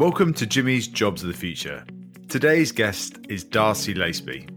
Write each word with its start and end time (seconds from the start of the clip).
Welcome 0.00 0.32
to 0.32 0.46
Jimmy's 0.46 0.88
Jobs 0.88 1.22
of 1.22 1.28
the 1.28 1.36
Future. 1.36 1.84
Today's 2.26 2.72
guest 2.72 3.18
is 3.28 3.44
Darcy 3.44 3.92
Laceby. 3.92 4.48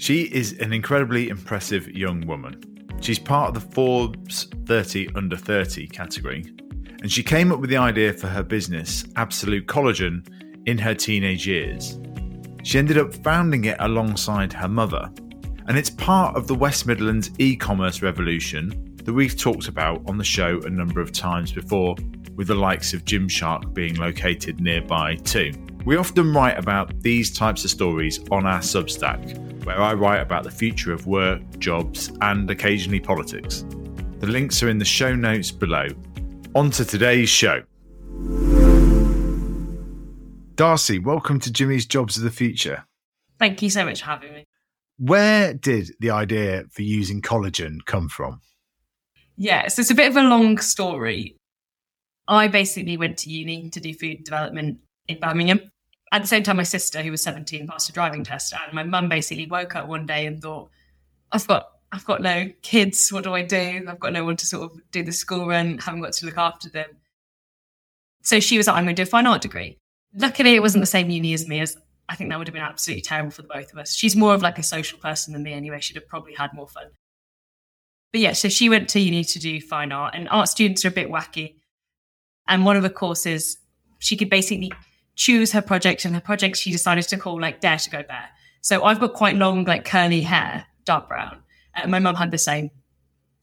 She 0.00 0.32
is 0.32 0.52
an 0.60 0.72
incredibly 0.72 1.28
impressive 1.28 1.88
young 1.88 2.24
woman. 2.24 2.62
She's 3.00 3.18
part 3.18 3.48
of 3.48 3.54
the 3.54 3.74
Forbes 3.74 4.46
30 4.66 5.08
under 5.16 5.36
30 5.36 5.88
category, 5.88 6.44
and 7.00 7.10
she 7.10 7.24
came 7.24 7.50
up 7.50 7.58
with 7.58 7.68
the 7.68 7.78
idea 7.78 8.12
for 8.12 8.28
her 8.28 8.44
business, 8.44 9.04
Absolute 9.16 9.66
Collagen, 9.66 10.24
in 10.68 10.78
her 10.78 10.94
teenage 10.94 11.48
years. 11.48 11.98
She 12.62 12.78
ended 12.78 12.96
up 12.96 13.12
founding 13.12 13.64
it 13.64 13.78
alongside 13.80 14.52
her 14.52 14.68
mother, 14.68 15.10
and 15.66 15.76
it's 15.76 15.90
part 15.90 16.36
of 16.36 16.46
the 16.46 16.54
West 16.54 16.86
Midlands 16.86 17.32
e 17.40 17.56
commerce 17.56 18.02
revolution 18.02 18.94
that 18.98 19.12
we've 19.12 19.36
talked 19.36 19.66
about 19.66 20.00
on 20.08 20.16
the 20.16 20.22
show 20.22 20.60
a 20.60 20.70
number 20.70 21.00
of 21.00 21.10
times 21.10 21.50
before, 21.50 21.96
with 22.36 22.48
the 22.48 22.54
likes 22.54 22.94
of 22.94 23.04
Gymshark 23.04 23.74
being 23.74 23.96
located 23.96 24.60
nearby 24.60 25.16
too. 25.16 25.52
We 25.84 25.96
often 25.96 26.32
write 26.32 26.58
about 26.58 27.00
these 27.00 27.36
types 27.36 27.64
of 27.64 27.70
stories 27.70 28.20
on 28.30 28.46
our 28.46 28.60
Substack, 28.60 29.64
where 29.64 29.80
I 29.80 29.94
write 29.94 30.20
about 30.20 30.44
the 30.44 30.50
future 30.50 30.92
of 30.92 31.06
work, 31.06 31.42
jobs, 31.58 32.12
and 32.20 32.50
occasionally 32.50 33.00
politics. 33.00 33.64
The 34.20 34.28
links 34.28 34.62
are 34.62 34.68
in 34.68 34.78
the 34.78 34.84
show 34.84 35.14
notes 35.14 35.50
below. 35.50 35.88
On 36.54 36.70
to 36.70 36.84
today's 36.84 37.28
show. 37.28 37.62
Darcy, 40.54 40.98
welcome 40.98 41.40
to 41.40 41.50
Jimmy's 41.50 41.86
Jobs 41.86 42.16
of 42.16 42.22
the 42.22 42.30
Future. 42.30 42.84
Thank 43.38 43.62
you 43.62 43.70
so 43.70 43.84
much 43.84 44.00
for 44.00 44.06
having 44.06 44.32
me. 44.34 44.46
Where 44.98 45.54
did 45.54 45.90
the 45.98 46.10
idea 46.10 46.64
for 46.70 46.82
using 46.82 47.22
collagen 47.22 47.84
come 47.86 48.08
from? 48.08 48.40
Yeah, 49.36 49.66
so 49.66 49.80
it's 49.80 49.90
a 49.90 49.94
bit 49.96 50.08
of 50.08 50.16
a 50.16 50.22
long 50.22 50.58
story. 50.58 51.36
I 52.28 52.48
basically 52.48 52.96
went 52.96 53.18
to 53.18 53.30
uni 53.30 53.70
to 53.70 53.80
do 53.80 53.94
food 53.94 54.24
development 54.24 54.78
in 55.08 55.18
Birmingham. 55.20 55.60
At 56.12 56.22
the 56.22 56.28
same 56.28 56.42
time, 56.42 56.58
my 56.58 56.62
sister, 56.62 57.02
who 57.02 57.10
was 57.10 57.22
17, 57.22 57.66
passed 57.66 57.88
a 57.88 57.92
driving 57.92 58.22
test. 58.22 58.52
And 58.52 58.74
my 58.74 58.82
mum 58.82 59.08
basically 59.08 59.46
woke 59.46 59.74
up 59.74 59.88
one 59.88 60.06
day 60.06 60.26
and 60.26 60.40
thought, 60.40 60.70
I've 61.32 61.46
got 61.46 61.68
I've 61.92 62.06
got 62.06 62.22
no 62.22 62.48
kids. 62.62 63.12
What 63.12 63.24
do 63.24 63.34
I 63.34 63.42
do? 63.42 63.84
I've 63.86 64.00
got 64.00 64.14
no 64.14 64.24
one 64.24 64.36
to 64.36 64.46
sort 64.46 64.72
of 64.72 64.80
do 64.90 65.02
the 65.02 65.12
school 65.12 65.46
run, 65.46 65.78
haven't 65.78 66.00
got 66.00 66.14
to 66.14 66.26
look 66.26 66.38
after 66.38 66.70
them. 66.70 66.88
So 68.22 68.40
she 68.40 68.56
was 68.56 68.66
like, 68.66 68.76
I'm 68.76 68.84
going 68.84 68.96
to 68.96 69.04
do 69.04 69.06
a 69.06 69.10
fine 69.10 69.26
art 69.26 69.42
degree. 69.42 69.76
Luckily, 70.14 70.54
it 70.54 70.62
wasn't 70.62 70.82
the 70.82 70.86
same 70.86 71.10
uni 71.10 71.34
as 71.34 71.46
me, 71.46 71.60
as 71.60 71.76
I 72.08 72.16
think 72.16 72.30
that 72.30 72.38
would 72.38 72.48
have 72.48 72.54
been 72.54 72.62
absolutely 72.62 73.02
terrible 73.02 73.30
for 73.30 73.42
the 73.42 73.48
both 73.48 73.72
of 73.72 73.78
us. 73.78 73.94
She's 73.94 74.16
more 74.16 74.34
of 74.34 74.42
like 74.42 74.58
a 74.58 74.62
social 74.62 74.98
person 74.98 75.34
than 75.34 75.42
me 75.42 75.52
anyway. 75.52 75.80
She'd 75.80 75.96
have 75.96 76.08
probably 76.08 76.34
had 76.34 76.54
more 76.54 76.68
fun. 76.68 76.86
But 78.10 78.20
yeah, 78.20 78.32
so 78.32 78.48
she 78.48 78.68
went 78.68 78.88
to 78.90 79.00
uni 79.00 79.24
to 79.24 79.38
do 79.38 79.60
fine 79.60 79.92
art, 79.92 80.14
and 80.14 80.28
art 80.30 80.48
students 80.48 80.84
are 80.84 80.88
a 80.88 80.92
bit 80.92 81.10
wacky. 81.10 81.56
And 82.48 82.64
one 82.64 82.76
of 82.76 82.82
the 82.82 82.90
courses, 82.90 83.58
she 83.98 84.16
could 84.16 84.30
basically 84.30 84.72
choose 85.14 85.52
her 85.52 85.62
project, 85.62 86.04
and 86.04 86.14
her 86.14 86.20
project 86.20 86.56
she 86.56 86.72
decided 86.72 87.04
to 87.08 87.16
call 87.16 87.40
like 87.40 87.60
Dare 87.60 87.78
to 87.78 87.90
Go 87.90 88.02
Bare. 88.02 88.28
So 88.60 88.84
I've 88.84 89.00
got 89.00 89.14
quite 89.14 89.36
long, 89.36 89.64
like 89.64 89.84
curly 89.84 90.20
hair, 90.22 90.66
dark 90.84 91.08
brown. 91.08 91.42
And 91.74 91.90
my 91.90 91.98
mum 91.98 92.14
had 92.14 92.30
the 92.30 92.38
same. 92.38 92.70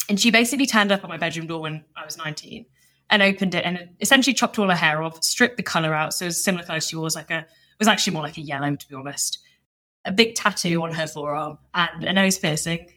And 0.08 0.20
she 0.20 0.32
basically 0.32 0.66
turned 0.66 0.92
up 0.92 1.04
at 1.04 1.10
my 1.10 1.18
bedroom 1.18 1.48
door 1.48 1.62
when 1.62 1.84
I 1.96 2.06
was 2.06 2.18
19 2.18 2.66
and 3.10 3.22
opened 3.22 3.56
it 3.56 3.66
and 3.66 3.90
essentially 4.00 4.34
chopped 4.34 4.58
all 4.58 4.70
her 4.70 4.76
hair 4.76 5.04
off, 5.04 5.24
stripped 5.24 5.58
the 5.58 5.64
colour 5.64 5.94
out. 5.94 6.14
So 6.14 6.26
it 6.26 6.30
was 6.30 6.44
similar 6.44 6.64
colours 6.64 6.88
she 6.88 6.96
wore, 6.96 7.10
like 7.14 7.32
a, 7.32 7.46
was 7.80 7.88
actually 7.88 8.14
more 8.14 8.24
like 8.24 8.38
a 8.38 8.42
yellow, 8.42 8.76
to 8.76 8.88
be 8.88 8.96
honest. 8.96 9.40
A 10.06 10.12
big 10.12 10.36
tattoo 10.36 10.82
on 10.84 10.94
her 10.94 11.08
forearm 11.08 11.58
and 11.74 12.04
a 12.04 12.14
nose 12.14 12.38
piercing. 12.38 12.88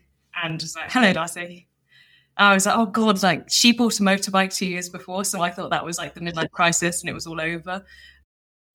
And 0.43 0.61
was 0.61 0.77
like, 0.77 0.91
hello, 0.91 1.13
Darcy. 1.13 1.69
I 2.37 2.55
was 2.55 2.67
like, 2.67 2.77
oh 2.77 2.87
God, 2.87 3.23
like 3.23 3.51
she 3.51 3.73
bought 3.73 4.01
a 4.01 4.03
motorbike 4.03 4.55
two 4.55 4.67
years 4.67 4.89
before. 4.89 5.25
So 5.25 5.43
I 5.43 5.51
thought 5.51 5.71
that 5.71 5.85
was 5.85 5.99
like 5.99 6.15
the 6.15 6.21
midlife 6.21 6.51
crisis 6.51 7.01
and 7.01 7.11
it 7.11 7.13
was 7.13 7.27
all 7.27 7.41
over. 7.41 7.85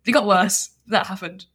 It 0.05 0.11
got 0.11 0.27
worse. 0.27 0.69
That 0.87 1.07
happened. 1.07 1.45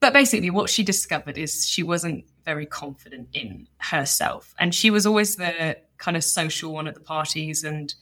But 0.00 0.12
basically, 0.12 0.50
what 0.50 0.70
she 0.70 0.84
discovered 0.84 1.38
is 1.38 1.66
she 1.66 1.82
wasn't 1.82 2.24
very 2.44 2.66
confident 2.66 3.28
in 3.32 3.66
herself. 3.78 4.54
And 4.58 4.74
she 4.74 4.90
was 4.90 5.06
always 5.06 5.36
the 5.36 5.78
kind 5.96 6.16
of 6.16 6.22
social 6.22 6.72
one 6.72 6.86
at 6.86 6.94
the 6.94 7.00
parties 7.00 7.64
and 7.64 7.92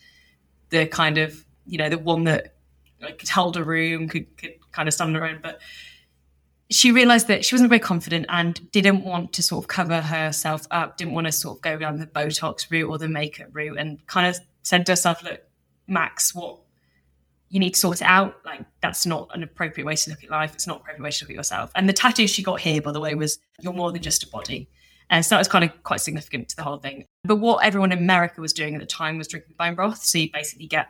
the 0.70 0.86
kind 0.86 1.16
of, 1.16 1.44
you 1.64 1.78
know, 1.78 1.88
the 1.88 1.98
one 1.98 2.24
that 2.24 2.54
like, 3.00 3.18
could 3.18 3.28
hold 3.28 3.56
a 3.56 3.64
room, 3.64 4.08
could, 4.08 4.36
could 4.36 4.54
kind 4.72 4.88
of 4.88 4.94
stand 4.94 5.16
her 5.16 5.24
own. 5.24 5.38
But 5.42 5.60
she 6.71 6.91
realized 6.91 7.28
that 7.28 7.44
she 7.44 7.54
wasn't 7.54 7.71
very 7.71 7.81
confident 7.81 8.27
and 8.28 8.71
didn't 8.72 9.04
want 9.04 9.32
to 9.34 9.43
sort 9.43 9.65
of 9.65 9.69
cover 9.69 10.00
herself 10.00 10.66
up, 10.71 10.97
didn't 10.97 11.15
want 11.15 11.27
to 11.27 11.32
sort 11.32 11.59
of 11.59 11.62
go 11.62 11.78
down 11.78 11.99
the 11.99 12.06
Botox 12.06 12.71
route 12.71 12.88
or 12.88 12.99
the 12.99 13.09
makeup 13.09 13.49
route, 13.53 13.78
and 13.78 14.04
kind 14.06 14.27
of 14.27 14.38
said 14.62 14.84
to 14.87 14.93
herself, 14.93 15.22
look, 15.22 15.41
Max, 15.87 16.34
what 16.34 16.59
you 17.49 17.60
need 17.60 17.75
to 17.75 17.81
sort 17.81 18.00
it 18.00 18.06
out. 18.06 18.37
Like 18.44 18.65
that's 18.81 19.06
not 19.06 19.31
an 19.34 19.43
appropriate 19.43 19.87
way 19.87 19.97
to 19.97 20.10
look 20.10 20.25
at 20.25 20.31
life. 20.31 20.54
It's 20.54 20.66
not 20.66 20.77
an 20.77 20.81
appropriate 20.82 21.04
way 21.04 21.10
to 21.10 21.25
look 21.25 21.31
at 21.31 21.37
yourself. 21.37 21.71
And 21.75 21.88
the 21.88 21.93
tattoo 21.93 22.27
she 22.27 22.43
got 22.43 22.60
here, 22.60 22.83
by 22.83 22.93
the 22.93 23.00
way, 23.00 23.15
was 23.15 23.38
you're 23.60 23.72
more 23.72 23.93
than 23.93 24.03
just 24.03 24.25
a 24.25 24.28
body. 24.28 24.69
And 25.09 25.25
so 25.25 25.37
that 25.37 25.38
was 25.38 25.48
kind 25.48 25.65
of 25.65 25.71
quite 25.84 26.00
significant 26.00 26.48
to 26.48 26.56
the 26.56 26.65
whole 26.65 26.78
thing. 26.78 27.04
But 27.22 27.37
what 27.37 27.65
everyone 27.65 27.93
in 27.93 27.98
America 27.98 28.41
was 28.41 28.53
doing 28.53 28.75
at 28.75 28.81
the 28.81 28.87
time 28.87 29.19
was 29.19 29.28
drinking 29.28 29.54
bone 29.56 29.77
broth. 29.77 30.03
So 30.03 30.19
you 30.19 30.31
basically 30.33 30.66
get 30.66 30.88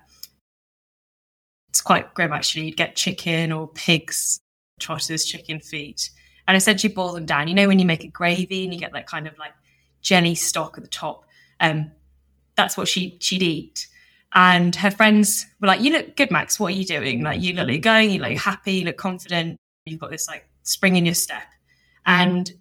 it's 1.68 1.82
quite 1.82 2.14
grim 2.14 2.32
actually. 2.32 2.64
You'd 2.64 2.78
get 2.78 2.96
chicken 2.96 3.52
or 3.52 3.68
pigs, 3.68 4.40
trotters, 4.78 5.24
chicken 5.24 5.60
feet, 5.60 6.10
and 6.46 6.56
essentially 6.56 6.92
boil 6.92 7.12
them 7.12 7.26
down. 7.26 7.48
You 7.48 7.54
know 7.54 7.68
when 7.68 7.78
you 7.78 7.86
make 7.86 8.04
a 8.04 8.08
gravy 8.08 8.64
and 8.64 8.72
you 8.72 8.80
get 8.80 8.92
that 8.92 9.06
kind 9.06 9.26
of 9.26 9.38
like 9.38 9.52
jelly 10.00 10.34
stock 10.34 10.76
at 10.76 10.84
the 10.84 10.90
top. 10.90 11.24
Um, 11.60 11.90
that's 12.56 12.76
what 12.76 12.88
she 12.88 13.18
she'd 13.20 13.42
eat. 13.42 13.88
And 14.32 14.74
her 14.76 14.90
friends 14.90 15.46
were 15.60 15.68
like, 15.68 15.80
You 15.80 15.92
look 15.92 16.16
good, 16.16 16.30
Max. 16.30 16.60
What 16.60 16.72
are 16.72 16.76
you 16.76 16.84
doing? 16.84 17.22
Like, 17.22 17.40
you 17.40 17.54
look 17.54 17.68
like 17.68 17.82
going, 17.82 18.10
you 18.10 18.20
look 18.20 18.36
happy, 18.36 18.74
you 18.74 18.84
look 18.84 18.96
confident. 18.96 19.56
You've 19.86 20.00
got 20.00 20.10
this 20.10 20.28
like 20.28 20.48
spring 20.62 20.96
in 20.96 21.06
your 21.06 21.14
step. 21.14 21.44
And 22.04 22.52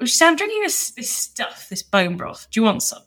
she 0.00 0.08
said, 0.08 0.28
I'm 0.28 0.36
drinking 0.36 0.62
this, 0.62 0.90
this 0.90 1.10
stuff, 1.10 1.68
this 1.68 1.82
bone 1.82 2.16
broth. 2.16 2.48
Do 2.50 2.60
you 2.60 2.64
want 2.64 2.82
some? 2.82 3.02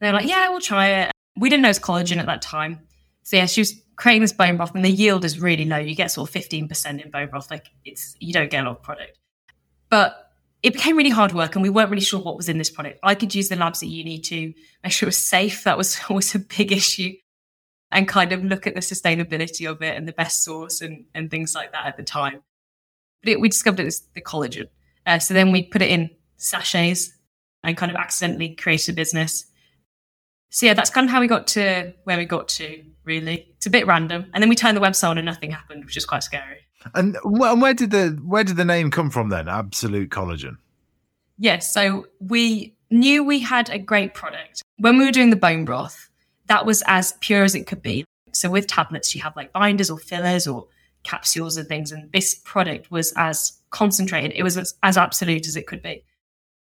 They're 0.00 0.12
like, 0.12 0.26
Yeah, 0.26 0.48
we'll 0.50 0.60
try 0.60 0.88
it. 0.88 1.12
We 1.36 1.48
didn't 1.48 1.62
know 1.62 1.68
it 1.68 1.70
was 1.70 1.78
collagen 1.78 2.18
at 2.18 2.26
that 2.26 2.42
time. 2.42 2.80
So, 3.28 3.36
yeah, 3.36 3.44
she 3.44 3.60
was 3.60 3.74
creating 3.96 4.22
this 4.22 4.32
bone 4.32 4.56
broth, 4.56 4.74
and 4.74 4.82
the 4.82 4.90
yield 4.90 5.22
is 5.22 5.38
really 5.38 5.66
low. 5.66 5.76
You 5.76 5.94
get 5.94 6.10
sort 6.10 6.34
of 6.34 6.34
15% 6.34 7.04
in 7.04 7.10
bone 7.10 7.28
broth. 7.28 7.50
Like, 7.50 7.66
it's, 7.84 8.16
you 8.20 8.32
don't 8.32 8.50
get 8.50 8.64
a 8.64 8.68
lot 8.68 8.78
of 8.78 8.82
product. 8.82 9.18
But 9.90 10.30
it 10.62 10.72
became 10.72 10.96
really 10.96 11.10
hard 11.10 11.34
work 11.34 11.54
and 11.54 11.62
we 11.62 11.68
weren't 11.68 11.90
really 11.90 12.00
sure 12.00 12.20
what 12.20 12.38
was 12.38 12.48
in 12.48 12.56
this 12.56 12.70
product. 12.70 13.00
I 13.02 13.14
could 13.14 13.34
use 13.34 13.50
the 13.50 13.56
labs 13.56 13.82
at 13.82 13.90
uni 13.90 14.18
to 14.20 14.54
make 14.82 14.92
sure 14.94 15.08
it 15.08 15.08
was 15.08 15.18
safe. 15.18 15.64
That 15.64 15.76
was 15.76 16.00
always 16.08 16.34
a 16.34 16.38
big 16.38 16.72
issue 16.72 17.12
and 17.92 18.08
kind 18.08 18.32
of 18.32 18.42
look 18.42 18.66
at 18.66 18.74
the 18.74 18.80
sustainability 18.80 19.70
of 19.70 19.82
it 19.82 19.94
and 19.94 20.08
the 20.08 20.12
best 20.14 20.42
source 20.42 20.80
and, 20.80 21.04
and 21.14 21.30
things 21.30 21.54
like 21.54 21.72
that 21.72 21.84
at 21.84 21.98
the 21.98 22.04
time. 22.04 22.40
But 23.22 23.32
it, 23.32 23.40
we 23.42 23.50
discovered 23.50 23.80
it 23.80 23.84
was 23.84 24.00
the 24.14 24.22
collagen. 24.22 24.68
Uh, 25.04 25.18
so 25.18 25.34
then 25.34 25.52
we 25.52 25.64
put 25.64 25.82
it 25.82 25.90
in 25.90 26.08
sachets 26.38 27.10
and 27.62 27.76
kind 27.76 27.92
of 27.92 27.96
accidentally 27.96 28.54
created 28.54 28.94
a 28.94 28.96
business. 28.96 29.44
So 30.50 30.66
yeah, 30.66 30.74
that's 30.74 30.90
kind 30.90 31.04
of 31.06 31.10
how 31.10 31.20
we 31.20 31.26
got 31.26 31.46
to 31.48 31.92
where 32.04 32.16
we 32.16 32.24
got 32.24 32.48
to, 32.48 32.82
really. 33.04 33.48
It's 33.56 33.66
a 33.66 33.70
bit 33.70 33.86
random. 33.86 34.26
And 34.32 34.42
then 34.42 34.48
we 34.48 34.54
turned 34.54 34.76
the 34.76 34.80
website 34.80 35.10
on 35.10 35.18
and 35.18 35.26
nothing 35.26 35.50
happened, 35.50 35.84
which 35.84 35.96
is 35.96 36.06
quite 36.06 36.22
scary. 36.22 36.58
And 36.94 37.18
where 37.24 37.74
did 37.74 37.90
the 37.90 38.18
where 38.24 38.44
did 38.44 38.56
the 38.56 38.64
name 38.64 38.90
come 38.90 39.10
from 39.10 39.28
then? 39.28 39.48
Absolute 39.48 40.10
collagen. 40.10 40.56
Yes, 41.38 41.72
so 41.72 42.06
we 42.20 42.74
knew 42.90 43.22
we 43.22 43.40
had 43.40 43.68
a 43.70 43.78
great 43.78 44.14
product. 44.14 44.62
When 44.78 44.98
we 44.98 45.04
were 45.04 45.12
doing 45.12 45.30
the 45.30 45.36
bone 45.36 45.64
broth, 45.64 46.08
that 46.46 46.66
was 46.66 46.82
as 46.86 47.12
pure 47.20 47.44
as 47.44 47.54
it 47.54 47.66
could 47.66 47.82
be. 47.82 48.04
So 48.32 48.50
with 48.50 48.66
tablets, 48.66 49.14
you 49.14 49.22
have 49.22 49.36
like 49.36 49.52
binders 49.52 49.90
or 49.90 49.98
fillers 49.98 50.46
or 50.46 50.66
capsules 51.02 51.56
and 51.56 51.68
things. 51.68 51.92
And 51.92 52.10
this 52.12 52.34
product 52.44 52.90
was 52.90 53.12
as 53.16 53.58
concentrated, 53.70 54.32
it 54.34 54.42
was 54.42 54.56
as, 54.56 54.74
as 54.82 54.96
absolute 54.96 55.46
as 55.46 55.56
it 55.56 55.66
could 55.66 55.82
be. 55.82 56.04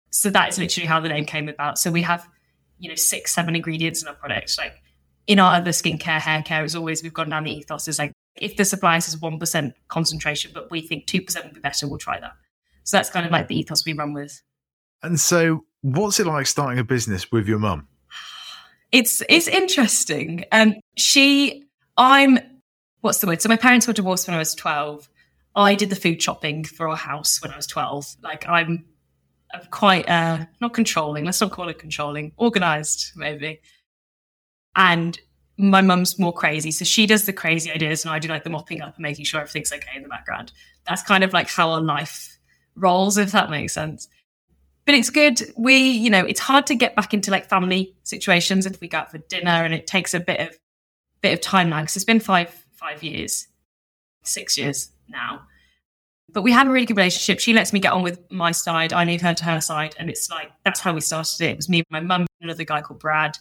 So 0.09 0.30
that 0.30 0.50
is 0.50 0.58
literally 0.58 0.88
how 0.88 1.00
the 1.00 1.09
name 1.09 1.25
came 1.25 1.50
about. 1.50 1.78
So 1.78 1.91
we 1.91 2.03
have, 2.03 2.28
you 2.80 2.90
know, 2.90 2.96
six, 2.96 3.34
seven 3.34 3.55
ingredients 3.55 4.02
in 4.02 4.08
our 4.08 4.16
product. 4.16 4.58
Like 4.58 4.82
in 5.28 5.40
our 5.40 5.55
other 5.55 5.72
skincare, 5.72 6.20
hair 6.20 6.41
care, 6.44 6.64
as 6.64 6.76
always, 6.76 7.03
we've 7.03 7.14
gone 7.14 7.29
down 7.29 7.44
the 7.44 7.52
ethos 7.52 7.88
is 7.88 7.99
like, 7.99 8.11
if 8.35 8.58
the 8.58 8.66
supply 8.66 8.97
is 8.97 9.16
1% 9.16 9.73
concentration, 9.88 10.52
but 10.53 10.70
we 10.70 10.82
think 10.82 11.08
2% 11.08 11.44
would 11.44 11.53
be 11.53 11.59
better, 11.61 11.88
we'll 11.88 11.97
try 11.97 12.20
that. 12.20 12.34
So 12.84 12.97
that's 12.97 13.09
kind 13.09 13.26
of 13.26 13.32
like 13.32 13.47
the 13.47 13.58
ethos 13.58 13.85
we 13.85 13.94
run 13.94 14.14
with. 14.14 14.41
And 15.02 15.20
so, 15.20 15.66
what's 15.82 16.20
it 16.20 16.28
like 16.28 16.47
starting 16.47 16.79
a 16.79 16.84
business 16.84 17.32
with 17.32 17.47
your 17.47 17.59
mum? 17.59 17.88
it's 18.96 19.22
it's 19.28 19.47
interesting. 19.49 20.46
Um, 20.53 20.76
she, 20.96 21.66
I'm, 21.97 22.40
what's 23.02 23.20
the 23.20 23.28
word? 23.28 23.41
So 23.41 23.49
my 23.49 23.58
parents 23.58 23.88
were 23.88 23.94
divorced 23.94 24.28
when 24.28 24.35
I 24.35 24.40
was 24.40 24.55
twelve. 24.55 25.09
I 25.53 25.76
did 25.76 25.90
the 25.90 25.96
food 25.96 26.22
shopping 26.22 26.64
for 26.64 26.88
our 26.88 26.96
house 26.96 27.41
when 27.41 27.52
I 27.52 27.58
was 27.58 27.67
twelve. 27.67 28.08
Like 28.23 28.47
I'm, 28.47 28.55
I'm 28.58 28.85
quite 29.72 30.08
uh, 30.09 30.46
not 30.62 30.74
controlling. 30.74 31.26
Let's 31.26 31.42
not 31.42 31.52
call 31.52 31.70
it 31.70 31.80
controlling. 31.80 32.32
Organized, 32.38 33.12
maybe. 33.16 33.62
And 34.76 35.18
my 35.58 35.82
mum's 35.82 36.20
more 36.20 36.34
crazy, 36.34 36.72
so 36.72 36.84
she 36.84 37.06
does 37.06 37.26
the 37.26 37.34
crazy 37.34 37.72
ideas, 37.72 38.03
and 38.03 38.14
I 38.14 38.20
do 38.20 38.28
like 38.28 38.44
the 38.44 38.50
mopping 38.50 38.82
up 38.82 38.96
and 38.96 39.03
making 39.03 39.26
sure 39.26 39.40
everything's 39.40 39.72
okay 39.72 39.96
in 39.96 40.03
the 40.03 40.09
background. 40.09 40.52
That's 40.86 41.02
kind 41.02 41.24
of 41.24 41.32
like 41.32 41.50
how 41.50 41.72
our 41.72 41.82
life 41.82 42.38
rolls, 42.76 43.18
if 43.18 43.32
that 43.32 43.50
makes 43.50 43.74
sense 43.74 44.09
but 44.86 44.94
it's 44.94 45.09
good. 45.09 45.42
We, 45.58 45.78
you 45.78 46.09
know, 46.09 46.24
it's 46.24 46.40
hard 46.40 46.68
to 46.68 46.76
get 46.76 46.96
back 46.96 47.14
into 47.14 47.32
like 47.32 47.50
family 47.50 47.96
situations 48.03 48.66
if 48.66 48.80
we 48.80 48.88
go 48.88 49.00
out 49.00 49.12
for 49.12 49.18
dinner, 49.18 49.50
and 49.50 49.74
it 49.74 49.88
takes 49.88 50.14
a 50.14 50.20
bit 50.20 50.40
of 50.40 50.58
bit 51.22 51.34
of 51.34 51.42
time 51.42 51.70
now 51.70 51.82
because 51.82 51.96
it's 51.96 52.06
been 52.06 52.20
five 52.20 52.53
five 52.74 53.03
years. 53.03 53.47
six 54.24 54.58
years 54.58 54.92
now. 55.09 55.42
But 56.35 56.41
we 56.41 56.52
have 56.52 56.67
a 56.67 56.70
really 56.70 56.85
good 56.85 56.97
relationship. 56.97 57.40
She 57.40 57.53
lets 57.53 57.72
me 57.72 57.79
get 57.79 57.93
on 57.93 58.03
with 58.03 58.20
my 58.29 58.52
side. 58.52 58.91
I 58.91 59.05
leave 59.05 59.22
her 59.22 59.34
to 59.34 59.46
her 59.46 59.61
side. 59.61 59.96
And 59.97 60.09
it's 60.09 60.29
like, 60.29 60.52
that's 60.66 60.82
how 60.82 60.93
we 60.93 60.99
started 60.99 61.40
it. 61.40 61.52
It 61.52 61.55
was 61.55 61.70
me, 61.70 61.82
my 61.90 62.02
mum, 62.02 62.28
another 62.41 62.66
guy 62.66 62.82
called 62.82 62.99
Brad. 62.99 63.37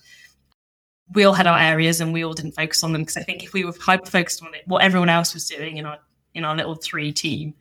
We 1.12 1.24
all 1.24 1.32
had 1.32 1.48
our 1.48 1.58
areas 1.58 2.00
and 2.00 2.12
we 2.12 2.24
all 2.24 2.34
didn't 2.34 2.52
focus 2.52 2.84
on 2.84 2.92
them 2.92 3.02
because 3.02 3.16
I 3.16 3.24
think 3.24 3.42
if 3.42 3.52
we 3.52 3.64
were 3.64 3.74
hyper 3.80 4.06
focused 4.06 4.44
on 4.44 4.54
it, 4.54 4.62
what 4.66 4.84
everyone 4.84 5.08
else 5.08 5.34
was 5.34 5.48
doing 5.48 5.78
in 5.78 5.86
our 5.86 5.98
in 6.34 6.44
our 6.44 6.54
little 6.54 6.76
three 6.76 7.12
team, 7.12 7.54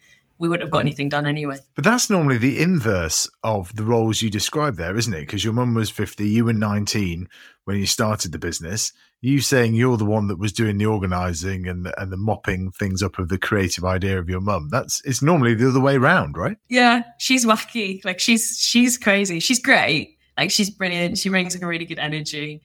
we 0.44 0.50
wouldn't 0.50 0.68
have 0.68 0.72
got 0.72 0.80
anything 0.80 1.07
done 1.07 1.25
anyway. 1.25 1.57
But 1.74 1.86
that's 1.86 2.10
normally 2.10 2.38
the 2.38 2.60
inverse 2.60 3.30
of 3.45 3.74
the 3.78 3.86
roles 3.86 4.22
you 4.22 4.30
describe 4.30 4.75
there, 4.75 4.98
isn't 4.98 5.13
it? 5.13 5.22
Because 5.22 5.42
your 5.42 5.54
mum 5.54 5.74
was 5.74 5.90
50, 5.90 6.28
you 6.28 6.44
were 6.44 6.51
19 6.51 7.30
when 7.63 7.78
you 7.78 7.86
started 7.86 8.34
the 8.34 8.38
business. 8.38 8.92
You 9.22 9.40
saying 9.40 9.74
you're 9.74 9.95
the 9.95 10.04
one 10.04 10.28
that 10.28 10.38
was 10.38 10.51
doing 10.51 10.78
the 10.78 10.86
organising 10.86 11.66
and 11.66 11.86
the, 11.86 12.01
and 12.01 12.12
the 12.12 12.18
mopping 12.18 12.72
things 12.72 13.01
up 13.01 13.19
of 13.19 13.30
the 13.30 13.38
creative 13.38 13.86
idea 13.86 14.19
of 14.19 14.30
your 14.30 14.42
mum. 14.42 14.68
That's 14.69 15.01
it's 15.06 15.22
normally 15.22 15.54
the 15.54 15.69
other 15.69 15.80
way 15.80 15.95
around, 15.95 16.36
right? 16.36 16.57
Yeah, 16.68 17.04
she's 17.19 17.45
wacky. 17.45 18.04
Like 18.04 18.19
she's 18.19 18.57
she's 18.60 18.98
crazy. 18.98 19.40
She's 19.40 19.60
great. 19.60 20.18
Like 20.38 20.51
she's 20.51 20.69
brilliant. 20.69 21.19
She 21.19 21.30
brings 21.30 21.56
like 21.56 21.63
a 21.63 21.68
really 21.68 21.86
good 21.86 22.00
energy. 22.00 22.63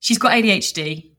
She's 0.00 0.18
got 0.18 0.32
ADHD. 0.32 1.12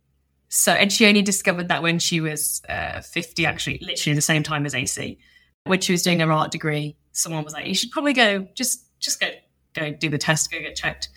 So, 0.48 0.74
and 0.74 0.94
she 0.94 1.08
only 1.08 1.24
discovered 1.24 1.70
that 1.70 1.82
when 1.82 1.98
she 1.98 2.22
was 2.22 2.62
uh, 2.70 3.02
50, 3.02 3.48
actually, 3.48 3.80
literally 3.82 4.14
the 4.14 4.22
same 4.22 4.44
time 4.44 4.68
as 4.68 4.76
AC 4.76 5.18
when 5.66 5.82
she 5.82 5.92
was 5.92 6.04
doing 6.04 6.20
her 6.20 6.32
art 6.32 6.52
degree, 6.52 6.96
someone 7.12 7.44
was 7.44 7.54
like, 7.54 7.68
"You 7.68 7.76
should 7.76 7.92
probably 7.92 8.14
go 8.14 8.48
just 8.54 8.86
just 9.00 9.20
go 9.20 9.28
go 9.74 9.92
do 9.92 10.10
the 10.10 10.18
test, 10.18 10.52
go 10.52 10.60
get 10.60 10.76
checked." 10.76 11.10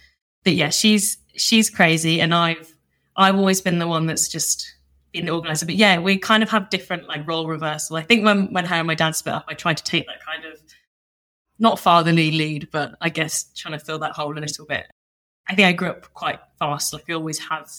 But 0.44 0.54
yeah, 0.54 0.70
she's 0.70 1.18
she's 1.36 1.70
crazy, 1.70 2.20
and 2.20 2.34
I've 2.34 2.74
I've 3.16 3.36
always 3.36 3.60
been 3.60 3.78
the 3.78 3.88
one 3.88 4.06
that's 4.06 4.28
just 4.28 4.74
been 5.12 5.26
the 5.26 5.32
organizer. 5.32 5.66
But 5.66 5.76
yeah, 5.76 5.98
we 5.98 6.18
kind 6.18 6.42
of 6.42 6.48
have 6.50 6.70
different 6.70 7.06
like 7.06 7.26
role 7.26 7.46
reversal. 7.46 7.96
I 7.96 8.02
think 8.02 8.24
when 8.24 8.52
when 8.52 8.64
her 8.64 8.76
and 8.76 8.86
my 8.86 8.94
dad 8.94 9.14
split 9.14 9.34
up, 9.34 9.44
I 9.48 9.54
tried 9.54 9.76
to 9.78 9.84
take 9.84 10.06
that 10.06 10.24
kind 10.24 10.44
of 10.44 10.60
not 11.58 11.78
fatherly 11.78 12.30
lead, 12.30 12.68
but 12.70 12.94
I 13.00 13.08
guess 13.08 13.50
trying 13.56 13.78
to 13.78 13.84
fill 13.84 13.98
that 14.00 14.12
hole 14.12 14.36
a 14.36 14.40
little 14.40 14.64
bit. 14.66 14.86
I 15.48 15.54
think 15.54 15.66
I 15.66 15.72
grew 15.72 15.88
up 15.88 16.12
quite 16.14 16.38
fast. 16.58 16.92
Like 16.92 17.08
I 17.08 17.14
always 17.14 17.38
have, 17.48 17.70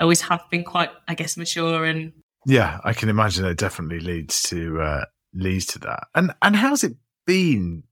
always 0.00 0.22
have 0.22 0.42
been 0.50 0.64
quite, 0.64 0.90
I 1.06 1.14
guess, 1.14 1.36
mature 1.36 1.84
and. 1.84 2.12
Yeah, 2.46 2.78
I 2.84 2.92
can 2.92 3.08
imagine 3.08 3.46
it 3.46 3.56
definitely 3.56 4.00
leads 4.00 4.42
to 4.44 4.80
uh, 4.80 5.04
leads 5.34 5.66
to 5.66 5.78
that. 5.80 6.06
And 6.14 6.34
and 6.42 6.56
how's 6.56 6.84
it 6.84 6.96
been 7.26 7.84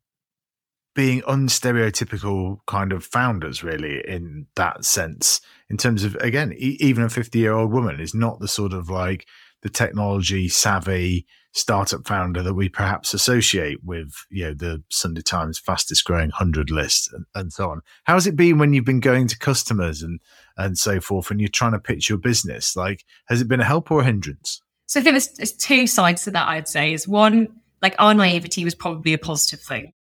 being 0.95 1.23
unstereotypical 1.23 2.59
kind 2.67 2.93
of 2.93 3.05
founders 3.05 3.65
really 3.65 4.03
in 4.07 4.47
that 4.57 4.85
sense 4.85 5.41
in 5.71 5.77
terms 5.79 6.05
of 6.05 6.15
again 6.17 6.53
e- 6.53 6.77
even 6.81 7.03
a 7.03 7.09
50 7.09 7.39
year 7.39 7.53
old 7.53 7.73
woman 7.73 7.99
is 7.99 8.15
not 8.15 8.41
the 8.41 8.49
sort 8.49 8.75
of 8.75 8.91
like 8.91 9.27
the 9.63 9.71
technology 9.71 10.49
savvy 10.49 11.27
startup 11.55 12.07
founder 12.07 12.43
that 12.43 12.55
we 12.55 12.69
perhaps 12.69 13.15
associate 13.15 13.79
with 13.85 14.13
you 14.31 14.45
know 14.45 14.55
the 14.55 14.83
sunday 14.91 15.21
times 15.21 15.59
fastest 15.59 16.05
growing 16.05 16.29
100 16.29 16.71
list 16.71 17.13
and, 17.13 17.27
and 17.35 17.53
so 17.53 17.71
on. 17.71 17.81
How 18.05 18.15
has 18.15 18.27
it 18.27 18.37
been 18.37 18.59
when 18.59 18.73
you've 18.73 18.85
been 18.85 19.01
going 19.01 19.29
to 19.29 19.39
customers 19.39 20.03
and 20.03 20.21
and 20.57 20.79
so 20.79 21.01
forth 21.01 21.31
and 21.31 21.41
you're 21.41 21.49
trying 21.49 21.73
to 21.73 21.79
pitch 21.79 22.09
your 22.09 22.19
business? 22.19 22.75
Like 22.75 23.05
has 23.27 23.41
it 23.41 23.49
been 23.49 23.61
a 23.61 23.65
help 23.65 23.91
or 23.91 24.01
a 24.01 24.05
hindrance 24.05 24.63
so 24.93 25.01
I 25.01 25.03
think 25.03 25.15
there's, 25.15 25.29
there's 25.29 25.53
two 25.55 25.87
sides 25.87 26.25
to 26.25 26.33
that, 26.33 26.47
I'd 26.47 26.69
say. 26.69 26.93
Is 26.93 27.09
one, 27.09 27.49
like 27.81 27.95
our 27.99 28.13
naivety 28.13 28.63
was 28.63 28.75
probably 28.75 29.15
a 29.15 29.19
positive 29.19 29.63
thing. 29.63 29.95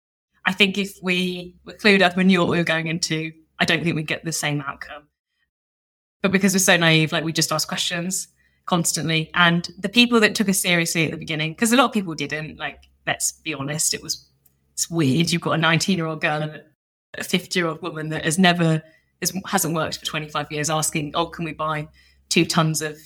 I 0.44 0.52
think 0.52 0.76
if 0.76 0.98
we 1.02 1.56
were 1.64 1.72
clued 1.72 2.02
up 2.02 2.18
and 2.18 2.26
knew 2.26 2.40
what 2.40 2.50
we 2.50 2.58
were 2.58 2.62
going 2.62 2.88
into, 2.88 3.32
I 3.58 3.64
don't 3.64 3.82
think 3.82 3.96
we'd 3.96 4.06
get 4.06 4.22
the 4.22 4.32
same 4.32 4.60
outcome. 4.60 5.04
But 6.20 6.30
because 6.30 6.52
we're 6.52 6.58
so 6.58 6.76
naive, 6.76 7.10
like 7.10 7.24
we 7.24 7.32
just 7.32 7.52
ask 7.52 7.66
questions 7.66 8.28
constantly. 8.66 9.30
And 9.32 9.66
the 9.78 9.88
people 9.88 10.20
that 10.20 10.34
took 10.34 10.50
us 10.50 10.58
seriously 10.58 11.06
at 11.06 11.12
the 11.12 11.16
beginning, 11.16 11.52
because 11.52 11.72
a 11.72 11.76
lot 11.78 11.86
of 11.86 11.92
people 11.92 12.14
didn't, 12.14 12.58
like, 12.58 12.80
let's 13.06 13.32
be 13.32 13.54
honest, 13.54 13.94
it 13.94 14.02
was 14.02 14.28
it's 14.74 14.90
weird. 14.90 15.32
You've 15.32 15.40
got 15.40 15.52
a 15.52 15.56
19 15.56 15.96
year 15.96 16.06
old 16.06 16.20
girl 16.20 16.42
and 16.42 16.60
a 17.16 17.24
50 17.24 17.58
year 17.58 17.66
old 17.66 17.80
woman 17.80 18.10
that 18.10 18.26
has 18.26 18.38
never 18.38 18.82
has, 19.22 19.32
hasn't 19.46 19.74
worked 19.74 20.00
for 20.00 20.04
25 20.04 20.52
years 20.52 20.68
asking, 20.68 21.12
oh, 21.14 21.28
can 21.28 21.46
we 21.46 21.54
buy 21.54 21.88
two 22.28 22.44
tons 22.44 22.82
of 22.82 22.98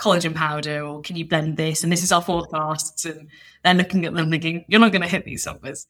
collagen 0.00 0.34
powder 0.34 0.82
or 0.82 1.02
can 1.02 1.16
you 1.16 1.26
blend 1.26 1.56
this? 1.56 1.84
And 1.84 1.92
this 1.92 2.02
is 2.02 2.10
our 2.10 2.22
forecasts. 2.22 3.04
And 3.04 3.28
they're 3.62 3.74
looking 3.74 4.06
at 4.06 4.14
them 4.14 4.30
thinking, 4.30 4.64
you're 4.66 4.80
not 4.80 4.92
going 4.92 5.02
to 5.02 5.08
hit 5.08 5.24
these 5.24 5.44
numbers. 5.44 5.86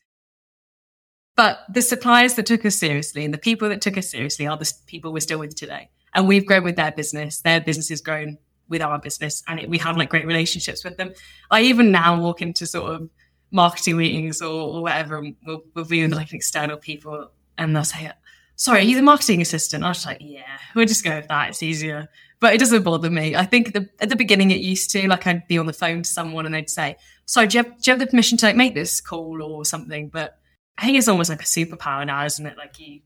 But 1.37 1.61
the 1.73 1.81
suppliers 1.81 2.35
that 2.35 2.47
took 2.47 2.67
us 2.67 2.77
seriously 2.77 3.25
and 3.25 3.33
the 3.33 3.39
people 3.39 3.69
that 3.69 3.81
took 3.81 3.97
us 3.97 4.11
seriously 4.11 4.47
are 4.47 4.57
the 4.57 4.71
people 4.87 5.13
we're 5.13 5.21
still 5.21 5.39
with 5.39 5.55
today. 5.55 5.91
And 6.13 6.27
we've 6.27 6.45
grown 6.45 6.65
with 6.65 6.77
their 6.77 6.91
business. 6.91 7.41
Their 7.41 7.61
business 7.61 7.89
has 7.91 8.01
grown 8.01 8.37
with 8.69 8.83
our 8.83 8.99
business 8.99 9.43
and 9.49 9.61
it, 9.61 9.71
we 9.71 9.79
have 9.79 9.97
like 9.97 10.11
great 10.11 10.27
relationships 10.27 10.85
with 10.85 10.97
them. 10.97 11.13
I 11.51 11.63
even 11.63 11.91
now 11.91 12.21
walk 12.21 12.43
into 12.43 12.67
sort 12.67 12.93
of 12.93 13.11
marketing 13.51 13.97
meetings 13.97 14.43
or, 14.43 14.77
or 14.77 14.83
whatever, 14.83 15.19
and 15.19 15.37
we'll, 15.45 15.63
we'll 15.75 15.85
be 15.85 16.03
with 16.03 16.13
like 16.13 16.33
external 16.33 16.77
people 16.77 17.31
and 17.59 17.75
they'll 17.75 17.85
say, 17.85 18.13
sorry, 18.61 18.85
he's 18.85 18.99
a 18.99 19.03
marketing 19.03 19.41
assistant. 19.41 19.85
I 19.85 19.89
was 19.89 20.05
like, 20.05 20.19
yeah, 20.21 20.59
we'll 20.75 20.87
just 20.87 21.05
go 21.05 21.17
with 21.17 21.29
that. 21.29 21.49
It's 21.49 21.63
easier 21.63 22.09
but 22.41 22.55
it 22.55 22.59
doesn't 22.59 22.83
bother 22.83 23.11
me. 23.11 23.37
I 23.37 23.45
think 23.45 23.75
the, 23.75 23.89
at 24.01 24.09
the 24.09 24.17
beginning 24.17 24.51
it 24.51 24.61
used 24.61 24.91
to, 24.93 25.07
like 25.09 25.27
I'd 25.27 25.47
be 25.47 25.59
on 25.59 25.67
the 25.67 25.75
phone 25.75 26.03
to 26.03 26.09
someone 26.09 26.47
and 26.47 26.55
they'd 26.55 26.71
say, 26.71 26.97
"So 27.27 27.47
do 27.47 27.59
you 27.59 27.65
have, 27.65 27.81
do 27.81 27.91
you 27.91 27.93
have 27.93 28.01
the 28.01 28.07
permission 28.07 28.39
to 28.39 28.47
like 28.47 28.57
make 28.57 28.75
this 28.75 29.01
call 29.01 29.43
or 29.43 29.65
something?" 29.65 30.09
But 30.09 30.39
I 30.79 30.87
think 30.87 30.97
it's 30.99 31.09
almost 31.09 31.29
like 31.29 31.43
a 31.43 31.45
superpower 31.45 32.05
now, 32.07 32.25
isn't 32.25 32.45
it? 32.45 32.57
Like 32.57 32.81
you, 32.81 33.01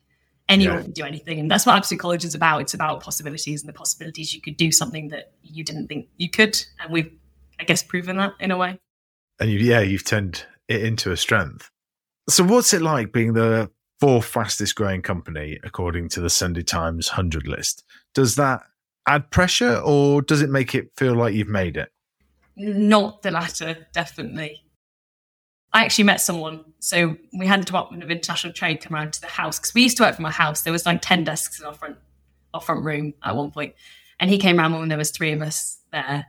anyone 0.48 0.76
yeah. 0.76 0.82
can 0.82 0.92
do 0.92 1.04
anything, 1.04 1.40
and 1.40 1.50
that's 1.50 1.66
what 1.66 1.74
Absolute 1.74 2.00
Collagen 2.00 2.26
is 2.26 2.36
about. 2.36 2.60
It's 2.60 2.74
about 2.74 3.02
possibilities 3.02 3.62
and 3.62 3.68
the 3.68 3.76
possibilities 3.76 4.32
you 4.32 4.40
could 4.40 4.56
do 4.56 4.70
something 4.70 5.08
that 5.08 5.32
you 5.42 5.64
didn't 5.64 5.88
think 5.88 6.08
you 6.16 6.30
could, 6.30 6.64
and 6.80 6.92
we've, 6.92 7.12
I 7.60 7.64
guess, 7.64 7.82
proven 7.82 8.16
that 8.16 8.34
in 8.38 8.52
a 8.52 8.56
way. 8.56 8.78
And 9.40 9.50
you, 9.50 9.58
yeah, 9.58 9.80
you've 9.80 10.04
turned 10.04 10.46
it 10.68 10.84
into 10.84 11.10
a 11.10 11.16
strength. 11.16 11.70
So, 12.28 12.44
what's 12.44 12.72
it 12.72 12.82
like 12.82 13.12
being 13.12 13.32
the 13.32 13.68
fourth 14.00 14.26
fastest 14.26 14.74
growing 14.74 15.02
company 15.02 15.58
according 15.62 16.08
to 16.10 16.20
the 16.20 16.30
Sunday 16.30 16.62
Times 16.62 17.10
100 17.10 17.46
list? 17.46 17.84
Does 18.14 18.36
that 18.36 18.62
add 19.06 19.30
pressure 19.30 19.80
or 19.84 20.22
does 20.22 20.42
it 20.42 20.50
make 20.50 20.74
it 20.74 20.90
feel 20.96 21.14
like 21.14 21.34
you've 21.34 21.48
made 21.48 21.76
it? 21.76 21.90
Not 22.56 23.22
the 23.22 23.30
latter, 23.30 23.86
definitely. 23.92 24.62
I 25.72 25.84
actually 25.84 26.04
met 26.04 26.20
someone. 26.20 26.64
So 26.78 27.16
we 27.36 27.46
had 27.46 27.60
the 27.60 27.64
Department 27.64 28.04
of 28.04 28.10
International 28.10 28.52
Trade 28.52 28.80
come 28.80 28.94
around 28.94 29.12
to 29.14 29.20
the 29.20 29.26
house 29.26 29.58
because 29.58 29.74
we 29.74 29.82
used 29.82 29.96
to 29.96 30.04
work 30.04 30.14
from 30.14 30.24
our 30.24 30.30
house. 30.30 30.62
There 30.62 30.72
was 30.72 30.86
like 30.86 31.02
10 31.02 31.24
desks 31.24 31.58
in 31.58 31.66
our 31.66 31.74
front, 31.74 31.96
our 32.54 32.60
front 32.60 32.84
room 32.84 33.14
at 33.24 33.34
one 33.34 33.50
point. 33.50 33.74
And 34.20 34.30
he 34.30 34.38
came 34.38 34.60
around 34.60 34.78
when 34.78 34.88
there 34.88 34.98
was 34.98 35.10
three 35.10 35.32
of 35.32 35.42
us 35.42 35.78
there. 35.90 36.26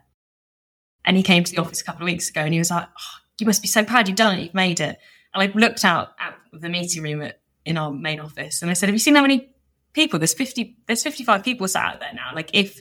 And 1.05 1.15
he 1.15 1.21
came 1.21 1.43
to 1.43 1.51
the 1.51 1.61
office 1.61 1.81
a 1.81 1.83
couple 1.83 2.01
of 2.01 2.05
weeks 2.05 2.29
ago 2.29 2.41
and 2.41 2.53
he 2.53 2.59
was 2.59 2.71
like, 2.71 2.87
oh, 2.87 3.19
you 3.39 3.45
must 3.45 3.61
be 3.61 3.67
so 3.67 3.85
proud 3.85 4.07
you've 4.07 4.17
done 4.17 4.39
it. 4.39 4.43
You've 4.43 4.55
made 4.55 4.79
it. 4.79 4.97
And 5.33 5.43
I 5.43 5.51
looked 5.55 5.85
out 5.85 6.15
at 6.19 6.35
the 6.51 6.69
meeting 6.69 7.03
room 7.03 7.21
at, 7.21 7.39
in 7.65 7.77
our 7.77 7.91
main 7.91 8.19
office 8.19 8.61
and 8.61 8.69
I 8.69 8.73
said, 8.75 8.87
have 8.87 8.95
you 8.95 8.99
seen 8.99 9.15
how 9.15 9.21
many 9.21 9.55
people. 9.95 10.19
There's 10.19 10.33
50, 10.33 10.77
there's 10.85 11.01
55 11.01 11.43
people 11.43 11.67
sat 11.67 11.95
out 11.95 11.99
there 12.01 12.13
now. 12.13 12.31
Like 12.35 12.51
if 12.53 12.79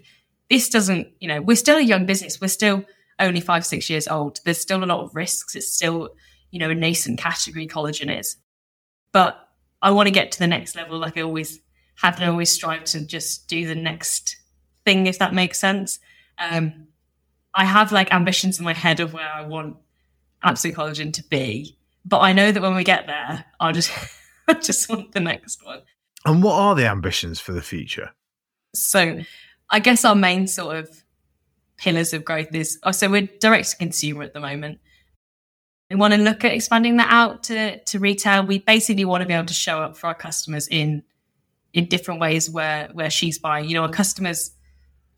this 0.50 0.68
doesn't, 0.68 1.08
you 1.20 1.28
know, 1.28 1.40
we're 1.40 1.56
still 1.56 1.78
a 1.78 1.82
young 1.82 2.04
business. 2.04 2.40
We're 2.40 2.48
still 2.48 2.84
only 3.18 3.40
five, 3.40 3.64
six 3.64 3.88
years 3.88 4.06
old. 4.06 4.40
There's 4.44 4.60
still 4.60 4.84
a 4.84 4.84
lot 4.84 5.02
of 5.02 5.14
risks. 5.14 5.54
It's 5.54 5.72
still, 5.72 6.10
you 6.50 6.58
know, 6.58 6.68
a 6.68 6.74
nascent 6.74 7.18
category 7.18 7.66
collagen 7.66 8.18
is. 8.18 8.36
But 9.12 9.38
I 9.80 9.92
want 9.92 10.08
to 10.08 10.10
get 10.10 10.32
to 10.32 10.38
the 10.38 10.46
next 10.46 10.76
level. 10.76 10.98
Like 10.98 11.16
I 11.16 11.22
always 11.22 11.60
have 12.02 12.20
and 12.20 12.28
always 12.28 12.50
strive 12.50 12.84
to 12.84 13.06
just 13.06 13.48
do 13.48 13.66
the 13.66 13.76
next 13.76 14.36
thing, 14.84 15.06
if 15.06 15.20
that 15.20 15.32
makes 15.32 15.58
sense. 15.58 16.00
Um, 16.38 16.88
I 17.54 17.64
have 17.64 17.92
like 17.92 18.12
ambitions 18.12 18.58
in 18.58 18.64
my 18.64 18.74
head 18.74 18.98
of 18.98 19.14
where 19.14 19.30
I 19.32 19.46
want 19.46 19.76
Absolute 20.42 20.76
Collagen 20.76 21.12
to 21.14 21.22
be. 21.22 21.78
But 22.04 22.18
I 22.18 22.32
know 22.32 22.50
that 22.50 22.60
when 22.60 22.74
we 22.74 22.82
get 22.82 23.06
there, 23.06 23.44
I'll 23.60 23.72
just 23.72 23.90
I 24.48 24.54
just 24.62 24.88
want 24.88 25.12
the 25.12 25.20
next 25.20 25.64
one. 25.64 25.82
And 26.24 26.42
what 26.42 26.54
are 26.54 26.74
the 26.74 26.86
ambitions 26.86 27.40
for 27.40 27.52
the 27.52 27.62
future? 27.62 28.10
So, 28.74 29.20
I 29.70 29.78
guess 29.78 30.04
our 30.04 30.14
main 30.14 30.46
sort 30.46 30.76
of 30.76 31.04
pillars 31.76 32.12
of 32.12 32.24
growth 32.24 32.54
is 32.54 32.78
oh, 32.82 32.92
so 32.92 33.10
we're 33.10 33.28
direct 33.40 33.70
to 33.70 33.76
consumer 33.76 34.22
at 34.22 34.32
the 34.32 34.40
moment. 34.40 34.78
We 35.90 35.96
want 35.96 36.14
to 36.14 36.20
look 36.20 36.44
at 36.44 36.52
expanding 36.52 36.96
that 36.96 37.12
out 37.12 37.44
to, 37.44 37.78
to 37.78 37.98
retail. 37.98 38.46
We 38.46 38.58
basically 38.58 39.04
want 39.04 39.22
to 39.22 39.28
be 39.28 39.34
able 39.34 39.46
to 39.46 39.54
show 39.54 39.82
up 39.82 39.96
for 39.96 40.06
our 40.06 40.14
customers 40.14 40.66
in 40.68 41.02
in 41.72 41.86
different 41.86 42.20
ways 42.20 42.48
where 42.48 42.88
where 42.92 43.10
she's 43.10 43.38
buying. 43.38 43.68
You 43.68 43.74
know, 43.74 43.82
our 43.82 43.90
customers 43.90 44.52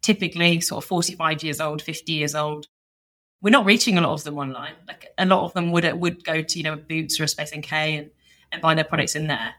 typically 0.02 0.60
sort 0.60 0.84
of 0.84 0.88
45 0.88 1.42
years 1.42 1.60
old, 1.60 1.82
50 1.82 2.12
years 2.12 2.34
old. 2.34 2.66
We're 3.42 3.50
not 3.50 3.66
reaching 3.66 3.98
a 3.98 4.00
lot 4.00 4.12
of 4.12 4.24
them 4.24 4.38
online. 4.38 4.72
Like 4.88 5.06
a 5.18 5.26
lot 5.26 5.44
of 5.44 5.52
them 5.52 5.70
would 5.72 5.84
would 6.00 6.24
go 6.24 6.42
to, 6.42 6.58
you 6.58 6.64
know, 6.64 6.76
Boots 6.76 7.20
or 7.20 7.24
a 7.24 7.28
Space 7.28 7.54
NK 7.54 7.72
and, 7.72 8.10
and 8.52 8.62
buy 8.62 8.74
their 8.74 8.84
products 8.84 9.14
in 9.14 9.26
there. 9.26 9.54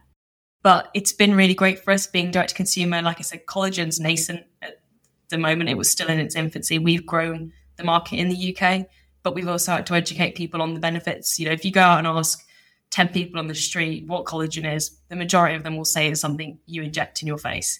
But 0.63 0.89
it's 0.93 1.13
been 1.13 1.35
really 1.35 1.53
great 1.53 1.83
for 1.83 1.91
us 1.91 2.07
being 2.07 2.31
direct 2.31 2.49
to 2.49 2.55
consumer. 2.55 3.01
Like 3.01 3.19
I 3.19 3.21
said, 3.21 3.45
collagen's 3.45 3.99
nascent 3.99 4.43
at 4.61 4.81
the 5.29 5.37
moment. 5.37 5.69
It 5.69 5.77
was 5.77 5.89
still 5.89 6.09
in 6.09 6.19
its 6.19 6.35
infancy. 6.35 6.79
We've 6.79 7.05
grown 7.05 7.53
the 7.77 7.83
market 7.83 8.17
in 8.17 8.29
the 8.29 8.55
UK, 8.57 8.87
but 9.23 9.35
we've 9.35 9.47
also 9.47 9.73
had 9.73 9.85
to 9.87 9.93
educate 9.93 10.35
people 10.35 10.61
on 10.61 10.73
the 10.73 10.79
benefits. 10.79 11.39
You 11.39 11.45
know, 11.45 11.51
if 11.53 11.63
you 11.63 11.71
go 11.71 11.81
out 11.81 11.99
and 11.99 12.07
ask 12.07 12.43
10 12.91 13.09
people 13.09 13.39
on 13.39 13.47
the 13.47 13.55
street 13.55 14.07
what 14.07 14.25
collagen 14.25 14.71
is, 14.73 14.97
the 15.09 15.15
majority 15.15 15.55
of 15.55 15.63
them 15.63 15.77
will 15.77 15.85
say 15.85 16.09
it's 16.09 16.21
something 16.21 16.59
you 16.65 16.81
inject 16.81 17.21
in 17.21 17.27
your 17.27 17.37
face. 17.37 17.79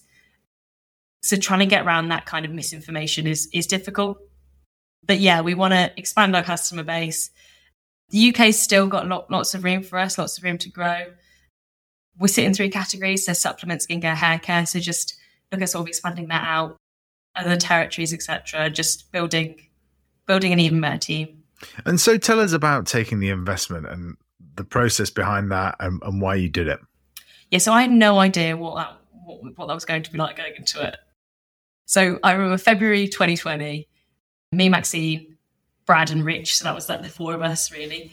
So 1.24 1.36
trying 1.36 1.60
to 1.60 1.66
get 1.66 1.86
around 1.86 2.10
that 2.10 2.26
kind 2.26 2.46
of 2.46 2.52
misinformation 2.52 3.28
is 3.28 3.50
is 3.52 3.68
difficult. 3.68 4.20
but 5.08 5.20
yeah, 5.20 5.42
we 5.42 5.56
want 5.56 5.74
to 5.74 5.92
expand 5.98 6.36
our 6.36 6.44
customer 6.44 6.84
base. 6.84 7.32
The 8.10 8.30
UK's 8.30 8.60
still 8.60 8.88
got 8.88 9.08
lot, 9.08 9.30
lots 9.30 9.54
of 9.54 9.64
room 9.64 9.84
for 9.84 10.00
us, 10.00 10.18
lots 10.18 10.38
of 10.38 10.44
room 10.44 10.58
to 10.60 10.70
grow. 10.70 11.08
We 12.20 12.28
sit 12.28 12.46
in 12.46 12.54
three 12.54 12.70
categories: 12.70 13.26
so 13.26 13.34
supplements, 13.34 13.86
skincare, 13.86 14.16
hair 14.16 14.40
care. 14.40 14.66
So 14.66 14.80
just 14.80 15.16
look 15.52 15.62
at 15.62 15.70
sort 15.70 15.84
of 15.84 15.88
expanding 15.88 16.28
that 16.30 16.44
out, 16.48 16.78
other 17.36 17.58
territories, 17.58 18.14
etc. 18.14 18.70
Just 18.70 19.12
building, 19.12 19.68
building 20.26 20.54
an 20.54 20.60
even 20.60 20.82
better 20.82 20.98
team. 20.98 21.44
And 21.86 22.00
so, 22.00 22.18
tell 22.18 22.40
us 22.40 22.54
about 22.54 22.86
taking 22.86 23.20
the 23.20 23.30
investment 23.30 23.88
and 23.88 24.16
the 24.56 24.64
process 24.64 25.10
behind 25.10 25.52
that, 25.52 25.76
and, 25.80 26.02
and 26.04 26.22
why 26.22 26.36
you 26.36 26.50
did 26.50 26.68
it. 26.68 26.80
Yeah, 27.52 27.60
so 27.60 27.72
I 27.72 27.82
had 27.82 27.92
no 27.92 28.20
idea 28.20 28.58
what 28.58 28.76
that 28.76 28.98
what, 29.26 29.58
what 29.58 29.68
that 29.68 29.74
was 29.74 29.86
going 29.86 30.04
to 30.04 30.12
be 30.12 30.18
like 30.18 30.38
going 30.38 30.54
into 30.56 30.86
it. 30.86 30.98
So 31.86 32.20
I 32.24 32.34
remember 32.34 32.58
February 32.58 33.08
2020, 33.08 33.88
me, 34.52 34.70
Maxine, 34.70 35.37
Brad, 35.88 36.12
and 36.12 36.24
Rich. 36.24 36.58
So 36.58 36.66
that 36.66 36.76
was 36.76 36.88
like 36.88 37.02
the 37.02 37.10
four 37.10 37.34
of 37.34 37.42
us 37.42 37.72
really. 37.72 38.12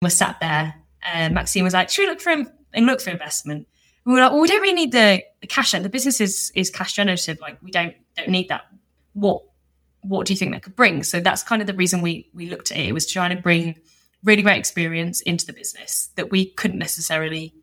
Were 0.00 0.10
sat 0.10 0.40
there, 0.40 0.74
and 1.04 1.32
Maxine 1.32 1.62
was 1.62 1.74
like, 1.74 1.88
"Should 1.88 2.02
we 2.02 2.08
look 2.08 2.20
for 2.20 2.30
and 2.30 2.86
look 2.86 3.00
for 3.00 3.10
investment?" 3.10 3.68
we 4.04 4.14
were 4.14 4.20
like, 4.20 4.32
"Well, 4.32 4.40
we 4.40 4.48
don't 4.48 4.60
really 4.60 4.74
need 4.74 4.92
the, 4.92 5.22
the 5.40 5.46
cash. 5.46 5.70
The 5.70 5.88
business 5.88 6.20
is 6.20 6.50
is 6.54 6.70
cash 6.70 6.94
generative. 6.94 7.38
Like 7.40 7.62
we 7.62 7.70
don't 7.70 7.94
don't 8.16 8.28
need 8.28 8.48
that. 8.48 8.62
What 9.12 9.42
what 10.00 10.26
do 10.26 10.32
you 10.32 10.36
think 10.36 10.52
that 10.52 10.62
could 10.62 10.74
bring?" 10.74 11.02
So 11.04 11.20
that's 11.20 11.42
kind 11.42 11.62
of 11.62 11.68
the 11.68 11.74
reason 11.74 12.02
we 12.02 12.28
we 12.34 12.48
looked 12.50 12.72
at 12.72 12.78
it. 12.78 12.88
It 12.88 12.92
was 12.92 13.06
trying 13.06 13.36
to 13.36 13.40
bring 13.40 13.76
really 14.24 14.42
great 14.42 14.58
experience 14.58 15.20
into 15.20 15.46
the 15.46 15.52
business 15.52 16.10
that 16.16 16.30
we 16.30 16.46
couldn't 16.46 16.78
necessarily 16.78 17.54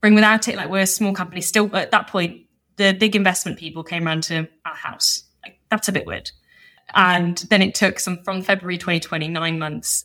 bring 0.00 0.14
without 0.14 0.48
it. 0.48 0.56
Like 0.56 0.70
we're 0.70 0.82
a 0.82 0.86
small 0.86 1.12
company 1.12 1.40
still 1.40 1.74
at 1.76 1.90
that 1.90 2.08
point. 2.08 2.42
The 2.76 2.92
big 2.92 3.16
investment 3.16 3.58
people 3.58 3.82
came 3.82 4.06
around 4.06 4.24
to 4.24 4.48
our 4.66 4.74
house. 4.74 5.24
Like, 5.42 5.58
that's 5.70 5.88
a 5.88 5.92
bit 5.92 6.06
weird. 6.06 6.30
And 6.94 7.36
then 7.50 7.62
it 7.62 7.74
took 7.74 7.98
some 7.98 8.22
from 8.22 8.42
February 8.42 8.78
2020, 8.78 9.28
nine 9.28 9.58
months, 9.58 10.04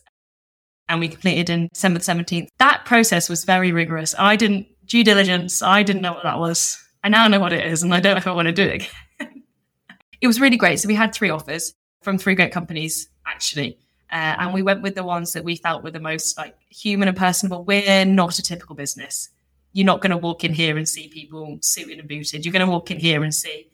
and 0.88 1.00
we 1.00 1.08
completed 1.08 1.48
in 1.48 1.68
December 1.72 2.00
17th. 2.00 2.48
That 2.58 2.84
process 2.84 3.28
was 3.28 3.44
very 3.44 3.72
rigorous. 3.72 4.14
I 4.18 4.36
didn't 4.36 4.66
due 4.86 5.04
diligence. 5.04 5.62
I 5.62 5.82
didn't 5.82 6.02
know 6.02 6.12
what 6.12 6.24
that 6.24 6.38
was. 6.38 6.78
I 7.04 7.08
now 7.08 7.28
know 7.28 7.40
what 7.40 7.52
it 7.52 7.66
is, 7.66 7.82
and 7.82 7.94
I 7.94 8.00
don't 8.00 8.14
know 8.14 8.18
if 8.18 8.26
I 8.26 8.32
want 8.32 8.46
to 8.46 8.52
do 8.52 8.64
it 8.64 8.74
again. 9.20 9.42
it 10.20 10.26
was 10.26 10.40
really 10.40 10.56
great. 10.56 10.80
So 10.80 10.88
we 10.88 10.94
had 10.94 11.14
three 11.14 11.30
offers 11.30 11.74
from 12.02 12.18
three 12.18 12.34
great 12.34 12.52
companies, 12.52 13.08
actually. 13.26 13.78
Uh, 14.10 14.36
and 14.38 14.52
we 14.52 14.62
went 14.62 14.82
with 14.82 14.94
the 14.94 15.02
ones 15.02 15.32
that 15.32 15.42
we 15.42 15.56
felt 15.56 15.82
were 15.82 15.90
the 15.90 15.98
most 15.98 16.36
like 16.36 16.54
human 16.68 17.08
and 17.08 17.16
personable. 17.16 17.64
We're 17.64 18.04
not 18.04 18.38
a 18.38 18.42
typical 18.42 18.76
business. 18.76 19.30
You're 19.72 19.86
not 19.86 20.02
going 20.02 20.10
to 20.10 20.18
walk 20.18 20.44
in 20.44 20.52
here 20.52 20.76
and 20.76 20.86
see 20.86 21.08
people 21.08 21.58
suited 21.62 21.98
and 21.98 22.06
booted. 22.06 22.44
You're 22.44 22.52
going 22.52 22.66
to 22.66 22.70
walk 22.70 22.90
in 22.90 22.98
here 22.98 23.22
and 23.24 23.34
see 23.34 23.70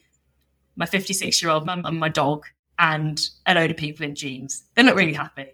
my 0.76 0.86
56 0.86 1.42
year 1.42 1.50
old 1.50 1.66
mum 1.66 1.84
and 1.84 1.98
my 1.98 2.08
dog 2.08 2.44
and 2.78 3.20
a 3.47 3.54
load 3.54 3.70
of 3.70 3.76
people 3.76 4.04
in 4.04 4.14
jeans. 4.14 4.64
They're 4.75 4.85
not 4.85 4.97
really 4.97 5.12
happy, 5.12 5.47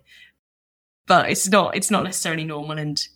but 1.06 1.30
it's 1.30 1.48
not 1.48 1.76
it's 1.76 1.90
not 1.90 2.04
necessarily 2.04 2.44
normal. 2.44 2.78
And 2.78 3.06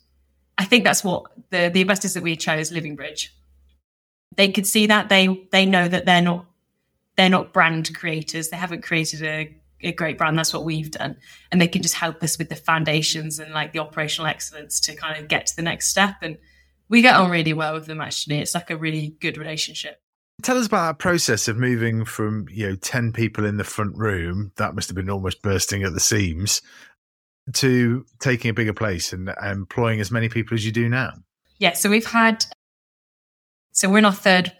I 0.57 0.65
think 0.65 0.83
that's 0.83 1.03
what 1.03 1.25
the 1.49 1.69
the 1.73 1.81
investors 1.81 2.13
that 2.13 2.23
we 2.23 2.35
chose, 2.35 2.71
Livingbridge, 2.71 3.29
they 4.35 4.51
could 4.51 4.67
see 4.67 4.87
that 4.87 5.09
they 5.09 5.47
they 5.51 5.65
know 5.65 5.87
that 5.87 6.05
they're 6.05 6.21
not 6.21 6.45
they're 7.15 7.29
not 7.29 7.53
brand 7.53 7.95
creators. 7.95 8.49
They 8.49 8.57
haven't 8.57 8.83
created 8.83 9.21
a, 9.23 9.55
a 9.81 9.91
great 9.91 10.17
brand. 10.17 10.37
That's 10.37 10.53
what 10.53 10.63
we've 10.63 10.91
done, 10.91 11.17
and 11.51 11.61
they 11.61 11.67
can 11.67 11.81
just 11.81 11.95
help 11.95 12.23
us 12.23 12.37
with 12.37 12.49
the 12.49 12.55
foundations 12.55 13.39
and 13.39 13.53
like 13.53 13.73
the 13.73 13.79
operational 13.79 14.27
excellence 14.27 14.79
to 14.81 14.95
kind 14.95 15.21
of 15.21 15.27
get 15.27 15.47
to 15.47 15.55
the 15.55 15.61
next 15.61 15.89
step. 15.89 16.15
And 16.21 16.37
we 16.87 17.01
get 17.01 17.15
on 17.15 17.29
really 17.29 17.53
well 17.53 17.73
with 17.73 17.85
them. 17.85 18.01
Actually, 18.01 18.39
it's 18.39 18.55
like 18.55 18.69
a 18.69 18.77
really 18.77 19.15
good 19.19 19.37
relationship. 19.37 20.01
Tell 20.41 20.57
us 20.57 20.67
about 20.67 20.87
that 20.87 20.99
process 20.99 21.47
of 21.47 21.57
moving 21.57 22.05
from 22.05 22.47
you 22.49 22.69
know 22.69 22.75
ten 22.75 23.11
people 23.11 23.45
in 23.45 23.57
the 23.57 23.63
front 23.63 23.97
room 23.97 24.51
that 24.57 24.75
must 24.75 24.89
have 24.89 24.95
been 24.95 25.09
almost 25.09 25.41
bursting 25.41 25.83
at 25.83 25.93
the 25.93 25.99
seams 25.99 26.61
to 27.53 28.05
taking 28.19 28.49
a 28.49 28.53
bigger 28.53 28.73
place 28.73 29.11
and 29.11 29.29
employing 29.43 29.99
as 29.99 30.11
many 30.11 30.29
people 30.29 30.55
as 30.55 30.65
you 30.65 30.71
do 30.71 30.87
now. 30.87 31.13
Yeah, 31.57 31.73
so 31.73 31.89
we've 31.89 32.05
had 32.05 32.45
so 33.71 33.89
we're 33.89 33.99
in 33.99 34.05
our 34.05 34.13
third 34.13 34.51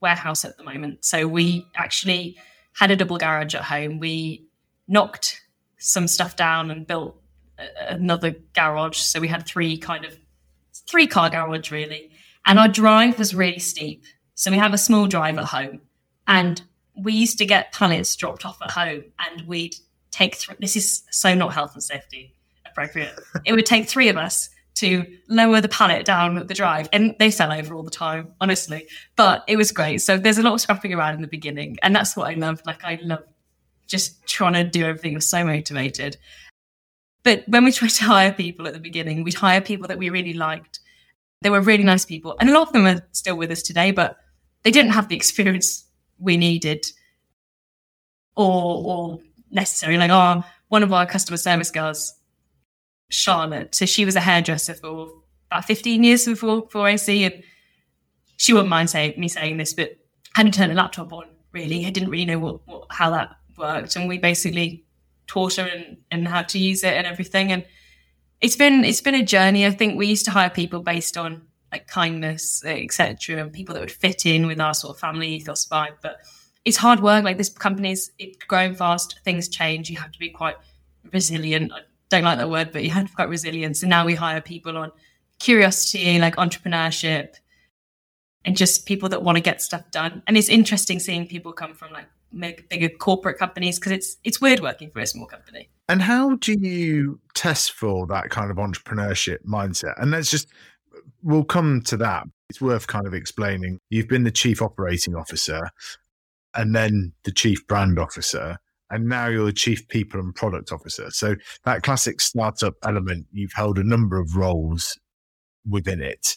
warehouse 0.00 0.44
at 0.44 0.56
the 0.56 0.64
moment. 0.64 1.04
So 1.04 1.26
we 1.26 1.66
actually 1.76 2.36
had 2.74 2.90
a 2.90 2.96
double 2.96 3.18
garage 3.18 3.54
at 3.54 3.62
home. 3.62 3.98
We 3.98 4.46
knocked 4.86 5.40
some 5.78 6.08
stuff 6.08 6.36
down 6.36 6.70
and 6.70 6.86
built 6.86 7.20
another 7.78 8.34
garage. 8.54 8.98
So 8.98 9.20
we 9.20 9.28
had 9.28 9.46
three 9.46 9.78
kind 9.78 10.04
of 10.04 10.18
three 10.88 11.06
car 11.06 11.30
garage 11.30 11.70
really. 11.70 12.10
And 12.46 12.58
our 12.58 12.68
drive 12.68 13.18
was 13.18 13.34
really 13.34 13.58
steep. 13.58 14.04
So 14.34 14.50
we 14.50 14.58
have 14.58 14.74
a 14.74 14.78
small 14.78 15.06
drive 15.06 15.38
at 15.38 15.44
home, 15.44 15.80
and 16.26 16.62
we 16.96 17.12
used 17.12 17.38
to 17.38 17.46
get 17.46 17.72
pallets 17.72 18.14
dropped 18.16 18.44
off 18.44 18.60
at 18.62 18.70
home, 18.70 19.04
and 19.18 19.46
we'd 19.46 19.76
take 20.10 20.34
three. 20.34 20.56
This 20.60 20.76
is 20.76 21.04
so 21.10 21.34
not 21.34 21.52
health 21.52 21.74
and 21.74 21.82
safety 21.82 22.34
appropriate. 22.66 23.18
it 23.44 23.52
would 23.52 23.66
take 23.66 23.88
three 23.88 24.08
of 24.08 24.16
us 24.16 24.50
to 24.76 25.06
lower 25.28 25.60
the 25.60 25.68
pallet 25.68 26.04
down 26.04 26.46
the 26.46 26.54
drive, 26.54 26.88
and 26.92 27.14
they 27.18 27.30
fell 27.30 27.52
over 27.52 27.74
all 27.74 27.82
the 27.82 27.90
time, 27.90 28.32
honestly. 28.40 28.86
But 29.16 29.44
it 29.46 29.56
was 29.56 29.70
great. 29.70 29.98
So 29.98 30.18
there's 30.18 30.38
a 30.38 30.42
lot 30.42 30.54
of 30.54 30.60
scrapping 30.60 30.92
around 30.92 31.14
in 31.14 31.22
the 31.22 31.28
beginning, 31.28 31.78
and 31.82 31.94
that's 31.94 32.16
what 32.16 32.28
I 32.28 32.34
love. 32.34 32.60
Like 32.66 32.84
I 32.84 32.98
love 33.02 33.22
just 33.86 34.26
trying 34.26 34.54
to 34.54 34.64
do 34.64 34.84
everything. 34.84 35.12
I 35.12 35.16
was 35.16 35.28
so 35.28 35.44
motivated. 35.44 36.16
But 37.22 37.44
when 37.46 37.64
we 37.64 37.72
tried 37.78 37.90
to 37.90 38.04
hire 38.04 38.32
people 38.32 38.66
at 38.66 38.72
the 38.72 38.80
beginning, 38.80 39.22
we'd 39.22 39.34
hire 39.34 39.60
people 39.60 39.86
that 39.88 39.98
we 39.98 40.10
really 40.10 40.34
liked. 40.34 40.80
They 41.42 41.50
were 41.50 41.60
really 41.60 41.84
nice 41.84 42.04
people, 42.04 42.36
and 42.40 42.50
a 42.50 42.52
lot 42.52 42.68
of 42.68 42.72
them 42.72 42.86
are 42.86 43.06
still 43.12 43.36
with 43.36 43.52
us 43.52 43.62
today. 43.62 43.92
But 43.92 44.16
they 44.64 44.70
didn't 44.70 44.92
have 44.92 45.08
the 45.08 45.16
experience 45.16 45.86
we 46.18 46.36
needed 46.36 46.86
or 48.36 48.82
or 48.84 49.18
necessarily 49.50 49.98
like 49.98 50.10
oh 50.10 50.42
one 50.68 50.82
of 50.82 50.92
our 50.92 51.06
customer 51.06 51.36
service 51.36 51.70
girls 51.70 52.14
charlotte 53.10 53.74
so 53.74 53.86
she 53.86 54.04
was 54.04 54.16
a 54.16 54.20
hairdresser 54.20 54.74
for 54.74 55.08
about 55.50 55.64
15 55.64 56.02
years 56.02 56.24
before 56.24 56.62
before 56.62 56.88
ac 56.88 57.24
and 57.24 57.42
she 58.36 58.52
wouldn't 58.52 58.70
mind 58.70 58.90
saying 58.90 59.14
me 59.18 59.28
saying 59.28 59.56
this 59.56 59.74
but 59.74 59.96
hadn't 60.34 60.54
turned 60.54 60.72
a 60.72 60.74
laptop 60.74 61.12
on 61.12 61.24
really. 61.54 61.86
I 61.86 61.90
didn't 61.90 62.10
really 62.10 62.26
know 62.26 62.38
what, 62.38 62.66
what 62.66 62.86
how 62.90 63.10
that 63.10 63.36
worked 63.56 63.96
and 63.96 64.08
we 64.08 64.18
basically 64.18 64.84
taught 65.26 65.54
her 65.54 65.62
and, 65.62 65.96
and 66.10 66.28
how 66.28 66.42
to 66.42 66.58
use 66.58 66.84
it 66.84 66.92
and 66.92 67.06
everything 67.06 67.52
and 67.52 67.64
it's 68.40 68.56
been 68.56 68.84
it's 68.84 69.00
been 69.00 69.14
a 69.14 69.24
journey. 69.24 69.64
I 69.64 69.70
think 69.70 69.96
we 69.96 70.08
used 70.08 70.26
to 70.26 70.30
hire 70.30 70.50
people 70.50 70.80
based 70.80 71.16
on 71.16 71.42
like 71.74 71.88
kindness, 71.88 72.62
etc., 72.64 73.36
and 73.36 73.52
people 73.52 73.74
that 73.74 73.80
would 73.80 73.90
fit 73.90 74.24
in 74.24 74.46
with 74.46 74.60
our 74.60 74.74
sort 74.74 74.94
of 74.94 75.00
family 75.00 75.28
ethos 75.34 75.66
vibe. 75.66 75.96
But 76.00 76.18
it's 76.64 76.76
hard 76.76 77.00
work. 77.00 77.24
Like 77.24 77.36
this 77.36 77.48
company's 77.48 78.12
it's 78.18 78.38
growing 78.44 78.74
fast. 78.74 79.18
Things 79.24 79.48
change. 79.48 79.90
You 79.90 79.96
have 79.96 80.12
to 80.12 80.18
be 80.18 80.30
quite 80.30 80.56
resilient. 81.12 81.72
I 81.72 81.80
don't 82.10 82.22
like 82.22 82.38
that 82.38 82.48
word, 82.48 82.70
but 82.72 82.84
you 82.84 82.90
have 82.90 83.06
to 83.06 83.10
be 83.10 83.14
quite 83.16 83.28
resilient. 83.28 83.76
So 83.76 83.88
now 83.88 84.06
we 84.06 84.14
hire 84.14 84.40
people 84.40 84.78
on 84.78 84.92
curiosity, 85.40 86.20
like 86.20 86.36
entrepreneurship, 86.36 87.34
and 88.44 88.56
just 88.56 88.86
people 88.86 89.08
that 89.08 89.24
want 89.24 89.36
to 89.36 89.42
get 89.42 89.60
stuff 89.60 89.90
done. 89.90 90.22
And 90.28 90.36
it's 90.36 90.48
interesting 90.48 91.00
seeing 91.00 91.26
people 91.26 91.52
come 91.52 91.74
from 91.74 91.92
like 91.92 92.06
bigger 92.68 92.88
corporate 92.88 93.38
companies 93.38 93.80
because 93.80 93.92
it's 93.92 94.16
it's 94.22 94.40
weird 94.40 94.60
working 94.60 94.90
for 94.90 95.00
a 95.00 95.06
small 95.06 95.26
company. 95.26 95.70
And 95.88 96.00
how 96.00 96.36
do 96.36 96.54
you 96.54 97.20
test 97.34 97.72
for 97.72 98.06
that 98.06 98.30
kind 98.30 98.50
of 98.50 98.56
entrepreneurship 98.56 99.38
mindset? 99.44 100.00
And 100.00 100.12
let's 100.12 100.30
just 100.30 100.48
we'll 101.24 101.44
come 101.44 101.80
to 101.80 101.96
that. 101.96 102.24
It's 102.50 102.60
worth 102.60 102.86
kind 102.86 103.06
of 103.06 103.14
explaining. 103.14 103.80
You've 103.90 104.08
been 104.08 104.24
the 104.24 104.30
chief 104.30 104.62
operating 104.62 105.16
officer 105.16 105.70
and 106.54 106.74
then 106.74 107.12
the 107.24 107.32
chief 107.32 107.66
brand 107.66 107.98
officer, 107.98 108.58
and 108.90 109.08
now 109.08 109.26
you're 109.26 109.46
the 109.46 109.52
chief 109.52 109.88
people 109.88 110.20
and 110.20 110.34
product 110.34 110.70
officer. 110.70 111.10
So 111.10 111.34
that 111.64 111.82
classic 111.82 112.20
startup 112.20 112.74
element, 112.84 113.26
you've 113.32 113.54
held 113.54 113.78
a 113.78 113.82
number 113.82 114.20
of 114.20 114.36
roles 114.36 114.96
within 115.68 116.00
it. 116.00 116.36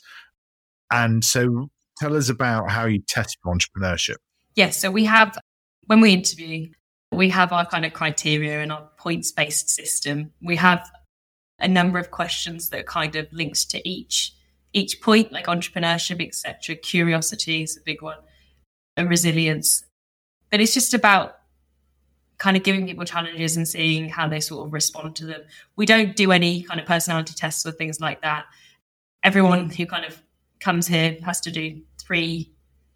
And 0.89 1.23
so 1.23 1.69
tell 1.99 2.15
us 2.15 2.29
about 2.29 2.71
how 2.71 2.85
you 2.85 3.01
test 3.07 3.37
entrepreneurship. 3.45 4.15
Yes. 4.55 4.77
so 4.77 4.89
we 4.89 5.05
have, 5.05 5.37
when 5.85 5.99
we 6.01 6.13
interview, 6.13 6.69
we 7.11 7.29
have 7.29 7.51
our 7.51 7.65
kind 7.65 7.85
of 7.85 7.93
criteria 7.93 8.61
and 8.61 8.71
our 8.71 8.89
points 8.97 9.31
based 9.31 9.69
system. 9.69 10.31
We 10.41 10.55
have 10.55 10.89
a 11.59 11.67
number 11.67 11.99
of 11.99 12.09
questions 12.09 12.69
that 12.69 12.87
kind 12.87 13.15
of 13.15 13.31
links 13.31 13.65
to 13.65 13.87
each 13.87 14.31
each 14.73 15.01
point, 15.01 15.31
like 15.31 15.45
entrepreneurship, 15.45 16.25
etc. 16.25 16.75
Curiosity 16.75 17.63
is 17.63 17.77
a 17.77 17.81
big 17.81 18.01
one, 18.01 18.17
and 18.95 19.09
resilience. 19.09 19.85
But 20.51 20.61
it's 20.61 20.73
just 20.73 20.93
about 20.93 21.37
kind 22.37 22.55
of 22.55 22.63
giving 22.63 22.85
people 22.85 23.03
challenges 23.03 23.57
and 23.57 23.67
seeing 23.67 24.09
how 24.09 24.27
they 24.27 24.39
sort 24.39 24.67
of 24.67 24.73
respond 24.73 25.15
to 25.15 25.25
them. 25.25 25.41
We 25.75 25.85
don't 25.85 26.15
do 26.15 26.31
any 26.31 26.63
kind 26.63 26.79
of 26.79 26.85
personality 26.85 27.33
tests 27.35 27.65
or 27.65 27.71
things 27.71 27.99
like 27.99 28.21
that. 28.21 28.45
Everyone 29.23 29.69
who 29.69 29.85
kind 29.85 30.05
of 30.05 30.21
comes 30.59 30.87
here 30.87 31.17
has 31.23 31.41
to 31.41 31.51
do 31.51 31.81
three 31.99 32.51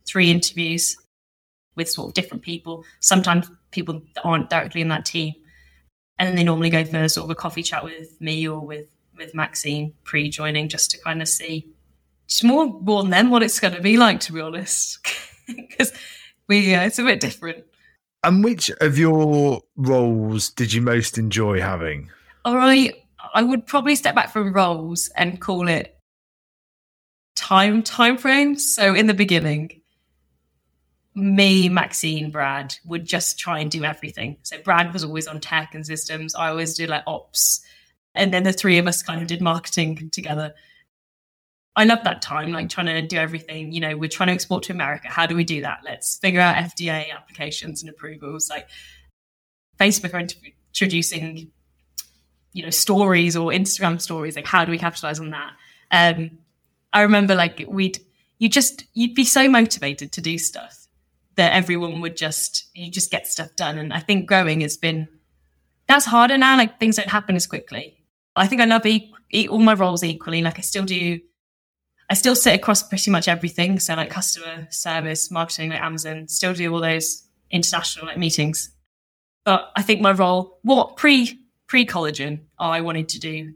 three 0.08 0.32
interviews 0.32 0.98
with 1.76 1.90
sort 1.90 2.10
of 2.10 2.14
different 2.14 2.44
people. 2.44 2.86
Sometimes 3.00 3.50
people 3.72 4.02
that 4.16 4.22
aren't 4.24 4.50
directly 4.50 4.82
in 4.82 4.90
that 4.90 5.06
team. 5.06 5.34
And 6.20 6.28
then 6.28 6.36
they 6.36 6.44
normally 6.44 6.70
go 6.70 6.84
for 6.84 7.08
sort 7.08 7.26
of 7.26 7.32
a 7.32 7.36
coffee 7.36 7.64
chat 7.64 7.84
with 7.84 8.20
me 8.22 8.48
or 8.48 8.60
with 8.60 8.90
with 9.22 9.36
Maxine 9.36 9.94
pre 10.04 10.30
joining 10.30 10.68
just 10.68 10.92
to 10.92 10.98
kind 10.98 11.22
of 11.22 11.28
see 11.28 11.68
just 12.28 12.44
more 12.44 12.66
warn 12.66 13.10
them 13.10 13.30
what 13.30 13.44
it's 13.44 13.60
going 13.60 13.74
to 13.74 13.82
be 13.82 13.98
like, 13.98 14.20
to 14.22 14.34
be 14.34 14.42
honest, 14.42 15.00
because 15.48 15.94
we 16.48 16.74
uh, 16.74 16.84
it's 16.84 17.00
a 17.00 17.04
bit 17.04 17.20
different. 17.20 17.64
And 18.24 18.44
which 18.44 18.70
of 18.82 18.98
your 18.98 19.62
roles 19.76 20.50
did 20.50 20.74
you 20.74 20.82
most 20.82 21.18
enjoy 21.18 21.60
having? 21.60 22.10
All 22.46 22.56
right, 22.56 22.94
I 23.34 23.44
would 23.44 23.66
probably 23.66 23.96
step 23.96 24.16
back 24.16 24.32
from 24.32 24.54
roles 24.54 25.10
and 25.16 25.40
call 25.40 25.68
it 25.68 25.98
time 27.36 27.84
time 27.84 28.18
frames. 28.18 28.76
So 28.76 28.94
in 28.94 29.08
the 29.08 29.14
beginning, 29.14 29.82
me, 31.16 31.68
Maxine, 31.68 32.32
Brad 32.32 32.76
would 32.86 33.06
just 33.06 33.38
try 33.38 33.60
and 33.60 33.70
do 33.70 33.84
everything. 33.84 34.38
So 34.44 34.58
Brad 34.62 34.94
was 34.94 35.04
always 35.04 35.28
on 35.28 35.40
tech 35.40 35.76
and 35.76 35.86
systems. 35.86 36.36
I 36.36 36.50
always 36.50 36.76
did 36.76 36.90
like 36.90 37.04
ops. 37.06 37.62
And 38.14 38.34
then 38.34 38.44
the 38.44 38.54
three 38.54 38.78
of 38.78 38.88
us 38.88 39.04
kind 39.04 39.22
of 39.22 39.28
did 39.28 39.42
marketing 39.42 40.10
together. 40.12 40.54
I 41.76 41.86
love 41.86 42.04
that 42.04 42.22
time, 42.22 42.52
like 42.52 42.70
trying 42.70 42.88
to 42.88 43.02
do 43.02 43.18
everything. 43.18 43.72
You 43.72 43.80
know, 43.80 43.96
we're 43.96 44.10
trying 44.10 44.28
to 44.28 44.34
export 44.34 44.64
to 44.64 44.74
America. 44.74 45.08
How 45.08 45.26
do 45.26 45.36
we 45.36 45.46
do 45.46 45.62
that? 45.62 45.80
Let's 45.86 46.18
figure 46.18 46.42
out 46.42 46.56
FDA 46.56 47.14
applications 47.14 47.82
and 47.82 47.90
approvals. 47.90 48.50
Like 48.50 48.68
Facebook 49.80 50.14
are 50.14 50.28
introducing, 50.74 51.52
you 52.52 52.64
know, 52.64 52.70
stories 52.70 53.38
or 53.38 53.52
Instagram 53.52 54.02
stories. 54.02 54.36
Like, 54.36 54.48
how 54.48 54.66
do 54.66 54.72
we 54.72 54.78
capitalize 54.78 55.20
on 55.20 55.30
that? 55.30 55.54
Um, 55.92 56.40
I 56.92 57.04
remember 57.04 57.36
like 57.36 57.64
we'd, 57.68 58.00
you 58.38 58.50
just, 58.50 58.84
you'd 58.94 59.16
be 59.16 59.24
so 59.24 59.48
motivated 59.50 60.12
to 60.14 60.22
do 60.22 60.38
stuff 60.38 60.88
that 61.36 61.54
everyone 61.54 62.02
would 62.02 62.18
just, 62.18 62.66
you 62.74 62.92
just 62.92 63.12
get 63.12 63.28
stuff 63.28 63.56
done. 63.56 63.78
And 63.78 63.94
I 63.94 64.00
think 64.00 64.28
growing 64.28 64.60
has 64.62 64.76
been, 64.76 65.08
that's 65.88 66.06
harder 66.06 66.38
now. 66.38 66.58
Like 66.58 66.80
things 66.80 66.98
don't 66.98 67.08
happen 67.08 67.38
as 67.38 67.48
quickly. 67.48 68.01
I 68.36 68.48
think 68.48 68.62
I 68.62 68.66
love 68.66 68.86
e- 68.86 69.12
e- 69.34 69.48
all 69.48 69.60
my 69.60 69.74
roles 69.74 70.04
equally. 70.04 70.42
Like 70.42 70.58
I 70.58 70.62
still 70.62 70.86
do 70.86 71.20
I 72.10 72.14
still 72.14 72.36
sit 72.36 72.54
across 72.56 72.84
pretty 72.84 73.10
much 73.10 73.30
everything. 73.30 73.80
So 73.80 73.96
like 73.96 74.10
customer 74.10 74.68
service, 74.70 75.32
marketing, 75.32 75.70
like 75.70 75.82
Amazon, 75.82 76.28
still 76.28 76.54
do 76.54 76.74
all 76.74 76.82
those 76.82 77.26
international 77.50 78.06
like 78.06 78.18
meetings. 78.18 78.70
But 79.46 79.72
I 79.78 79.82
think 79.82 80.02
my 80.02 80.12
role, 80.12 80.60
what 80.64 80.98
pre 80.98 81.40
pre 81.68 81.86
collagen, 81.86 82.42
I 82.60 82.82
wanted 82.82 83.08
to 83.10 83.20
do, 83.20 83.54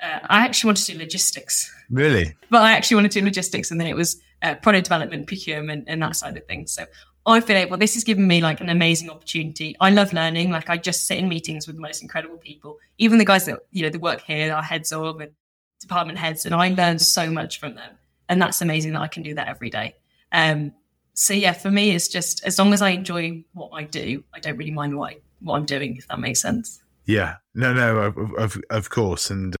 uh, 0.00 0.20
I 0.22 0.44
actually 0.44 0.68
wanted 0.68 0.86
to 0.86 0.92
do 0.92 0.98
logistics. 0.98 1.74
Really? 1.90 2.36
But 2.50 2.62
I 2.62 2.72
actually 2.72 2.94
wanted 2.96 3.10
to 3.12 3.20
do 3.20 3.24
logistics, 3.26 3.72
and 3.72 3.80
then 3.80 3.88
it 3.88 3.96
was 3.96 4.20
uh, 4.42 4.54
product 4.54 4.84
development, 4.84 5.26
procurement, 5.26 5.84
and 5.88 6.00
that 6.02 6.14
side 6.14 6.36
of 6.36 6.46
things. 6.46 6.72
So 6.72 6.84
I 7.26 7.40
feel 7.40 7.56
like, 7.56 7.68
well, 7.68 7.78
this 7.78 7.94
has 7.94 8.04
given 8.04 8.26
me 8.26 8.40
like 8.40 8.60
an 8.60 8.70
amazing 8.70 9.10
opportunity. 9.10 9.76
I 9.80 9.90
love 9.90 10.12
learning. 10.12 10.50
Like 10.50 10.70
I 10.70 10.78
just 10.78 11.06
sit 11.06 11.18
in 11.18 11.28
meetings 11.28 11.66
with 11.66 11.76
the 11.76 11.82
most 11.82 12.02
incredible 12.02 12.38
people, 12.38 12.78
even 12.96 13.18
the 13.18 13.24
guys 13.24 13.44
that 13.44 13.60
you 13.70 13.82
know 13.82 13.90
that 13.90 14.00
work 14.00 14.22
here, 14.22 14.52
our 14.52 14.62
heads 14.62 14.92
of, 14.92 15.20
and 15.20 15.32
department 15.80 16.18
heads, 16.18 16.46
and 16.46 16.54
I 16.54 16.70
learn 16.70 16.98
so 16.98 17.30
much 17.30 17.60
from 17.60 17.74
them. 17.74 17.90
And 18.28 18.40
that's 18.40 18.60
amazing 18.60 18.92
that 18.92 19.00
I 19.00 19.08
can 19.08 19.22
do 19.22 19.34
that 19.34 19.48
every 19.48 19.70
day. 19.70 19.96
Um, 20.32 20.72
so 21.14 21.34
yeah, 21.34 21.52
for 21.52 21.70
me, 21.70 21.90
it's 21.90 22.08
just 22.08 22.44
as 22.44 22.58
long 22.58 22.72
as 22.72 22.80
I 22.82 22.90
enjoy 22.90 23.42
what 23.52 23.70
I 23.72 23.84
do, 23.84 24.22
I 24.34 24.40
don't 24.40 24.56
really 24.56 24.70
mind 24.70 24.96
what 24.96 25.14
I, 25.14 25.16
what 25.40 25.56
I'm 25.56 25.64
doing, 25.64 25.96
if 25.96 26.06
that 26.08 26.20
makes 26.20 26.40
sense. 26.40 26.82
Yeah, 27.06 27.36
no, 27.54 27.72
no, 27.72 27.96
of 27.98 28.16
of, 28.38 28.62
of 28.70 28.90
course, 28.90 29.30
and 29.30 29.56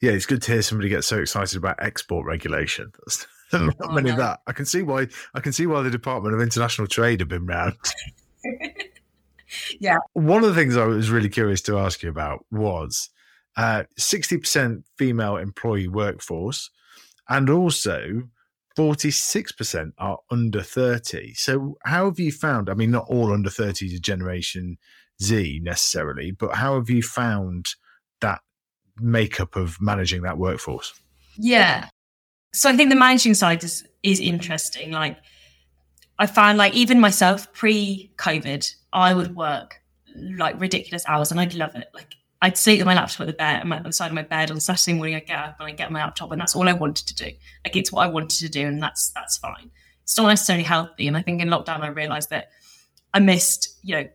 yeah, 0.00 0.10
it's 0.10 0.26
good 0.26 0.42
to 0.42 0.52
hear 0.52 0.62
somebody 0.62 0.88
get 0.88 1.04
so 1.04 1.18
excited 1.18 1.56
about 1.56 1.76
export 1.80 2.26
regulation. 2.26 2.92
not 3.52 3.76
oh, 3.80 3.92
many 3.92 4.08
no. 4.08 4.12
of 4.12 4.18
that. 4.18 4.40
I 4.46 4.52
can 4.52 4.66
see 4.66 4.82
why. 4.82 5.08
I 5.34 5.40
can 5.40 5.52
see 5.52 5.66
why 5.66 5.82
the 5.82 5.90
Department 5.90 6.34
of 6.34 6.40
International 6.40 6.86
Trade 6.86 7.20
have 7.20 7.28
been 7.28 7.46
round. 7.46 7.76
yeah. 9.80 9.98
One 10.12 10.44
of 10.44 10.54
the 10.54 10.60
things 10.60 10.76
I 10.76 10.84
was 10.84 11.10
really 11.10 11.28
curious 11.28 11.60
to 11.62 11.78
ask 11.78 12.02
you 12.02 12.10
about 12.10 12.44
was 12.50 13.10
uh, 13.56 13.84
60% 13.98 14.84
female 14.96 15.36
employee 15.36 15.88
workforce, 15.88 16.70
and 17.28 17.50
also 17.50 18.22
46% 18.76 19.92
are 19.98 20.18
under 20.30 20.62
30. 20.62 21.34
So, 21.34 21.76
how 21.84 22.06
have 22.06 22.18
you 22.18 22.32
found? 22.32 22.70
I 22.70 22.74
mean, 22.74 22.90
not 22.90 23.06
all 23.08 23.32
under 23.32 23.50
30 23.50 23.86
is 23.86 24.00
Generation 24.00 24.78
Z 25.22 25.60
necessarily, 25.62 26.30
but 26.32 26.56
how 26.56 26.76
have 26.76 26.88
you 26.88 27.02
found 27.02 27.66
that 28.20 28.40
makeup 28.98 29.56
of 29.56 29.80
managing 29.80 30.22
that 30.22 30.38
workforce? 30.38 30.94
Yeah. 31.36 31.88
So, 32.52 32.68
I 32.70 32.76
think 32.76 32.90
the 32.90 32.96
managing 32.96 33.34
side 33.34 33.64
is, 33.64 33.86
is 34.02 34.20
interesting. 34.20 34.92
Like, 34.92 35.16
I 36.18 36.26
found 36.26 36.58
like 36.58 36.74
even 36.74 37.00
myself 37.00 37.52
pre 37.52 38.12
COVID, 38.16 38.74
I 38.92 39.14
would 39.14 39.34
work 39.34 39.80
like 40.14 40.60
ridiculous 40.60 41.04
hours 41.08 41.30
and 41.30 41.40
I'd 41.40 41.54
love 41.54 41.74
it. 41.74 41.88
Like 41.94 42.14
I'd 42.42 42.58
sit 42.58 42.80
at 42.80 42.86
my 42.86 42.94
laptop 42.94 43.22
at 43.22 43.26
the 43.28 43.32
bed, 43.32 43.62
on 43.62 43.82
the 43.82 43.92
side 43.92 44.08
of 44.08 44.14
my 44.14 44.22
bed 44.22 44.50
on 44.50 44.60
Saturday 44.60 44.94
morning. 44.94 45.14
I'd 45.14 45.26
get 45.26 45.38
up 45.38 45.56
and 45.58 45.68
I'd 45.68 45.76
get 45.76 45.90
my 45.90 46.02
laptop, 46.02 46.32
and 46.32 46.40
that's 46.40 46.56
all 46.56 46.68
I 46.68 46.72
wanted 46.72 47.06
to 47.08 47.14
do. 47.14 47.30
Like 47.64 47.76
it's 47.76 47.92
what 47.92 48.04
I 48.04 48.08
wanted 48.08 48.38
to 48.40 48.48
do, 48.48 48.66
and 48.66 48.82
that's 48.82 49.10
that's 49.10 49.38
fine. 49.38 49.70
It's 50.02 50.16
not 50.16 50.28
necessarily 50.28 50.64
healthy, 50.64 51.06
and 51.06 51.16
I 51.16 51.22
think 51.22 51.40
in 51.40 51.48
lockdown 51.48 51.80
I 51.80 51.88
realised 51.88 52.30
that 52.30 52.50
I 53.14 53.20
missed, 53.20 53.78
you 53.82 53.96
know, 53.96 54.08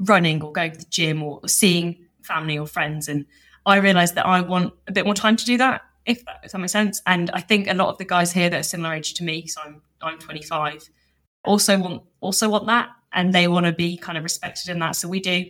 running 0.00 0.42
or 0.42 0.52
going 0.52 0.72
to 0.72 0.78
the 0.78 0.84
gym 0.84 1.22
or 1.22 1.46
seeing 1.48 2.06
family 2.22 2.58
or 2.58 2.66
friends, 2.66 3.08
and 3.08 3.24
I 3.64 3.76
realised 3.76 4.16
that 4.16 4.26
I 4.26 4.40
want 4.40 4.72
a 4.88 4.92
bit 4.92 5.04
more 5.04 5.14
time 5.14 5.36
to 5.36 5.44
do 5.44 5.56
that. 5.58 5.82
If 6.06 6.24
that, 6.26 6.40
if 6.44 6.52
that 6.52 6.58
makes 6.58 6.72
sense, 6.72 7.00
and 7.06 7.30
I 7.30 7.40
think 7.40 7.68
a 7.68 7.74
lot 7.74 7.88
of 7.88 7.98
the 7.98 8.04
guys 8.04 8.32
here 8.32 8.50
that 8.50 8.60
are 8.60 8.62
similar 8.62 8.94
age 8.94 9.14
to 9.14 9.24
me, 9.24 9.46
so 9.46 9.60
I'm 9.64 9.82
I'm 10.02 10.18
25, 10.18 10.88
also 11.44 11.78
want 11.78 12.02
also 12.20 12.48
want 12.48 12.66
that, 12.66 12.90
and 13.12 13.32
they 13.32 13.48
want 13.48 13.66
to 13.66 13.72
be 13.72 13.96
kind 13.96 14.18
of 14.18 14.24
respected 14.24 14.70
in 14.70 14.78
that. 14.80 14.96
So 14.96 15.08
we 15.08 15.20
do 15.20 15.46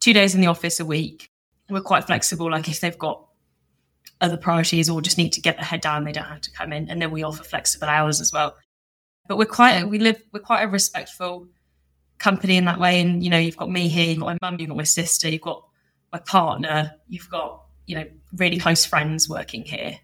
two 0.00 0.12
days 0.12 0.34
in 0.34 0.40
the 0.40 0.48
office 0.48 0.80
a 0.80 0.84
week. 0.84 1.30
We're 1.68 1.80
quite 1.80 2.04
flexible. 2.04 2.50
Like 2.50 2.68
if 2.68 2.80
they've 2.80 2.98
got 2.98 3.24
other 4.20 4.36
priorities 4.36 4.90
or 4.90 5.00
just 5.00 5.18
need 5.18 5.32
to 5.32 5.40
get 5.40 5.56
their 5.56 5.64
head 5.64 5.80
down, 5.80 6.04
they 6.04 6.12
don't 6.12 6.24
have 6.24 6.40
to 6.42 6.52
come 6.52 6.72
in. 6.72 6.90
And 6.90 7.00
then 7.00 7.10
we 7.10 7.22
offer 7.22 7.44
flexible 7.44 7.88
hours 7.88 8.20
as 8.20 8.32
well. 8.32 8.56
But 9.28 9.38
we're 9.38 9.44
quite 9.46 9.84
we 9.84 9.98
live 9.98 10.20
we're 10.32 10.40
quite 10.40 10.62
a 10.62 10.68
respectful 10.68 11.46
company 12.18 12.56
in 12.56 12.64
that 12.64 12.80
way. 12.80 13.00
And 13.00 13.22
you 13.22 13.30
know, 13.30 13.38
you've 13.38 13.56
got 13.56 13.70
me 13.70 13.88
here, 13.88 14.08
you've 14.08 14.20
got 14.20 14.26
my 14.26 14.38
mum, 14.42 14.58
you've 14.58 14.68
got 14.68 14.76
my 14.76 14.84
sister, 14.84 15.28
you've 15.28 15.40
got 15.40 15.64
my 16.12 16.18
partner, 16.18 16.92
you've 17.08 17.30
got 17.30 17.59
you 17.86 17.96
know 17.96 18.06
really 18.36 18.58
close 18.58 18.84
friends 18.84 19.28
working 19.28 19.64
here. 19.64 19.98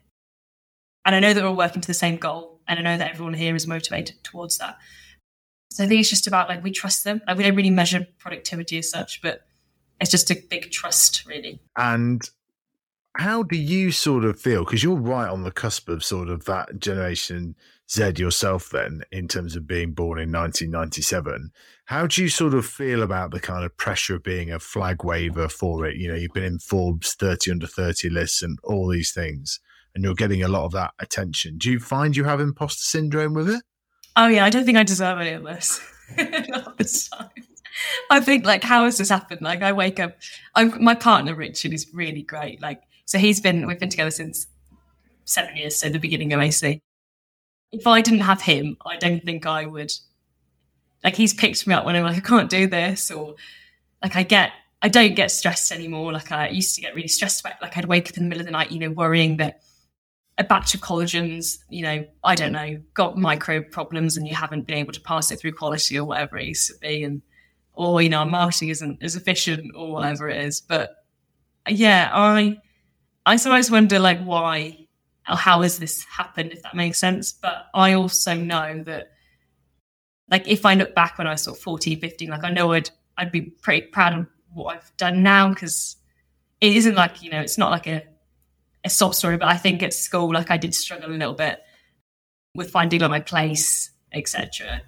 And 1.04 1.14
I 1.14 1.20
know 1.20 1.32
that 1.32 1.42
we're 1.42 1.50
all 1.50 1.56
working 1.56 1.82
to 1.82 1.86
the 1.86 1.94
same 1.94 2.16
goal, 2.16 2.60
and 2.66 2.78
I 2.78 2.82
know 2.82 2.98
that 2.98 3.12
everyone 3.12 3.34
here 3.34 3.54
is 3.54 3.66
motivated 3.66 4.22
towards 4.24 4.58
that. 4.58 4.78
So 5.70 5.84
I 5.84 5.86
think 5.86 6.00
it's 6.00 6.10
just 6.10 6.26
about 6.26 6.48
like 6.48 6.64
we 6.64 6.70
trust 6.70 7.04
them. 7.04 7.20
Like 7.26 7.36
we 7.36 7.44
don't 7.44 7.54
really 7.54 7.70
measure 7.70 8.06
productivity 8.18 8.78
as 8.78 8.90
such, 8.90 9.20
but 9.22 9.46
it's 10.00 10.10
just 10.10 10.30
a 10.30 10.36
big 10.50 10.70
trust, 10.70 11.26
really. 11.26 11.60
And 11.76 12.28
how 13.16 13.42
do 13.42 13.56
you 13.56 13.90
sort 13.90 14.24
of 14.24 14.40
feel? 14.40 14.64
Because 14.64 14.82
you're 14.82 14.96
right 14.96 15.28
on 15.28 15.44
the 15.44 15.50
cusp 15.50 15.88
of 15.88 16.04
sort 16.04 16.28
of 16.28 16.44
that 16.44 16.78
generation 16.78 17.56
Z 17.90 18.14
yourself, 18.16 18.70
then, 18.70 19.02
in 19.12 19.28
terms 19.28 19.54
of 19.54 19.66
being 19.66 19.92
born 19.92 20.18
in 20.18 20.32
1997. 20.32 21.50
How 21.84 22.06
do 22.06 22.22
you 22.22 22.28
sort 22.28 22.54
of 22.54 22.66
feel 22.66 23.02
about 23.02 23.30
the 23.30 23.40
kind 23.40 23.64
of 23.64 23.76
pressure 23.76 24.16
of 24.16 24.24
being 24.24 24.50
a 24.50 24.58
flag 24.58 25.04
waver 25.04 25.48
for 25.48 25.86
it? 25.86 25.96
You 25.96 26.08
know, 26.08 26.14
you've 26.14 26.32
been 26.32 26.42
in 26.42 26.58
Forbes 26.58 27.14
30 27.14 27.52
under 27.52 27.66
30 27.66 28.10
lists 28.10 28.42
and 28.42 28.58
all 28.64 28.88
these 28.88 29.12
things, 29.12 29.60
and 29.94 30.02
you're 30.02 30.14
getting 30.14 30.42
a 30.42 30.48
lot 30.48 30.64
of 30.64 30.72
that 30.72 30.94
attention. 30.98 31.58
Do 31.58 31.70
you 31.70 31.78
find 31.78 32.16
you 32.16 32.24
have 32.24 32.40
imposter 32.40 32.82
syndrome 32.82 33.34
with 33.34 33.48
it? 33.48 33.62
Oh, 34.16 34.26
yeah. 34.26 34.44
I 34.44 34.50
don't 34.50 34.64
think 34.64 34.78
I 34.78 34.82
deserve 34.82 35.20
any 35.20 35.32
of 35.32 35.44
this. 35.44 35.80
I 38.10 38.20
think 38.20 38.46
like 38.46 38.62
how 38.62 38.84
has 38.84 38.98
this 38.98 39.08
happened? 39.08 39.42
Like 39.42 39.62
I 39.62 39.72
wake 39.72 40.00
up, 40.00 40.16
I'm 40.54 40.82
my 40.82 40.94
partner 40.94 41.34
Richard 41.34 41.72
is 41.72 41.86
really 41.92 42.22
great. 42.22 42.62
Like 42.62 42.82
so 43.04 43.18
he's 43.18 43.40
been 43.40 43.66
we've 43.66 43.78
been 43.78 43.90
together 43.90 44.10
since 44.10 44.46
seven 45.24 45.56
years, 45.56 45.76
so 45.76 45.88
the 45.88 45.98
beginning 45.98 46.32
of 46.32 46.40
AC. 46.40 46.80
If 47.72 47.86
I 47.86 48.00
didn't 48.00 48.20
have 48.20 48.42
him, 48.42 48.76
I 48.84 48.96
don't 48.96 49.24
think 49.24 49.46
I 49.46 49.66
would. 49.66 49.92
Like 51.04 51.16
he's 51.16 51.34
picked 51.34 51.66
me 51.66 51.74
up 51.74 51.84
when 51.84 51.96
I'm 51.96 52.04
like 52.04 52.16
I 52.16 52.20
can't 52.20 52.50
do 52.50 52.66
this, 52.66 53.10
or 53.10 53.36
like 54.02 54.16
I 54.16 54.22
get 54.22 54.52
I 54.82 54.88
don't 54.88 55.14
get 55.14 55.30
stressed 55.30 55.72
anymore. 55.72 56.12
Like 56.12 56.32
I 56.32 56.48
used 56.48 56.74
to 56.76 56.80
get 56.80 56.94
really 56.94 57.08
stressed 57.08 57.40
about. 57.40 57.60
Like 57.62 57.76
I'd 57.76 57.84
wake 57.84 58.08
up 58.08 58.16
in 58.16 58.24
the 58.24 58.28
middle 58.28 58.40
of 58.40 58.46
the 58.46 58.52
night, 58.52 58.72
you 58.72 58.78
know, 58.78 58.90
worrying 58.90 59.36
that 59.38 59.62
a 60.38 60.44
batch 60.44 60.74
of 60.74 60.80
collagens, 60.80 61.58
you 61.70 61.82
know, 61.82 62.06
I 62.22 62.34
don't 62.34 62.52
know, 62.52 62.80
got 62.94 63.16
micro 63.16 63.62
problems 63.62 64.16
and 64.16 64.28
you 64.28 64.34
haven't 64.34 64.66
been 64.66 64.76
able 64.76 64.92
to 64.92 65.00
pass 65.00 65.30
it 65.30 65.38
through 65.38 65.52
quality 65.52 65.98
or 65.98 66.04
whatever 66.04 66.36
it 66.38 66.46
used 66.46 66.70
to 66.70 66.78
be, 66.80 67.04
and 67.04 67.22
or 67.76 68.00
you 68.02 68.08
know 68.08 68.18
our 68.18 68.26
marketing 68.26 68.70
isn't 68.70 69.02
as 69.02 69.14
efficient 69.14 69.72
or 69.76 69.92
whatever 69.92 70.28
it 70.28 70.44
is 70.44 70.60
but 70.60 71.04
yeah 71.68 72.10
i 72.12 72.58
i 73.26 73.36
sometimes 73.36 73.70
wonder 73.70 73.98
like 73.98 74.20
why 74.24 74.85
how 75.34 75.62
has 75.62 75.78
this 75.78 76.04
happened 76.04 76.52
if 76.52 76.62
that 76.62 76.74
makes 76.74 76.98
sense? 76.98 77.32
But 77.32 77.66
i 77.74 77.92
also 77.94 78.34
know 78.34 78.82
that 78.84 79.10
like 80.30 80.46
if 80.46 80.64
i 80.64 80.74
look 80.74 80.94
back 80.94 81.18
when 81.18 81.26
i 81.26 81.32
was 81.32 81.42
sort 81.42 81.56
of 81.56 81.62
14 81.62 82.00
15 82.00 82.30
like 82.30 82.44
i 82.44 82.50
know 82.50 82.72
i'd 82.72 82.90
i'd 83.18 83.32
be 83.32 83.42
pretty 83.42 83.86
proud 83.88 84.18
of 84.18 84.26
what 84.54 84.76
i've 84.76 84.96
done 84.96 85.22
now 85.22 85.48
because 85.48 85.96
it 86.60 86.76
isn't 86.76 86.94
like 86.94 87.22
you 87.22 87.30
know 87.30 87.40
it's 87.40 87.58
not 87.58 87.70
like 87.70 87.86
a 87.86 88.02
a 88.84 88.90
sob 88.90 89.14
story 89.14 89.36
but 89.36 89.48
i 89.48 89.56
think 89.56 89.82
at 89.82 89.92
school 89.92 90.32
like 90.32 90.50
i 90.50 90.56
did 90.56 90.74
struggle 90.74 91.10
a 91.10 91.12
little 91.12 91.34
bit 91.34 91.60
with 92.54 92.70
finding 92.70 93.00
like 93.00 93.10
my 93.10 93.20
place 93.20 93.90
etc 94.12 94.80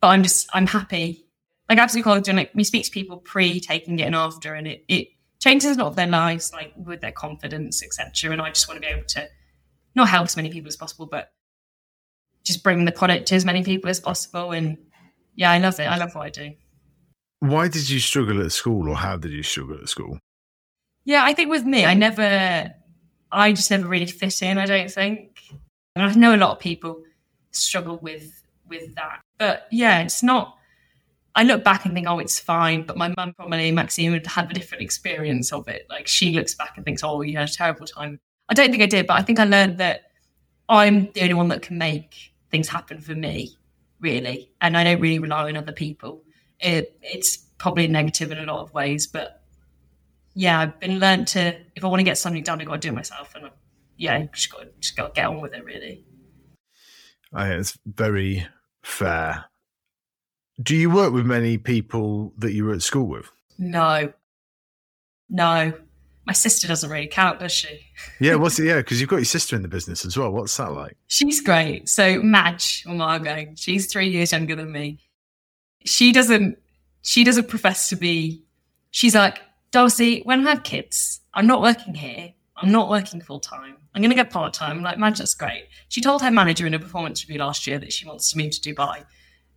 but 0.00 0.08
i'm 0.08 0.22
just 0.22 0.48
i'm 0.52 0.66
happy. 0.66 1.20
Like 1.66 1.78
absolutely 1.78 2.04
college 2.04 2.28
and 2.28 2.36
like 2.36 2.50
we 2.54 2.62
speak 2.62 2.84
to 2.84 2.90
people 2.90 3.16
pre 3.16 3.58
taking 3.58 3.98
it 3.98 4.02
and 4.02 4.14
after 4.14 4.52
and 4.52 4.66
it, 4.68 4.84
it 4.86 5.08
changes 5.44 5.76
a 5.76 5.80
lot 5.80 5.88
of 5.88 5.96
their 5.96 6.06
lives 6.06 6.52
like 6.52 6.72
with 6.76 7.00
their 7.00 7.12
confidence 7.12 7.82
etc 7.82 8.32
and 8.32 8.40
i 8.40 8.48
just 8.48 8.66
want 8.68 8.76
to 8.80 8.86
be 8.86 8.92
able 8.92 9.06
to 9.06 9.28
not 9.94 10.08
help 10.08 10.24
as 10.24 10.36
many 10.36 10.50
people 10.50 10.68
as 10.68 10.76
possible 10.76 11.06
but 11.06 11.30
just 12.44 12.62
bring 12.62 12.84
the 12.84 12.92
product 12.92 13.26
to 13.26 13.34
as 13.34 13.44
many 13.44 13.62
people 13.62 13.88
as 13.90 14.00
possible 14.00 14.52
and 14.52 14.78
yeah, 15.34 15.50
I 15.50 15.58
love 15.58 15.78
it. 15.80 15.84
I 15.84 15.96
love 15.96 16.14
what 16.14 16.26
I 16.26 16.30
do. 16.30 16.52
Why 17.40 17.68
did 17.68 17.88
you 17.88 17.98
struggle 17.98 18.42
at 18.44 18.52
school, 18.52 18.88
or 18.88 18.96
how 18.96 19.16
did 19.16 19.32
you 19.32 19.42
struggle 19.42 19.78
at 19.80 19.88
school? 19.88 20.18
Yeah, 21.04 21.24
I 21.24 21.34
think 21.34 21.50
with 21.50 21.64
me, 21.64 21.84
I 21.84 21.94
never, 21.94 22.72
I 23.30 23.52
just 23.52 23.70
never 23.70 23.86
really 23.86 24.06
fit 24.06 24.40
in. 24.42 24.56
I 24.56 24.66
don't 24.66 24.90
think, 24.90 25.38
and 25.94 26.04
I 26.04 26.14
know 26.14 26.34
a 26.34 26.38
lot 26.38 26.52
of 26.52 26.58
people 26.60 27.02
struggle 27.50 27.98
with 27.98 28.42
with 28.66 28.94
that. 28.94 29.20
But 29.38 29.66
yeah, 29.70 30.00
it's 30.00 30.22
not. 30.22 30.56
I 31.36 31.42
look 31.42 31.64
back 31.64 31.84
and 31.84 31.94
think, 31.94 32.06
oh, 32.08 32.18
it's 32.18 32.38
fine. 32.38 32.82
But 32.82 32.96
my 32.96 33.12
mum 33.16 33.34
probably, 33.34 33.72
Maxine, 33.72 34.12
would 34.12 34.26
have 34.26 34.50
a 34.50 34.54
different 34.54 34.82
experience 34.82 35.52
of 35.52 35.66
it. 35.68 35.86
Like 35.90 36.06
she 36.06 36.32
looks 36.32 36.54
back 36.54 36.74
and 36.76 36.84
thinks, 36.84 37.02
oh, 37.02 37.22
you 37.22 37.36
had 37.36 37.48
a 37.48 37.52
terrible 37.52 37.86
time. 37.86 38.20
I 38.48 38.54
don't 38.54 38.70
think 38.70 38.82
I 38.82 38.86
did, 38.86 39.06
but 39.06 39.14
I 39.14 39.22
think 39.22 39.40
I 39.40 39.44
learned 39.44 39.78
that 39.78 40.02
I'm 40.68 41.10
the 41.12 41.22
only 41.22 41.34
one 41.34 41.48
that 41.48 41.62
can 41.62 41.78
make 41.78 42.34
things 42.50 42.68
happen 42.68 43.00
for 43.00 43.14
me, 43.14 43.56
really. 44.00 44.52
And 44.60 44.76
I 44.76 44.84
don't 44.84 45.00
really 45.00 45.18
rely 45.18 45.48
on 45.48 45.56
other 45.56 45.72
people. 45.72 46.22
It, 46.60 46.96
it's 47.02 47.36
probably 47.58 47.88
negative 47.88 48.30
in 48.30 48.38
a 48.38 48.44
lot 48.44 48.60
of 48.60 48.72
ways, 48.72 49.06
but 49.06 49.42
yeah, 50.34 50.60
I've 50.60 50.78
been 50.80 50.98
learned 50.98 51.28
to, 51.28 51.56
if 51.74 51.84
I 51.84 51.88
want 51.88 52.00
to 52.00 52.04
get 52.04 52.18
something 52.18 52.42
done, 52.42 52.60
I've 52.60 52.66
got 52.66 52.74
to 52.74 52.80
do 52.80 52.88
it 52.88 52.96
myself. 52.96 53.34
And 53.34 53.50
yeah, 53.96 54.24
just 54.32 54.52
got, 54.52 54.66
just 54.80 54.96
got 54.96 55.14
to 55.14 55.20
get 55.20 55.26
on 55.26 55.40
with 55.40 55.54
it, 55.54 55.64
really. 55.64 56.04
I 57.32 57.48
it's 57.48 57.76
very 57.84 58.46
fair. 58.82 59.46
Do 60.62 60.76
you 60.76 60.90
work 60.90 61.12
with 61.12 61.26
many 61.26 61.58
people 61.58 62.32
that 62.38 62.52
you 62.52 62.64
were 62.64 62.74
at 62.74 62.82
school 62.82 63.06
with? 63.06 63.30
No. 63.58 64.12
No. 65.28 65.72
My 66.26 66.32
sister 66.32 66.66
doesn't 66.68 66.88
really 66.88 67.06
count, 67.06 67.40
does 67.40 67.52
she? 67.52 67.80
yeah, 68.20 68.34
what's 68.36 68.58
it? 68.58 68.66
Yeah, 68.66 68.76
because 68.76 69.00
you've 69.00 69.10
got 69.10 69.16
your 69.16 69.24
sister 69.24 69.56
in 69.56 69.62
the 69.62 69.68
business 69.68 70.04
as 70.06 70.16
well. 70.16 70.30
What's 70.30 70.56
that 70.56 70.72
like? 70.72 70.96
She's 71.06 71.40
great. 71.40 71.88
So 71.88 72.22
Madge 72.22 72.84
or 72.86 72.94
Margot, 72.94 73.52
she's 73.56 73.92
three 73.92 74.08
years 74.08 74.32
younger 74.32 74.56
than 74.56 74.72
me. 74.72 75.00
She 75.84 76.12
doesn't 76.12 76.58
she 77.02 77.24
doesn't 77.24 77.48
profess 77.48 77.90
to 77.90 77.96
be 77.96 78.44
she's 78.90 79.14
like, 79.14 79.40
Darcy, 79.72 80.22
when 80.22 80.46
I 80.46 80.50
have 80.50 80.62
kids, 80.62 81.20
I'm 81.34 81.46
not 81.46 81.60
working 81.60 81.94
here. 81.94 82.32
I'm 82.56 82.70
not 82.70 82.88
working 82.88 83.20
full 83.20 83.40
time. 83.40 83.76
I'm 83.94 84.00
going 84.00 84.10
to 84.10 84.16
get 84.16 84.30
part 84.30 84.54
time. 84.54 84.82
Like, 84.82 84.98
Madge, 84.98 85.18
that's 85.18 85.34
great. 85.34 85.66
She 85.88 86.00
told 86.00 86.22
her 86.22 86.30
manager 86.30 86.66
in 86.66 86.74
a 86.74 86.78
performance 86.78 87.24
review 87.24 87.40
last 87.40 87.66
year 87.66 87.78
that 87.80 87.92
she 87.92 88.06
wants 88.06 88.30
to 88.30 88.38
move 88.38 88.52
to 88.52 88.74
Dubai. 88.74 89.04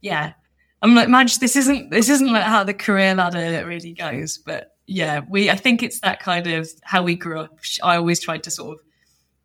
Yeah, 0.02 0.34
I'm 0.82 0.94
like, 0.94 1.10
Madge, 1.10 1.40
this 1.40 1.56
isn't 1.56 1.90
this 1.90 2.10
isn't 2.10 2.32
like 2.32 2.44
how 2.44 2.64
the 2.64 2.74
career 2.74 3.16
ladder 3.16 3.66
really 3.66 3.94
goes. 3.94 4.38
But 4.38 4.72
yeah, 4.86 5.22
we 5.30 5.50
I 5.50 5.56
think 5.56 5.82
it's 5.84 6.00
that 6.02 6.20
kind 6.20 6.48
of 6.48 6.70
how 6.84 7.04
we 7.04 7.16
grew 7.16 7.40
up. 7.40 7.60
I 7.84 7.98
always 7.98 8.20
tried 8.20 8.44
to 8.44 8.52
sort 8.52 8.78
of 8.78 8.86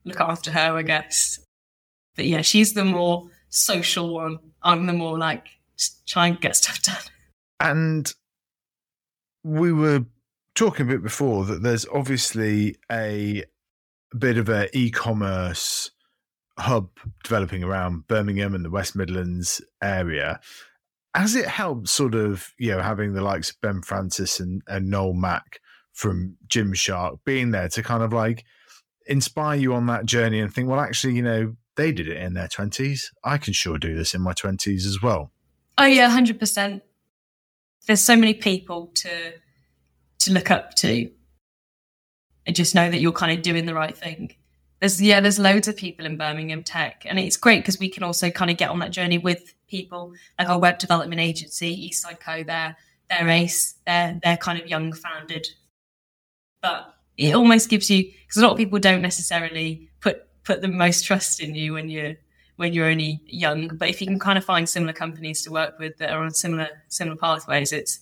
look 0.04 0.20
after 0.20 0.50
her, 0.50 0.76
I 0.76 0.82
guess. 0.82 1.38
But 2.16 2.26
yeah, 2.26 2.42
she's 2.42 2.74
the 2.74 2.84
more 2.84 3.28
social 3.48 4.12
one. 4.12 4.38
I'm 4.62 4.86
the 4.86 4.92
more 4.92 5.18
like 5.18 5.46
try 6.06 6.28
and 6.28 6.40
get 6.40 6.56
stuff 6.56 6.82
done. 6.82 7.02
And 7.60 8.12
we 9.44 9.72
were 9.72 10.04
talking 10.54 10.86
a 10.86 10.88
bit 10.88 11.02
before 11.02 11.44
that 11.46 11.62
there's 11.62 11.86
obviously 11.92 12.76
a 12.90 13.44
bit 14.16 14.36
of 14.36 14.48
a 14.48 14.68
e-commerce 14.76 15.90
hub 16.58 16.90
developing 17.24 17.64
around 17.64 18.06
Birmingham 18.06 18.54
and 18.54 18.64
the 18.64 18.70
West 18.70 18.94
Midlands 18.94 19.62
area. 19.82 20.40
Has 21.14 21.34
it 21.34 21.46
helped 21.46 21.88
sort 21.88 22.14
of, 22.14 22.52
you 22.58 22.70
know, 22.70 22.80
having 22.80 23.12
the 23.12 23.20
likes 23.20 23.50
of 23.50 23.60
Ben 23.60 23.82
Francis 23.82 24.40
and, 24.40 24.62
and 24.66 24.88
Noel 24.88 25.12
Mack 25.12 25.60
from 25.92 26.36
Gymshark 26.48 27.18
being 27.24 27.50
there 27.50 27.68
to 27.68 27.82
kind 27.82 28.02
of 28.02 28.12
like 28.12 28.44
inspire 29.06 29.58
you 29.58 29.74
on 29.74 29.86
that 29.86 30.06
journey 30.06 30.40
and 30.40 30.52
think, 30.52 30.68
well, 30.68 30.80
actually, 30.80 31.14
you 31.14 31.22
know, 31.22 31.54
they 31.76 31.92
did 31.92 32.08
it 32.08 32.16
in 32.16 32.34
their 32.34 32.48
20s. 32.48 33.06
I 33.24 33.38
can 33.38 33.52
sure 33.52 33.78
do 33.78 33.94
this 33.94 34.14
in 34.14 34.22
my 34.22 34.32
20s 34.32 34.86
as 34.86 35.02
well. 35.02 35.32
Oh, 35.78 35.84
yeah, 35.84 36.10
100%. 36.10 36.80
There's 37.86 38.00
so 38.00 38.16
many 38.16 38.34
people 38.34 38.92
to 38.96 39.32
to 40.20 40.32
look 40.32 40.52
up 40.52 40.74
to 40.76 41.10
and 42.46 42.54
just 42.54 42.76
know 42.76 42.88
that 42.88 43.00
you're 43.00 43.10
kind 43.10 43.36
of 43.36 43.42
doing 43.42 43.66
the 43.66 43.74
right 43.74 43.96
thing. 43.96 44.36
There's 44.82 45.00
yeah, 45.00 45.20
there's 45.20 45.38
loads 45.38 45.68
of 45.68 45.76
people 45.76 46.06
in 46.06 46.16
Birmingham 46.16 46.64
Tech, 46.64 47.06
and 47.08 47.16
it's 47.16 47.36
great 47.36 47.60
because 47.60 47.78
we 47.78 47.88
can 47.88 48.02
also 48.02 48.30
kind 48.30 48.50
of 48.50 48.56
get 48.56 48.68
on 48.68 48.80
that 48.80 48.90
journey 48.90 49.16
with 49.16 49.54
people 49.68 50.12
like 50.40 50.48
our 50.48 50.58
web 50.58 50.80
development 50.80 51.20
agency, 51.20 51.88
Eastside 51.88 52.18
Co. 52.18 52.42
They're 52.42 52.76
they're 53.08 53.28
ace, 53.28 53.76
they're 53.86 54.18
they're 54.24 54.36
kind 54.36 54.60
of 54.60 54.66
young 54.66 54.92
founded, 54.92 55.46
but 56.60 56.96
it 57.16 57.32
almost 57.32 57.68
gives 57.70 57.90
you 57.90 58.10
because 58.26 58.38
a 58.38 58.42
lot 58.42 58.50
of 58.50 58.58
people 58.58 58.80
don't 58.80 59.02
necessarily 59.02 59.88
put 60.00 60.26
put 60.42 60.62
the 60.62 60.68
most 60.68 61.04
trust 61.06 61.38
in 61.38 61.54
you 61.54 61.74
when 61.74 61.88
you're 61.88 62.14
when 62.56 62.72
you're 62.72 62.90
only 62.90 63.20
young. 63.26 63.68
But 63.68 63.88
if 63.88 64.00
you 64.00 64.08
can 64.08 64.18
kind 64.18 64.36
of 64.36 64.44
find 64.44 64.68
similar 64.68 64.92
companies 64.92 65.44
to 65.44 65.52
work 65.52 65.78
with 65.78 65.96
that 65.98 66.10
are 66.10 66.24
on 66.24 66.32
similar 66.32 66.66
similar 66.88 67.16
pathways, 67.16 67.72
it's 67.72 68.00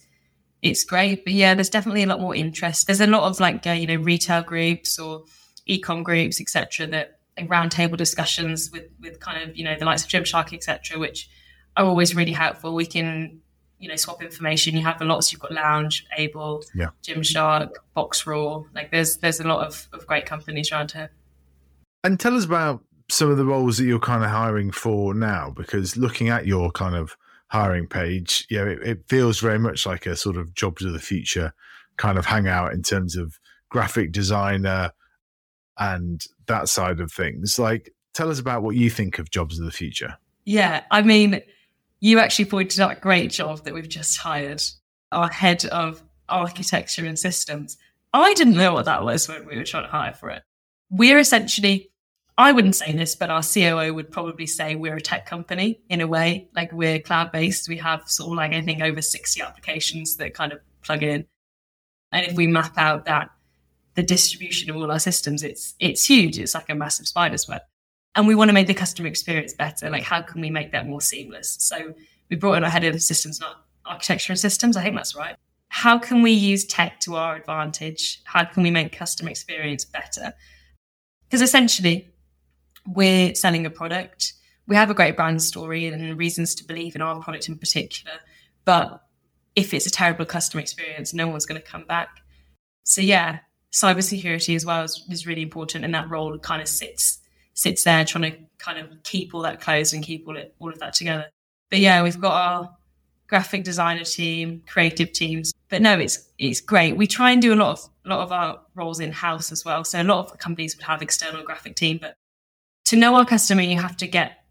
it's 0.62 0.84
great. 0.84 1.26
But 1.26 1.34
yeah, 1.34 1.52
there's 1.52 1.68
definitely 1.68 2.04
a 2.04 2.06
lot 2.06 2.22
more 2.22 2.34
interest. 2.34 2.86
There's 2.86 3.02
a 3.02 3.06
lot 3.06 3.24
of 3.24 3.38
like 3.38 3.66
uh, 3.66 3.72
you 3.72 3.86
know 3.86 3.96
retail 3.96 4.42
groups 4.42 4.98
or 4.98 5.24
ecom 5.68 6.02
groups, 6.04 6.40
etc. 6.40 6.86
That 6.86 7.18
like 7.38 7.48
roundtable 7.48 7.96
discussions 7.96 8.70
with 8.72 8.86
with 9.00 9.20
kind 9.20 9.48
of 9.48 9.56
you 9.56 9.64
know 9.64 9.76
the 9.78 9.84
likes 9.84 10.04
of 10.04 10.10
Gymshark, 10.10 10.52
etc. 10.52 10.98
Which 10.98 11.28
are 11.76 11.84
always 11.84 12.14
really 12.14 12.32
helpful. 12.32 12.74
We 12.74 12.86
can 12.86 13.40
you 13.78 13.88
know 13.88 13.96
swap 13.96 14.22
information. 14.22 14.76
You 14.76 14.82
have 14.82 15.00
a 15.00 15.04
lot. 15.04 15.24
So 15.24 15.32
you've 15.32 15.40
got 15.40 15.52
Lounge, 15.52 16.06
Able, 16.16 16.62
yeah. 16.74 16.88
Gymshark, 17.02 17.70
Box 17.94 18.26
Raw. 18.26 18.64
Like 18.74 18.90
there's 18.90 19.18
there's 19.18 19.40
a 19.40 19.48
lot 19.48 19.66
of, 19.66 19.88
of 19.92 20.06
great 20.06 20.26
companies 20.26 20.70
around 20.72 20.92
here. 20.92 21.10
And 22.02 22.18
tell 22.18 22.34
us 22.36 22.44
about 22.44 22.82
some 23.10 23.30
of 23.30 23.36
the 23.36 23.44
roles 23.44 23.78
that 23.78 23.84
you're 23.84 23.98
kind 23.98 24.24
of 24.24 24.30
hiring 24.30 24.70
for 24.70 25.14
now, 25.14 25.50
because 25.50 25.96
looking 25.96 26.28
at 26.28 26.46
your 26.46 26.70
kind 26.70 26.94
of 26.94 27.16
hiring 27.48 27.86
page, 27.86 28.46
you 28.48 28.58
know, 28.58 28.66
it, 28.66 28.78
it 28.82 29.08
feels 29.08 29.40
very 29.40 29.58
much 29.58 29.84
like 29.84 30.06
a 30.06 30.16
sort 30.16 30.36
of 30.36 30.54
jobs 30.54 30.84
of 30.84 30.92
the 30.92 31.00
future 31.00 31.52
kind 31.96 32.16
of 32.16 32.26
hangout 32.26 32.72
in 32.72 32.82
terms 32.82 33.16
of 33.16 33.38
graphic 33.68 34.12
designer 34.12 34.92
and 35.80 36.24
that 36.46 36.68
side 36.68 37.00
of 37.00 37.10
things. 37.10 37.58
Like, 37.58 37.92
tell 38.14 38.30
us 38.30 38.38
about 38.38 38.62
what 38.62 38.76
you 38.76 38.90
think 38.90 39.18
of 39.18 39.30
jobs 39.30 39.58
of 39.58 39.64
the 39.64 39.72
future. 39.72 40.16
Yeah, 40.44 40.84
I 40.90 41.02
mean, 41.02 41.40
you 41.98 42.18
actually 42.20 42.44
pointed 42.44 42.78
out 42.78 42.98
a 42.98 43.00
great 43.00 43.30
job 43.32 43.64
that 43.64 43.74
we've 43.74 43.88
just 43.88 44.18
hired 44.18 44.62
our 45.10 45.28
head 45.28 45.64
of 45.66 46.02
architecture 46.28 47.04
and 47.04 47.18
systems. 47.18 47.76
I 48.12 48.34
didn't 48.34 48.56
know 48.56 48.74
what 48.74 48.84
that 48.84 49.04
was 49.04 49.28
when 49.28 49.46
we 49.46 49.56
were 49.56 49.64
trying 49.64 49.84
to 49.84 49.90
hire 49.90 50.12
for 50.12 50.30
it. 50.30 50.42
We're 50.90 51.18
essentially 51.18 51.90
I 52.40 52.52
wouldn't 52.52 52.74
say 52.74 52.92
this, 52.92 53.14
but 53.14 53.28
our 53.28 53.42
COO 53.42 53.92
would 53.92 54.10
probably 54.10 54.46
say 54.46 54.74
we're 54.74 54.96
a 54.96 55.00
tech 55.00 55.26
company 55.26 55.82
in 55.90 56.00
a 56.00 56.06
way. 56.06 56.48
Like 56.56 56.72
we're 56.72 56.98
cloud 56.98 57.32
based. 57.32 57.68
We 57.68 57.76
have 57.76 58.08
sort 58.08 58.30
of 58.30 58.36
like 58.36 58.54
I 58.54 58.62
think 58.62 58.80
over 58.80 59.02
60 59.02 59.42
applications 59.42 60.16
that 60.16 60.32
kind 60.32 60.54
of 60.54 60.60
plug 60.82 61.02
in. 61.02 61.26
And 62.12 62.26
if 62.26 62.36
we 62.36 62.46
map 62.46 62.78
out 62.78 63.04
that 63.04 63.30
the 64.00 64.06
distribution 64.06 64.70
of 64.70 64.76
all 64.76 64.90
our 64.90 64.98
systems, 64.98 65.42
it's 65.42 65.74
it's 65.78 66.06
huge. 66.06 66.38
It's 66.38 66.54
like 66.54 66.70
a 66.70 66.74
massive 66.74 67.06
spider's 67.06 67.46
web. 67.46 67.60
And 68.16 68.26
we 68.26 68.34
want 68.34 68.48
to 68.48 68.54
make 68.54 68.66
the 68.66 68.74
customer 68.74 69.08
experience 69.08 69.52
better. 69.52 69.90
Like 69.90 70.04
how 70.04 70.22
can 70.22 70.40
we 70.40 70.48
make 70.48 70.72
that 70.72 70.86
more 70.86 71.02
seamless? 71.02 71.56
So 71.60 71.94
we 72.30 72.36
brought 72.36 72.54
in 72.54 72.64
our 72.64 72.70
head 72.70 72.84
of 72.84 73.00
systems, 73.02 73.40
not 73.40 73.66
architecture 73.84 74.32
and 74.32 74.40
systems. 74.40 74.76
I 74.76 74.82
think 74.82 74.96
that's 74.96 75.14
right. 75.14 75.36
How 75.68 75.98
can 75.98 76.22
we 76.22 76.30
use 76.32 76.64
tech 76.64 76.98
to 77.00 77.16
our 77.16 77.36
advantage? 77.36 78.22
How 78.24 78.44
can 78.44 78.62
we 78.62 78.70
make 78.70 78.90
customer 78.90 79.30
experience 79.30 79.84
better? 79.84 80.32
Because 81.28 81.42
essentially, 81.42 82.08
we're 82.86 83.34
selling 83.34 83.66
a 83.66 83.70
product. 83.70 84.32
We 84.66 84.76
have 84.76 84.90
a 84.90 84.94
great 84.94 85.14
brand 85.14 85.42
story 85.42 85.86
and 85.86 86.18
reasons 86.18 86.54
to 86.56 86.64
believe 86.64 86.96
in 86.96 87.02
our 87.02 87.20
product 87.20 87.48
in 87.48 87.58
particular. 87.58 88.16
But 88.64 89.04
if 89.54 89.74
it's 89.74 89.86
a 89.86 89.90
terrible 89.90 90.24
customer 90.24 90.62
experience, 90.62 91.12
no 91.12 91.28
one's 91.28 91.44
going 91.44 91.60
to 91.60 91.66
come 91.66 91.84
back. 91.84 92.08
So 92.84 93.02
yeah, 93.02 93.40
cybersecurity 93.72 94.56
as 94.56 94.66
well 94.66 94.84
is, 94.84 95.04
is 95.10 95.26
really 95.26 95.42
important, 95.42 95.84
and 95.84 95.94
that 95.94 96.10
role 96.10 96.38
kind 96.38 96.62
of 96.62 96.68
sits 96.68 97.18
sits 97.54 97.84
there 97.84 98.04
trying 98.04 98.32
to 98.32 98.38
kind 98.58 98.78
of 98.78 99.02
keep 99.02 99.34
all 99.34 99.42
that 99.42 99.60
closed 99.60 99.92
and 99.92 100.02
keep 100.02 100.26
all 100.26 100.36
it 100.36 100.54
all 100.58 100.70
of 100.70 100.78
that 100.78 100.94
together. 100.94 101.26
But 101.70 101.80
yeah, 101.80 102.02
we've 102.02 102.20
got 102.20 102.32
our 102.32 102.76
graphic 103.30 103.64
designer 103.64 104.04
team, 104.04 104.62
creative 104.66 105.12
teams. 105.12 105.52
But 105.68 105.80
no, 105.80 105.98
it's 105.98 106.28
it's 106.36 106.60
great. 106.60 106.96
We 106.96 107.06
try 107.06 107.30
and 107.30 107.40
do 107.40 107.54
a 107.54 107.56
lot 107.56 107.78
of 107.78 107.90
a 108.04 108.08
lot 108.08 108.20
of 108.20 108.32
our 108.32 108.60
roles 108.74 109.00
in 109.00 109.12
house 109.12 109.52
as 109.52 109.64
well. 109.64 109.84
So 109.84 110.02
a 110.02 110.04
lot 110.04 110.26
of 110.26 110.38
companies 110.38 110.76
would 110.76 110.84
have 110.84 111.00
external 111.00 111.42
graphic 111.44 111.76
team, 111.76 111.98
but 112.00 112.14
to 112.86 112.96
know 112.96 113.14
our 113.14 113.24
customer, 113.24 113.62
you 113.62 113.80
have 113.80 113.96
to 113.98 114.08
get 114.08 114.44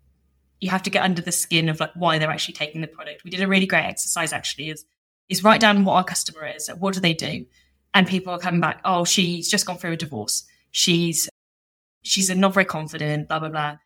you 0.61 0.69
have 0.69 0.83
to 0.83 0.89
get 0.89 1.03
under 1.03 1.21
the 1.21 1.31
skin 1.31 1.69
of 1.69 1.79
like 1.79 1.91
why 1.95 2.17
they're 2.17 2.31
actually 2.31 2.55
taking 2.55 2.81
the 2.81 2.87
product. 2.87 3.23
We 3.23 3.31
did 3.31 3.41
a 3.41 3.47
really 3.47 3.65
great 3.65 3.85
exercise 3.85 4.33
actually 4.33 4.69
is 4.69 4.85
is 5.27 5.43
write 5.43 5.61
down 5.61 5.85
what 5.85 5.93
our 5.93 6.03
customer 6.03 6.47
is, 6.47 6.69
what 6.79 6.95
do 6.95 6.99
they 7.01 7.13
do, 7.13 7.45
and 7.93 8.07
people 8.07 8.33
are 8.33 8.39
coming 8.39 8.61
back. 8.61 8.81
Oh, 8.85 9.05
she's 9.05 9.49
just 9.49 9.65
gone 9.65 9.77
through 9.77 9.93
a 9.93 9.97
divorce. 9.97 10.43
She's 10.71 11.29
she's 12.03 12.29
not 12.29 12.53
very 12.53 12.65
confident. 12.65 13.27
Blah 13.27 13.39
blah 13.39 13.49
blah. 13.49 13.77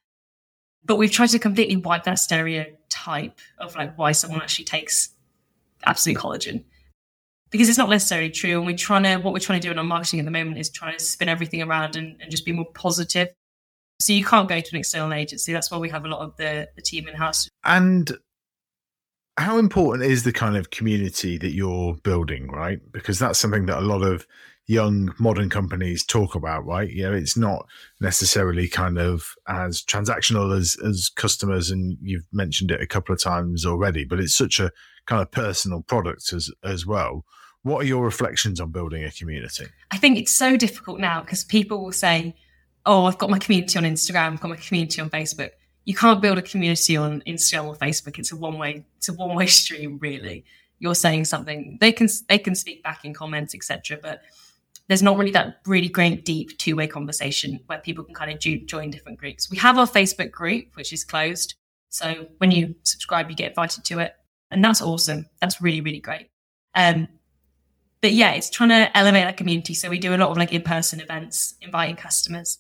But 0.86 0.98
we've 0.98 1.12
tried 1.12 1.28
to 1.28 1.40
completely 1.40 1.78
wipe 1.78 2.04
that 2.04 2.20
stereotype 2.20 3.40
of 3.60 3.76
like 3.76 3.98
why 3.98 4.12
someone 4.12 4.42
actually 4.42 4.66
takes 4.66 5.10
Absolute 5.86 6.18
Collagen 6.18 6.66
because 7.50 7.70
it's 7.70 7.78
not 7.78 7.90
necessarily 7.90 8.30
true. 8.30 8.58
And 8.58 8.66
we're 8.66 8.76
trying 8.76 9.04
to 9.04 9.18
what 9.18 9.34
we're 9.34 9.40
trying 9.40 9.62
to 9.62 9.68
do 9.68 9.72
in 9.72 9.78
our 9.78 9.84
marketing 9.84 10.20
at 10.20 10.26
the 10.26 10.32
moment 10.32 10.58
is 10.58 10.70
trying 10.70 10.98
to 10.98 11.04
spin 11.04 11.30
everything 11.30 11.62
around 11.62 11.96
and, 11.96 12.20
and 12.22 12.30
just 12.30 12.46
be 12.46 12.52
more 12.52 12.66
positive 12.74 13.30
so 14.00 14.14
you 14.14 14.26
can't 14.26 14.50
go 14.50 14.60
to 14.60 14.70
an 14.72 14.80
external 14.80 15.14
agency. 15.14 15.54
That's 15.54 15.72
why 15.72 15.78
we 15.78 15.90
have 15.90 16.06
a 16.06 16.08
lot 16.08 16.20
of 16.20 16.36
the, 16.38 16.68
the 16.76 16.82
team 16.82 17.08
in 17.08 17.16
house. 17.16 17.48
And 17.64 18.12
how 19.38 19.58
important 19.58 20.10
is 20.10 20.24
the 20.24 20.32
kind 20.32 20.56
of 20.56 20.70
community 20.70 21.38
that 21.38 21.54
you're 21.54 21.96
building, 21.96 22.48
right? 22.50 22.80
Because 22.92 23.20
that's 23.20 23.40
something 23.40 23.66
that 23.66 23.80
a 23.80 23.82
lot 23.82 24.04
of 24.04 24.28
young 24.66 25.14
modern 25.20 25.50
companies 25.50 26.06
talk 26.06 26.36
about, 26.36 26.66
right? 26.66 26.90
You 26.90 27.04
know, 27.04 27.14
it's 27.14 27.36
not 27.36 27.66
necessarily 28.00 28.68
kind 28.68 28.98
of 28.98 29.34
as 29.48 29.82
transactional 29.82 30.56
as 30.58 30.78
as 30.86 31.10
customers, 31.16 31.72
and 31.72 31.98
you've 32.02 32.28
mentioned 32.32 32.72
it 32.72 32.82
a 32.82 32.88
couple 32.88 33.14
of 33.14 33.22
times 33.22 33.66
already, 33.66 34.06
but 34.06 34.20
it's 34.20 34.36
such 34.36 34.60
a 34.60 34.72
kind 35.06 35.22
of 35.22 35.32
personal 35.32 35.82
product 35.82 36.32
as 36.32 36.52
as 36.64 36.86
well. 36.86 37.26
What 37.64 37.82
are 37.82 37.88
your 37.88 38.04
reflections 38.04 38.60
on 38.60 38.72
building 38.72 39.04
a 39.04 39.12
community? 39.12 39.68
I 39.92 39.98
think 39.98 40.18
it's 40.18 40.34
so 40.34 40.58
difficult 40.58 41.00
now 41.00 41.22
because 41.22 41.44
people 41.44 41.84
will 41.84 41.92
say, 41.92 42.36
"Oh, 42.86 43.06
I've 43.06 43.18
got 43.18 43.30
my 43.30 43.40
community 43.40 43.78
on 43.78 43.84
Instagram, 43.84 44.34
I've 44.34 44.42
got 44.42 44.50
my 44.50 44.58
community 44.58 45.02
on 45.02 45.10
Facebook." 45.10 45.52
You 45.86 45.96
can't 45.96 46.22
build 46.22 46.38
a 46.38 46.42
community 46.42 46.96
on 46.96 47.22
Instagram 47.28 47.66
or 47.66 47.76
Facebook. 47.76 48.18
It's 48.18 48.32
a 48.32 48.38
one 48.38 48.58
way. 48.58 48.86
It's 48.98 49.10
a 49.10 49.14
one 49.14 49.36
way 49.36 49.46
stream, 49.62 49.98
really. 50.00 50.46
You're 50.80 50.96
saying 50.96 51.26
something, 51.26 51.78
they 51.80 51.92
can 51.92 52.10
they 52.28 52.38
can 52.38 52.56
speak 52.56 52.84
back 52.84 53.06
in 53.06 53.14
comments, 53.14 53.56
etc. 53.56 53.98
But 54.02 54.22
there's 54.88 55.02
not 55.02 55.18
really 55.18 55.32
that 55.32 55.60
really 55.66 55.88
great 55.88 56.26
deep 56.26 56.58
two 56.58 56.76
way 56.76 56.88
conversation 56.88 57.60
where 57.68 57.80
people 57.80 58.04
can 58.04 58.14
kind 58.14 58.32
of 58.32 58.40
do, 58.40 58.60
join 58.60 58.92
different 58.92 59.18
groups. 59.18 59.50
We 59.50 59.58
have 59.58 59.78
our 59.78 59.88
Facebook 59.88 60.32
group, 60.32 60.68
which 60.76 60.92
is 60.92 61.04
closed. 61.04 61.56
So 61.90 62.28
when 62.40 62.52
you 62.52 62.76
subscribe, 62.84 63.30
you 63.30 63.36
get 63.36 63.50
invited 63.50 63.86
to 63.86 64.00
it. 64.00 64.16
And 64.52 64.64
that's 64.64 64.82
awesome. 64.82 65.28
That's 65.42 65.62
really, 65.62 65.82
really 65.82 66.00
great. 66.00 66.30
Um, 66.76 67.08
but 68.02 68.12
yeah, 68.12 68.32
it's 68.32 68.50
trying 68.50 68.70
to 68.70 68.96
elevate 68.98 69.24
that 69.24 69.38
community. 69.38 69.74
So 69.74 69.90
we 69.90 70.00
do 70.00 70.14
a 70.14 70.18
lot 70.18 70.30
of 70.30 70.38
like 70.38 70.52
in 70.52 70.62
person 70.62 71.00
events, 71.00 71.56
inviting 71.62 71.96
customers. 71.96 72.60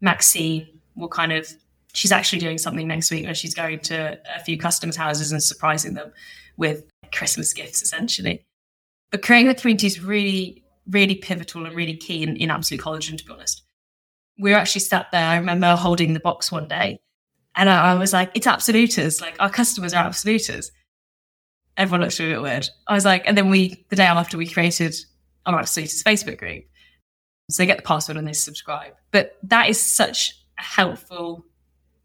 Maxine 0.00 0.80
will 0.94 1.08
kind 1.08 1.32
of, 1.32 1.48
she's 1.92 2.12
actually 2.12 2.38
doing 2.38 2.58
something 2.58 2.86
next 2.86 3.10
week 3.10 3.24
where 3.24 3.34
she's 3.34 3.54
going 3.54 3.80
to 3.80 4.18
a 4.34 4.42
few 4.44 4.58
customers' 4.58 4.96
houses 4.96 5.32
and 5.32 5.42
surprising 5.42 5.94
them 5.94 6.12
with 6.56 6.84
Christmas 7.12 7.52
gifts, 7.52 7.82
essentially. 7.82 8.44
But 9.10 9.22
creating 9.22 9.48
the 9.48 9.54
community 9.54 9.86
is 9.86 10.02
really 10.02 10.64
really 10.90 11.14
pivotal 11.14 11.66
and 11.66 11.74
really 11.74 11.96
key 11.96 12.22
in, 12.22 12.36
in 12.36 12.50
Absolute 12.50 12.82
Collagen, 12.82 13.16
to 13.16 13.24
be 13.24 13.32
honest. 13.32 13.62
We 14.38 14.50
were 14.50 14.56
actually 14.56 14.80
sat 14.80 15.06
there. 15.12 15.24
I 15.24 15.36
remember 15.36 15.76
holding 15.76 16.14
the 16.14 16.20
box 16.20 16.50
one 16.50 16.68
day 16.68 17.00
and 17.56 17.68
I, 17.68 17.92
I 17.92 17.94
was 17.94 18.12
like, 18.12 18.30
it's 18.34 18.46
Absoluters. 18.46 19.20
Like 19.20 19.36
our 19.38 19.50
customers 19.50 19.92
are 19.94 20.04
Absoluters. 20.04 20.70
Everyone 21.76 22.02
looked 22.02 22.18
a 22.20 22.24
bit 22.24 22.42
weird. 22.42 22.68
I 22.86 22.94
was 22.94 23.04
like, 23.04 23.26
and 23.26 23.36
then 23.36 23.50
we, 23.50 23.84
the 23.90 23.96
day 23.96 24.04
after 24.04 24.36
we 24.36 24.46
created 24.46 24.94
our 25.46 25.60
Absoluters 25.60 26.02
Facebook 26.02 26.38
group. 26.38 26.64
So 27.50 27.62
they 27.62 27.66
get 27.66 27.78
the 27.78 27.82
password 27.82 28.16
and 28.16 28.26
they 28.26 28.32
subscribe. 28.32 28.92
But 29.10 29.36
that 29.44 29.68
is 29.68 29.80
such 29.80 30.34
a 30.58 30.62
helpful 30.62 31.44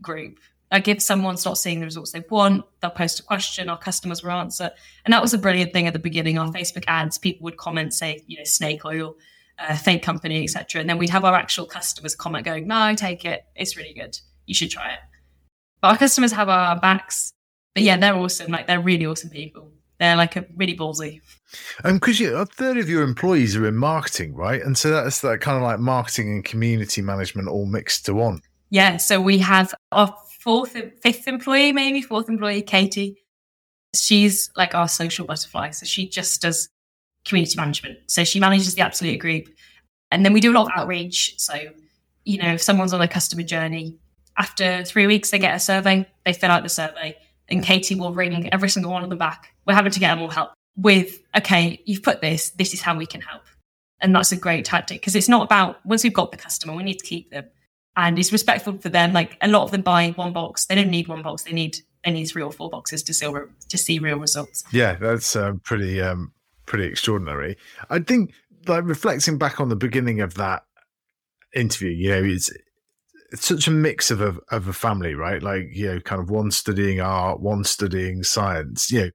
group 0.02 0.40
like 0.72 0.88
if 0.88 1.02
someone's 1.02 1.46
not 1.46 1.58
seeing 1.58 1.80
the 1.80 1.86
results 1.86 2.12
they 2.12 2.24
want, 2.30 2.66
they'll 2.82 2.92
post 2.92 3.20
a 3.20 3.24
question, 3.24 3.70
our 3.70 3.78
customers 3.78 4.24
will 4.24 4.32
answer. 4.32 4.72
And 5.06 5.14
that 5.14 5.22
was 5.22 5.34
a 5.34 5.38
brilliant 5.38 5.74
thing 5.74 5.88
at 5.88 5.94
the 5.94 6.00
beginning. 6.00 6.38
Our 6.38 6.48
Facebook 6.52 6.84
ads, 6.88 7.18
people 7.18 7.46
would 7.46 7.58
comment, 7.58 7.94
say, 7.94 8.24
you 8.28 8.38
know, 8.38 8.44
snake 8.44 8.84
oil, 8.84 9.16
uh, 9.60 9.76
fake 9.76 10.04
company, 10.04 10.44
etc. 10.44 10.82
And 10.82 10.90
then 10.90 10.98
we'd 10.98 11.12
have 11.12 11.24
our 11.24 11.36
actual 11.36 11.66
customers 11.66 12.16
comment 12.16 12.46
going, 12.46 12.68
no, 12.68 12.94
take 12.96 13.26
it. 13.26 13.46
It's 13.56 13.78
really 13.78 13.94
good. 13.94 14.20
You 14.48 14.56
should 14.56 14.72
try 14.72 14.94
it. 14.94 15.00
But 15.82 15.92
our 15.92 15.98
customers 15.98 16.32
have 16.32 16.50
our 16.50 16.80
backs. 16.80 17.32
But 17.74 17.84
yeah, 17.84 17.98
they're 17.98 18.16
awesome. 18.16 18.52
Like 18.52 18.68
they're 18.68 18.82
really 18.82 19.06
awesome 19.06 19.30
people. 19.30 19.72
They're 20.00 20.18
like 20.18 20.36
a 20.36 20.46
really 20.58 20.76
ballsy. 20.76 21.22
And 21.86 22.02
because 22.02 22.20
a 22.20 22.46
third 22.46 22.78
of 22.78 22.90
your 22.90 23.04
employees 23.04 23.56
are 23.56 23.68
in 23.68 23.78
marketing, 23.78 24.34
right? 24.34 24.62
And 24.62 24.78
so 24.78 24.90
that's 24.90 25.22
that 25.22 25.40
kind 25.40 25.56
of 25.58 25.64
like 25.64 25.80
marketing 25.80 26.32
and 26.32 26.44
community 26.44 27.02
management 27.02 27.48
all 27.48 27.66
mixed 27.66 28.06
to 28.08 28.14
one. 28.14 28.42
Yeah. 28.76 28.98
So 28.98 29.22
we 29.22 29.38
have 29.38 29.74
our 29.94 30.14
fourth, 30.42 30.76
fifth 31.02 31.30
employee, 31.30 31.72
maybe 31.72 32.02
fourth 32.02 32.28
employee, 32.28 32.62
Katie. 32.62 33.16
She's 33.96 34.50
like 34.58 34.76
our 34.76 34.90
social 34.90 35.26
butterfly. 35.26 35.70
So 35.70 35.86
she 35.86 36.10
just 36.10 36.42
does 36.42 36.68
community 37.24 37.56
management. 37.56 38.00
So 38.08 38.26
she 38.26 38.38
manages 38.38 38.76
the 38.76 38.82
Absolute 38.82 39.22
group. 39.22 39.48
And 40.12 40.26
then 40.26 40.34
we 40.34 40.42
do 40.42 40.52
a 40.52 40.56
lot 40.60 40.66
of 40.66 40.74
outreach. 40.78 41.40
So, 41.40 41.56
you 42.26 42.38
know, 42.38 42.52
if 42.52 42.62
someone's 42.62 42.92
on 42.92 43.00
a 43.00 43.08
customer 43.08 43.44
journey, 43.44 43.98
after 44.38 44.84
three 44.84 45.08
weeks, 45.08 45.32
they 45.32 45.40
get 45.40 45.56
a 45.56 45.60
survey, 45.60 46.06
they 46.26 46.34
fill 46.34 46.52
out 46.52 46.64
the 46.64 46.68
survey, 46.68 47.16
and 47.48 47.64
Katie 47.64 47.96
will 47.96 48.14
ring 48.14 48.50
every 48.52 48.68
single 48.68 48.92
one 48.92 49.04
of 49.04 49.10
them 49.10 49.18
back. 49.18 49.54
We're 49.66 49.74
having 49.74 49.94
to 49.94 50.02
get 50.02 50.14
them 50.14 50.22
all 50.22 50.30
help 50.30 50.52
with, 50.76 51.22
okay, 51.38 51.82
you've 51.86 52.04
put 52.04 52.20
this, 52.20 52.50
this 52.50 52.74
is 52.74 52.82
how 52.82 52.98
we 52.98 53.06
can 53.06 53.22
help. 53.22 53.44
And 54.02 54.14
that's 54.14 54.34
a 54.34 54.36
great 54.36 54.66
tactic 54.66 55.00
because 55.00 55.16
it's 55.16 55.30
not 55.30 55.44
about 55.44 55.78
once 55.86 56.04
we've 56.04 56.14
got 56.14 56.32
the 56.32 56.38
customer, 56.38 56.76
we 56.76 56.84
need 56.84 57.00
to 57.00 57.06
keep 57.06 57.32
them 57.32 57.46
and 57.98 58.20
it's 58.20 58.32
respectful 58.32 58.78
for 58.78 58.90
them. 58.90 59.14
Like 59.14 59.38
a 59.42 59.48
lot 59.48 59.64
of 59.64 59.72
them 59.72 59.82
buy 59.82 60.12
one 60.16 60.34
box. 60.34 60.66
They 60.66 60.76
don't 60.76 60.90
need 60.90 61.08
one 61.08 61.22
box. 61.22 61.44
They 61.44 61.54
need 61.54 61.78
they 62.04 62.12
need 62.12 62.26
three 62.26 62.44
or 62.44 62.52
four 62.52 62.70
boxes 62.70 63.04
to 63.04 63.14
see 63.14 63.32
to 63.70 63.78
see 63.78 64.00
real 64.00 64.18
results. 64.18 64.64
Yeah, 64.72 64.96
that's 64.96 65.36
uh, 65.36 65.54
pretty 65.64 66.02
um, 66.02 66.34
pretty 66.66 66.86
extraordinary. 66.86 67.58
I 67.90 68.00
think 68.00 68.34
like 68.68 68.84
reflecting 68.84 69.38
back 69.38 69.60
on 69.60 69.70
the 69.70 69.76
beginning 69.76 70.22
of 70.22 70.36
that 70.36 70.64
interview, 71.54 71.90
you 71.90 72.10
know, 72.10 72.24
it's 72.24 72.52
it's 73.32 73.46
such 73.46 73.68
a 73.68 73.72
mix 73.72 74.12
of 74.12 74.22
a 74.22 74.38
of 74.50 74.68
a 74.68 74.74
family, 74.74 75.16
right? 75.16 75.42
Like 75.42 75.70
you 75.74 75.88
know, 75.88 76.00
kind 76.00 76.22
of 76.22 76.30
one 76.30 76.52
studying 76.52 77.02
art, 77.02 77.40
one 77.40 77.64
studying 77.64 78.24
science. 78.24 78.92
You 78.92 79.02
know, 79.02 79.10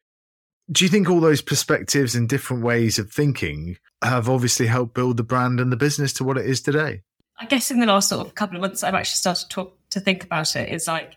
do 0.73 0.85
you 0.85 0.89
think 0.89 1.09
all 1.09 1.21
those 1.21 1.43
perspectives 1.43 2.15
and 2.15 2.29
different 2.29 2.65
ways 2.65 2.99
of 2.99 3.13
thinking 3.13 3.77
have 4.03 4.29
obviously 4.29 4.67
helped 4.67 4.95
build 4.95 5.17
the 5.17 5.23
brand 5.23 5.61
and 5.61 5.71
the 5.71 5.77
business 5.77 6.13
to 6.15 6.25
what 6.25 6.39
it 6.39 6.47
is 6.47 6.61
today? 6.61 7.03
I 7.41 7.47
guess 7.47 7.71
in 7.71 7.81
the 7.81 7.87
last 7.87 8.11
sort 8.11 8.27
of 8.27 8.35
couple 8.35 8.57
of 8.57 8.61
months, 8.61 8.85
I've 8.85 8.95
actually 8.95 9.17
started 9.17 9.45
to 9.45 9.49
talk 9.49 9.79
to 9.91 10.01
think 10.01 10.23
about 10.23 10.55
it. 10.57 10.69
It's 10.69 10.87
like 10.87 11.17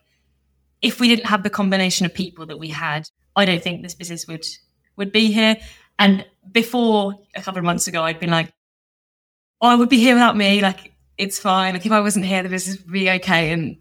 if 0.82 1.02
we 1.02 1.10
didn't 1.10 1.26
have 1.26 1.44
the 1.44 1.50
combination 1.50 2.06
of 2.06 2.14
people 2.14 2.46
that 2.46 2.58
we 2.58 2.70
had, 2.70 3.10
I 3.36 3.44
don't 3.44 3.62
think 3.62 3.84
this 3.84 3.94
business 3.94 4.26
would 4.28 4.46
would 4.96 5.12
be 5.12 5.32
here. 5.34 5.58
And 6.00 6.26
before 6.50 7.20
a 7.36 7.42
couple 7.42 7.60
of 7.60 7.66
months 7.66 7.88
ago, 7.88 8.04
I'd 8.04 8.22
been 8.22 8.32
like, 8.32 8.54
"Oh, 9.60 9.68
I 9.68 9.76
would 9.76 9.90
be 9.90 10.00
here 10.00 10.16
without 10.16 10.38
me. 10.38 10.62
Like 10.62 10.94
it's 11.18 11.40
fine. 11.40 11.74
Like 11.74 11.86
if 11.86 11.92
I 11.92 12.00
wasn't 12.00 12.26
here, 12.26 12.42
the 12.42 12.50
business 12.50 12.82
would 12.82 12.94
be 12.94 13.10
okay." 13.10 13.52
And 13.52 13.78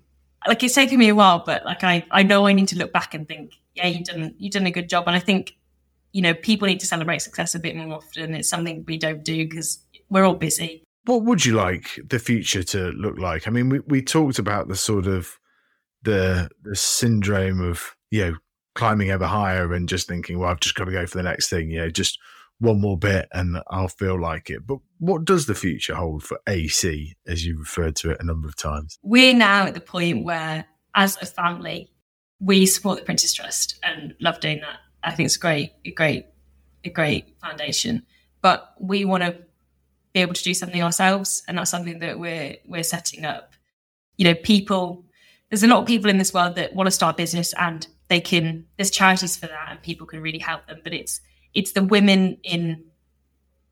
like 0.46 0.64
it's 0.64 0.74
taken 0.74 0.98
me 0.98 1.10
a 1.10 1.14
while, 1.14 1.44
but 1.46 1.64
like 1.64 1.84
I 1.84 2.04
I 2.10 2.24
know 2.24 2.48
I 2.48 2.54
need 2.54 2.68
to 2.68 2.78
look 2.78 2.92
back 2.92 3.14
and 3.14 3.28
think, 3.28 3.52
"Yeah, 3.76 3.86
you 3.86 4.02
done 4.02 4.34
you 4.38 4.50
done 4.50 4.66
a 4.66 4.72
good 4.72 4.88
job." 4.88 5.04
And 5.06 5.14
I 5.14 5.20
think 5.20 5.56
you 6.10 6.22
know 6.22 6.34
people 6.34 6.66
need 6.66 6.80
to 6.80 6.86
celebrate 6.86 7.20
success 7.22 7.54
a 7.54 7.60
bit 7.60 7.76
more 7.76 7.98
often. 7.98 8.34
It's 8.34 8.48
something 8.48 8.84
we 8.88 8.98
don't 8.98 9.22
do 9.22 9.48
because 9.48 9.78
we're 10.10 10.24
all 10.24 10.34
busy 10.34 10.82
what 11.04 11.24
would 11.24 11.44
you 11.44 11.54
like 11.54 11.98
the 12.08 12.18
future 12.18 12.62
to 12.62 12.90
look 12.92 13.18
like? 13.18 13.46
I 13.46 13.50
mean, 13.50 13.68
we, 13.68 13.80
we 13.80 14.02
talked 14.02 14.38
about 14.38 14.68
the 14.68 14.76
sort 14.76 15.06
of 15.06 15.38
the 16.02 16.50
the 16.62 16.74
syndrome 16.74 17.60
of 17.60 17.96
you 18.10 18.24
know 18.24 18.36
climbing 18.74 19.10
ever 19.10 19.26
higher 19.26 19.72
and 19.72 19.88
just 19.88 20.08
thinking, 20.08 20.38
well, 20.38 20.50
I've 20.50 20.60
just 20.60 20.74
got 20.74 20.84
to 20.84 20.92
go 20.92 21.06
for 21.06 21.18
the 21.18 21.24
next 21.24 21.48
thing. 21.48 21.70
You 21.70 21.80
know, 21.80 21.90
just 21.90 22.18
one 22.58 22.80
more 22.80 22.96
bit 22.96 23.28
and 23.32 23.58
I'll 23.70 23.88
feel 23.88 24.20
like 24.20 24.48
it. 24.48 24.66
But 24.66 24.78
what 24.98 25.24
does 25.24 25.46
the 25.46 25.54
future 25.54 25.96
hold 25.96 26.22
for 26.22 26.38
AC, 26.46 27.14
as 27.26 27.44
you 27.44 27.58
referred 27.58 27.96
to 27.96 28.10
it 28.10 28.20
a 28.20 28.24
number 28.24 28.48
of 28.48 28.56
times? 28.56 28.98
We're 29.02 29.34
now 29.34 29.66
at 29.66 29.74
the 29.74 29.80
point 29.80 30.24
where, 30.24 30.64
as 30.94 31.18
a 31.20 31.26
family, 31.26 31.90
we 32.40 32.66
support 32.66 32.98
the 32.98 33.04
Prince's 33.04 33.34
Trust 33.34 33.78
and 33.82 34.14
love 34.20 34.40
doing 34.40 34.60
that. 34.60 34.78
I 35.02 35.10
think 35.10 35.26
it's 35.26 35.36
a 35.36 35.40
great, 35.40 35.72
a 35.84 35.90
great, 35.90 36.26
a 36.84 36.90
great 36.90 37.36
foundation. 37.40 38.04
But 38.42 38.74
we 38.80 39.04
want 39.04 39.24
to 39.24 39.36
be 40.12 40.20
able 40.20 40.34
to 40.34 40.42
do 40.42 40.54
something 40.54 40.82
ourselves, 40.82 41.42
and 41.48 41.58
that's 41.58 41.70
something 41.70 41.98
that 42.00 42.18
we're 42.18 42.56
we're 42.66 42.82
setting 42.82 43.24
up. 43.24 43.54
You 44.16 44.24
know, 44.24 44.34
people. 44.34 45.04
There's 45.48 45.62
a 45.62 45.66
lot 45.66 45.80
of 45.80 45.86
people 45.86 46.08
in 46.08 46.16
this 46.16 46.32
world 46.32 46.56
that 46.56 46.74
want 46.74 46.86
to 46.86 46.90
start 46.90 47.16
business, 47.16 47.52
and 47.54 47.86
they 48.08 48.20
can. 48.20 48.66
There's 48.76 48.90
charities 48.90 49.36
for 49.36 49.46
that, 49.46 49.66
and 49.70 49.82
people 49.82 50.06
can 50.06 50.20
really 50.20 50.38
help 50.38 50.66
them. 50.66 50.80
But 50.82 50.94
it's 50.94 51.20
it's 51.54 51.72
the 51.72 51.82
women 51.82 52.38
in 52.42 52.84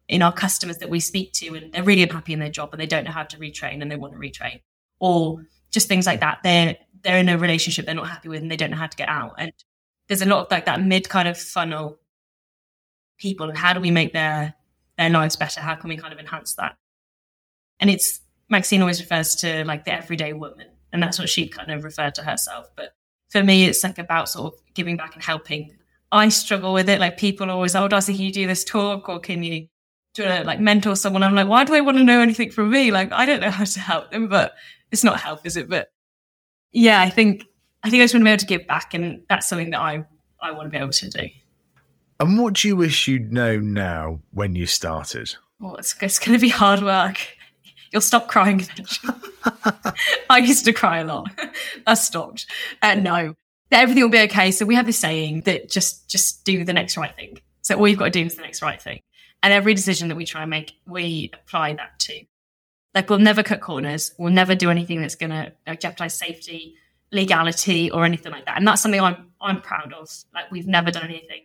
in 0.09 0.23
our 0.23 0.33
customers 0.33 0.79
that 0.79 0.91
we 0.91 1.01
speak 1.01 1.33
to, 1.35 1.55
and 1.55 1.73
they're 1.73 1.83
really 1.83 2.03
unhappy 2.03 2.33
in 2.33 2.41
their 2.41 2.51
job, 2.51 2.71
and 2.73 2.81
they 2.81 2.87
don't 2.87 3.05
know 3.05 3.13
how 3.13 3.23
to 3.23 3.37
retrain, 3.37 3.81
and 3.81 3.91
they 3.91 3.97
want 3.97 4.13
to 4.13 4.19
retrain, 4.19 4.61
or 4.99 5.45
just 5.71 5.89
things 5.89 6.07
like 6.07 6.21
that. 6.21 6.41
They're 6.43 6.77
they're 7.03 7.19
in 7.19 7.29
a 7.29 7.39
relationship 7.39 7.87
they're 7.87 7.95
not 7.95 8.09
happy 8.09 8.29
with, 8.29 8.43
and 8.43 8.51
they 8.51 8.57
don't 8.57 8.71
know 8.71 8.77
how 8.77 8.87
to 8.87 8.97
get 8.97 9.09
out. 9.09 9.35
And 9.39 9.53
there's 10.09 10.23
a 10.23 10.27
lot 10.27 10.47
of 10.47 10.51
like 10.51 10.67
that 10.67 10.83
mid 10.83 11.09
kind 11.09 11.29
of 11.29 11.39
funnel 11.39 11.99
people, 13.19 13.49
and 13.49 13.57
how 13.57 13.73
do 13.73 13.81
we 13.81 13.91
make 13.91 14.13
their 14.13 14.55
their 15.01 15.11
lives 15.11 15.37
better? 15.37 15.61
How 15.61 15.75
can 15.75 15.89
we 15.89 15.97
kind 15.97 16.13
of 16.13 16.19
enhance 16.19 16.55
that? 16.55 16.77
And 17.81 17.91
it's 17.91 18.21
Maxine 18.49 18.81
always 18.81 19.01
refers 19.01 19.35
to 19.37 19.65
like 19.65 19.85
the 19.85 19.95
everyday 19.95 20.33
woman, 20.33 20.67
and 20.93 21.03
that's 21.03 21.19
what 21.19 21.29
she 21.29 21.49
kind 21.49 21.71
of 21.71 21.85
referred 21.85 22.15
to 22.17 22.23
herself. 22.23 22.69
But 22.77 22.93
for 23.31 23.43
me, 23.43 23.65
it's 23.65 23.83
like 23.83 23.99
about 23.99 24.29
sort 24.29 24.53
of 24.53 24.61
giving 24.75 24.97
back 24.97 25.15
and 25.15 25.25
helping. 25.25 25.77
I 26.13 26.29
struggle 26.29 26.73
with 26.73 26.89
it. 26.89 27.01
Like 27.01 27.17
people 27.17 27.51
always, 27.51 27.75
oh, 27.75 27.89
Darcy, 27.89 28.15
can 28.15 28.25
you 28.25 28.33
do 28.33 28.47
this 28.47 28.65
talk 28.65 29.09
or 29.09 29.21
can 29.21 29.43
you 29.43 29.69
do 30.15 30.25
you 30.25 30.29
like 30.43 30.59
mentor 30.59 30.97
someone? 30.97 31.23
I'm 31.23 31.35
like, 31.35 31.47
why 31.47 31.65
do 31.65 31.73
they 31.73 31.81
want 31.81 31.99
to 31.99 32.05
know 32.05 32.21
anything 32.21 32.51
from 32.51 32.71
me? 32.71 32.91
Like, 32.91 33.13
I 33.13 33.27
don't 33.27 33.41
know 33.41 33.51
how 33.51 33.65
to 33.65 33.81
help 33.81 34.11
them, 34.11 34.29
but 34.29 34.55
it's 34.91 35.05
not 35.05 35.21
help, 35.21 35.47
is 35.47 35.57
it? 35.57 35.69
But 35.69 35.89
yeah, 36.73 37.01
I 37.01 37.11
think 37.11 37.45
I 37.83 37.91
think 37.91 38.01
I 38.01 38.05
just 38.05 38.15
want 38.15 38.23
to 38.23 38.25
be 38.25 38.31
able 38.31 38.41
to 38.41 38.47
give 38.47 38.67
back, 38.67 38.95
and 38.95 39.23
that's 39.29 39.49
something 39.49 39.71
that 39.71 39.81
I 39.81 40.05
I 40.43 40.51
want 40.51 40.67
to 40.67 40.71
be 40.71 40.77
able 40.77 40.91
to 40.91 41.09
do. 41.11 41.29
And 42.21 42.39
what 42.39 42.53
do 42.53 42.69
you 42.69 42.77
wish 42.77 43.09
you'd 43.09 43.33
known 43.33 43.73
now 43.73 44.21
when 44.33 44.55
you 44.55 44.67
started? 44.67 45.35
Well, 45.59 45.77
it's, 45.77 45.97
it's 46.03 46.19
going 46.19 46.39
to 46.39 46.41
be 46.41 46.51
hard 46.51 46.83
work. 46.83 47.17
You'll 47.91 48.03
stop 48.03 48.29
crying. 48.29 48.67
I 50.31 50.39
used 50.39 50.67
to 50.67 50.75
cry 50.75 50.99
a 50.99 51.05
lot. 51.05 51.31
I 51.87 51.95
stopped. 51.95 52.45
Uh, 52.83 52.97
no, 52.97 53.35
everything 53.73 54.03
will 54.03 54.11
be 54.11 54.21
okay. 54.21 54.51
So 54.51 54.67
we 54.67 54.75
have 54.75 54.85
this 54.85 54.99
saying 54.99 55.43
that 55.43 55.71
just 55.71 56.11
just 56.11 56.45
do 56.45 56.63
the 56.63 56.75
next 56.75 56.99
right 56.99 57.17
thing. 57.17 57.41
So 57.63 57.77
all 57.77 57.89
you've 57.89 57.99
got 57.99 58.05
to 58.07 58.11
do 58.11 58.27
is 58.27 58.37
the 58.37 58.43
next 58.43 58.61
right 58.61 58.81
thing. 58.81 59.01
And 59.43 59.55
every 59.55 59.73
decision 59.73 60.09
that 60.09 60.17
we 60.17 60.27
try 60.27 60.43
and 60.43 60.51
make, 60.51 60.75
we 60.87 61.31
apply 61.33 61.73
that 61.75 61.99
to. 62.01 62.23
Like 62.95 63.09
we'll 63.09 63.19
never 63.19 63.43
cut 63.43 63.63
corners. 63.63 64.13
We'll 64.19 64.33
never 64.33 64.55
do 64.55 64.71
anything 64.71 65.01
that's 65.01 65.15
going 65.15 65.31
to 65.31 65.53
jeopardize 65.77 66.15
safety, 66.15 66.75
legality, 67.13 67.91
or 67.91 68.05
anything 68.05 68.31
like 68.31 68.45
that. 68.45 68.59
And 68.59 68.69
that's 68.69 68.83
something 68.83 69.01
I'm 69.01 69.31
I'm 69.41 69.63
proud 69.63 69.95
of. 69.95 70.11
Like 70.35 70.51
we've 70.51 70.69
never 70.69 70.91
done 70.91 71.07
anything 71.07 71.45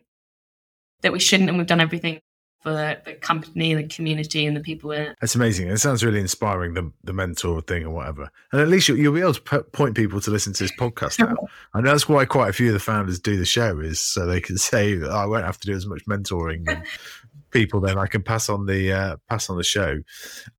that 1.01 1.13
we 1.13 1.19
shouldn't, 1.19 1.49
and 1.49 1.57
we've 1.57 1.67
done 1.67 1.81
everything 1.81 2.19
for 2.65 2.71
the, 2.71 2.99
the 3.05 3.13
company, 3.13 3.75
the 3.75 3.83
community, 3.83 4.45
and 4.47 4.57
the 4.57 4.61
people 4.61 4.91
in 4.91 5.03
it. 5.03 5.17
That's 5.21 5.35
amazing. 5.35 5.69
It 5.69 5.77
sounds 5.77 6.03
really 6.03 6.19
inspiring, 6.19 6.73
the 6.73 6.91
the 7.03 7.13
mentor 7.13 7.61
thing 7.61 7.85
or 7.85 7.91
whatever. 7.91 8.31
And 8.51 8.59
at 8.59 8.67
least 8.67 8.87
you'll, 8.87 8.97
you'll 8.97 9.13
be 9.13 9.21
able 9.21 9.35
to 9.35 9.41
p- 9.41 9.69
point 9.71 9.95
people 9.95 10.19
to 10.21 10.31
listen 10.31 10.51
to 10.53 10.63
this 10.63 10.71
podcast 10.71 11.19
now. 11.19 11.35
And 11.75 11.85
that's 11.85 12.09
why 12.09 12.25
quite 12.25 12.49
a 12.49 12.53
few 12.53 12.67
of 12.67 12.73
the 12.73 12.79
founders 12.79 13.19
do 13.19 13.37
the 13.37 13.45
show 13.45 13.79
is 13.79 13.99
so 13.99 14.25
they 14.25 14.41
can 14.41 14.57
say 14.71 14.95
that 14.95 15.11
oh, 15.11 15.15
I 15.15 15.25
won't 15.27 15.45
have 15.45 15.59
to 15.59 15.67
do 15.67 15.75
as 15.75 15.85
much 15.85 16.03
mentoring. 16.07 16.67
And 16.67 16.83
people 17.51 17.79
then 17.79 17.99
I 17.99 18.07
can 18.07 18.23
pass 18.23 18.49
on 18.49 18.65
the 18.65 18.91
uh, 18.91 19.17
pass 19.29 19.47
on 19.47 19.57
the 19.57 19.63
show. 19.63 20.01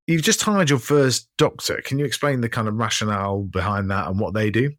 You've 0.07 0.23
just 0.23 0.41
hired 0.41 0.69
your 0.69 0.79
first 0.79 1.29
doctor. 1.37 1.81
Can 1.83 1.99
you 1.99 2.05
explain 2.05 2.39
the 2.39 2.47
kind 2.49 2.69
of 2.69 2.75
rationale 2.75 3.41
behind 3.41 3.91
that 3.91 4.07
and 4.07 4.17
what 4.17 4.33
they 4.33 4.49
do? 4.49 4.71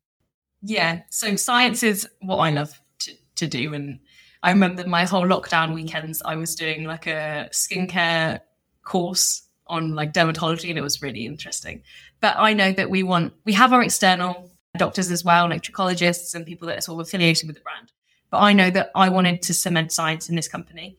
Yeah, 0.63 1.03
so 1.11 1.37
science 1.37 1.83
is 1.83 2.09
what 2.21 2.39
I 2.39 2.51
love 2.51 2.81
to, 3.01 3.13
to 3.37 3.47
do, 3.47 3.75
and 3.75 4.01
I 4.43 4.51
remember 4.51 4.87
my 4.87 5.05
whole 5.05 5.27
lockdown 5.27 5.75
weekends, 5.75 6.23
I 6.25 6.37
was 6.37 6.55
doing 6.55 6.85
like 6.85 7.07
a 7.07 7.49
skincare 7.53 8.41
course 8.85 9.49
on 9.67 9.95
like 9.95 10.13
dermatology, 10.13 10.69
and 10.69 10.79
it 10.79 10.83
was 10.83 11.03
really 11.03 11.27
interesting. 11.27 11.83
But 12.21 12.37
I 12.39 12.53
know 12.53 12.73
that 12.73 12.91
we 12.91 13.03
want 13.03 13.35
we 13.45 13.53
have 13.55 13.73
our 13.73 13.83
external 13.83 14.51
doctors 14.77 15.11
as 15.11 15.25
well, 15.25 15.49
like 15.49 15.63
trichologists 15.63 16.35
and 16.35 16.47
people 16.47 16.69
that 16.69 16.79
are 16.79 16.83
sort 16.83 17.01
of 17.01 17.07
affiliated 17.07 17.47
with 17.47 17.57
the 17.57 17.63
brand. 17.63 17.93
But 18.31 18.39
I 18.39 18.53
know 18.53 18.71
that 18.71 18.91
I 18.95 19.09
wanted 19.09 19.43
to 19.43 19.55
cement 19.55 19.93
science 19.93 20.29
in 20.29 20.37
this 20.37 20.49
company 20.49 20.99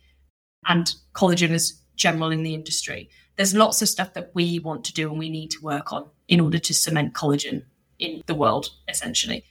and 0.68 0.94
collagen 1.14 1.52
is 1.52 1.82
general 1.96 2.32
in 2.32 2.44
the 2.44 2.54
industry. 2.54 3.10
There's 3.36 3.54
lots 3.54 3.82
of 3.82 3.90
stuff 3.90 4.14
that 4.14 4.32
we 4.34 4.60
want 4.60 4.84
to 4.86 4.94
do 4.94 5.10
and 5.10 5.20
we 5.20 5.30
need 5.30 5.52
to 5.52 5.62
work 5.62 5.94
on 5.94 6.10
in 6.28 6.40
order 6.40 6.60
to 6.60 6.74
cement 6.74 7.14
collagen 7.14 7.64
in 8.00 8.22
the 8.26 8.36
world, 8.36 8.70
essentially. 8.88 9.46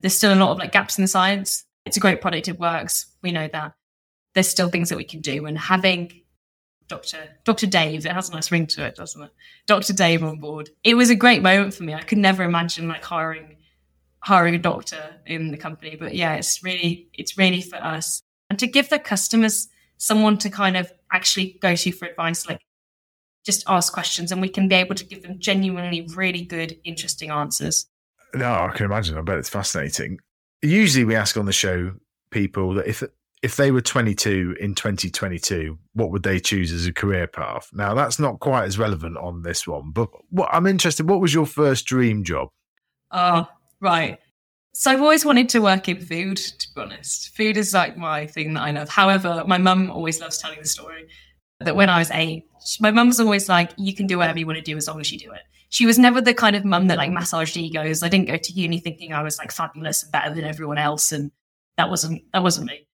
There's 0.00 0.16
still 0.16 0.34
a 0.34 0.36
lot 0.36 0.52
of 0.52 0.58
like 0.58 0.72
gaps 0.72 0.98
in 0.98 1.02
the 1.02 1.08
science. 1.08 1.64
It's 1.88 1.96
a 1.96 2.00
great 2.00 2.20
product, 2.20 2.48
it 2.48 2.60
works. 2.60 3.06
We 3.22 3.32
know 3.32 3.48
that. 3.48 3.72
There's 4.34 4.48
still 4.48 4.68
things 4.68 4.90
that 4.90 4.98
we 4.98 5.04
can 5.04 5.20
do. 5.20 5.46
And 5.46 5.58
having 5.58 6.12
Dr. 6.86 7.18
Dr. 7.44 7.66
Dave, 7.66 8.06
it 8.06 8.12
has 8.12 8.28
a 8.28 8.32
nice 8.32 8.50
ring 8.50 8.66
to 8.68 8.84
it, 8.84 8.96
doesn't 8.96 9.22
it? 9.22 9.30
Dr. 9.66 9.92
Dave 9.92 10.22
on 10.22 10.38
board. 10.38 10.70
It 10.84 10.94
was 10.94 11.10
a 11.10 11.14
great 11.14 11.42
moment 11.42 11.74
for 11.74 11.82
me. 11.82 11.94
I 11.94 12.02
could 12.02 12.18
never 12.18 12.42
imagine 12.42 12.88
like 12.88 13.04
hiring 13.04 13.56
hiring 14.20 14.54
a 14.54 14.58
doctor 14.58 15.16
in 15.26 15.50
the 15.50 15.56
company. 15.56 15.96
But 15.96 16.14
yeah, 16.14 16.34
it's 16.34 16.62
really 16.62 17.08
it's 17.14 17.38
really 17.38 17.60
for 17.60 17.76
us. 17.76 18.22
And 18.50 18.58
to 18.58 18.66
give 18.66 18.88
the 18.88 18.98
customers 18.98 19.68
someone 19.98 20.38
to 20.38 20.50
kind 20.50 20.76
of 20.76 20.92
actually 21.12 21.58
go 21.60 21.74
to 21.74 21.92
for 21.92 22.06
advice, 22.06 22.48
like 22.48 22.60
just 23.44 23.64
ask 23.66 23.92
questions 23.92 24.32
and 24.32 24.40
we 24.40 24.48
can 24.48 24.68
be 24.68 24.74
able 24.74 24.94
to 24.94 25.04
give 25.04 25.22
them 25.22 25.38
genuinely 25.38 26.06
really 26.14 26.42
good, 26.42 26.78
interesting 26.84 27.30
answers. 27.30 27.86
No, 28.34 28.52
I 28.52 28.72
can 28.74 28.86
imagine. 28.86 29.16
I 29.16 29.22
bet 29.22 29.38
it's 29.38 29.48
fascinating. 29.48 30.18
Usually 30.62 31.04
we 31.04 31.14
ask 31.14 31.36
on 31.36 31.46
the 31.46 31.52
show 31.52 31.92
people 32.30 32.74
that 32.74 32.86
if 32.86 33.02
if 33.42 33.56
they 33.56 33.70
were 33.70 33.80
22 33.80 34.56
in 34.58 34.74
2022, 34.74 35.78
what 35.92 36.10
would 36.10 36.24
they 36.24 36.40
choose 36.40 36.72
as 36.72 36.86
a 36.86 36.92
career 36.92 37.26
path? 37.26 37.68
Now, 37.72 37.94
that's 37.94 38.18
not 38.18 38.40
quite 38.40 38.64
as 38.64 38.78
relevant 38.78 39.16
on 39.16 39.42
this 39.42 39.66
one, 39.66 39.92
but 39.92 40.08
what 40.30 40.48
I'm 40.52 40.66
interested, 40.66 41.08
what 41.08 41.20
was 41.20 41.32
your 41.32 41.46
first 41.46 41.86
dream 41.86 42.24
job? 42.24 42.48
Oh, 43.12 43.46
right. 43.80 44.18
So 44.74 44.90
I've 44.90 45.00
always 45.00 45.24
wanted 45.24 45.48
to 45.50 45.60
work 45.60 45.88
in 45.88 46.00
food, 46.00 46.36
to 46.36 46.68
be 46.74 46.80
honest. 46.80 47.34
Food 47.36 47.56
is 47.56 47.72
like 47.72 47.96
my 47.96 48.26
thing 48.26 48.54
that 48.54 48.62
I 48.62 48.70
love. 48.72 48.88
However, 48.88 49.44
my 49.46 49.58
mum 49.58 49.90
always 49.90 50.20
loves 50.20 50.38
telling 50.38 50.60
the 50.60 50.68
story 50.68 51.08
that 51.60 51.76
when 51.76 51.88
I 51.88 51.98
was 51.98 52.10
eight, 52.10 52.44
my 52.80 52.90
mum 52.90 53.08
was 53.08 53.20
always 53.20 53.48
like, 53.48 53.70
you 53.76 53.94
can 53.94 54.06
do 54.06 54.18
whatever 54.18 54.38
you 54.38 54.46
want 54.46 54.58
to 54.58 54.62
do 54.62 54.76
as 54.76 54.88
long 54.88 55.00
as 55.00 55.10
you 55.12 55.18
do 55.18 55.32
it. 55.32 55.42
She 55.70 55.86
was 55.86 55.98
never 55.98 56.20
the 56.20 56.34
kind 56.34 56.56
of 56.56 56.64
mum 56.64 56.88
that 56.88 56.98
like 56.98 57.10
massaged 57.10 57.56
egos. 57.56 58.02
I 58.02 58.08
didn't 58.08 58.28
go 58.28 58.36
to 58.36 58.52
uni 58.52 58.78
thinking 58.78 59.12
I 59.12 59.22
was 59.22 59.38
like 59.38 59.52
fabulous 59.52 60.02
and 60.02 60.12
better 60.12 60.34
than 60.34 60.44
everyone 60.44 60.78
else. 60.78 61.12
And 61.12 61.30
that 61.76 61.90
wasn't, 61.90 62.22
that 62.32 62.42
wasn't 62.42 62.66
me. 62.66 62.86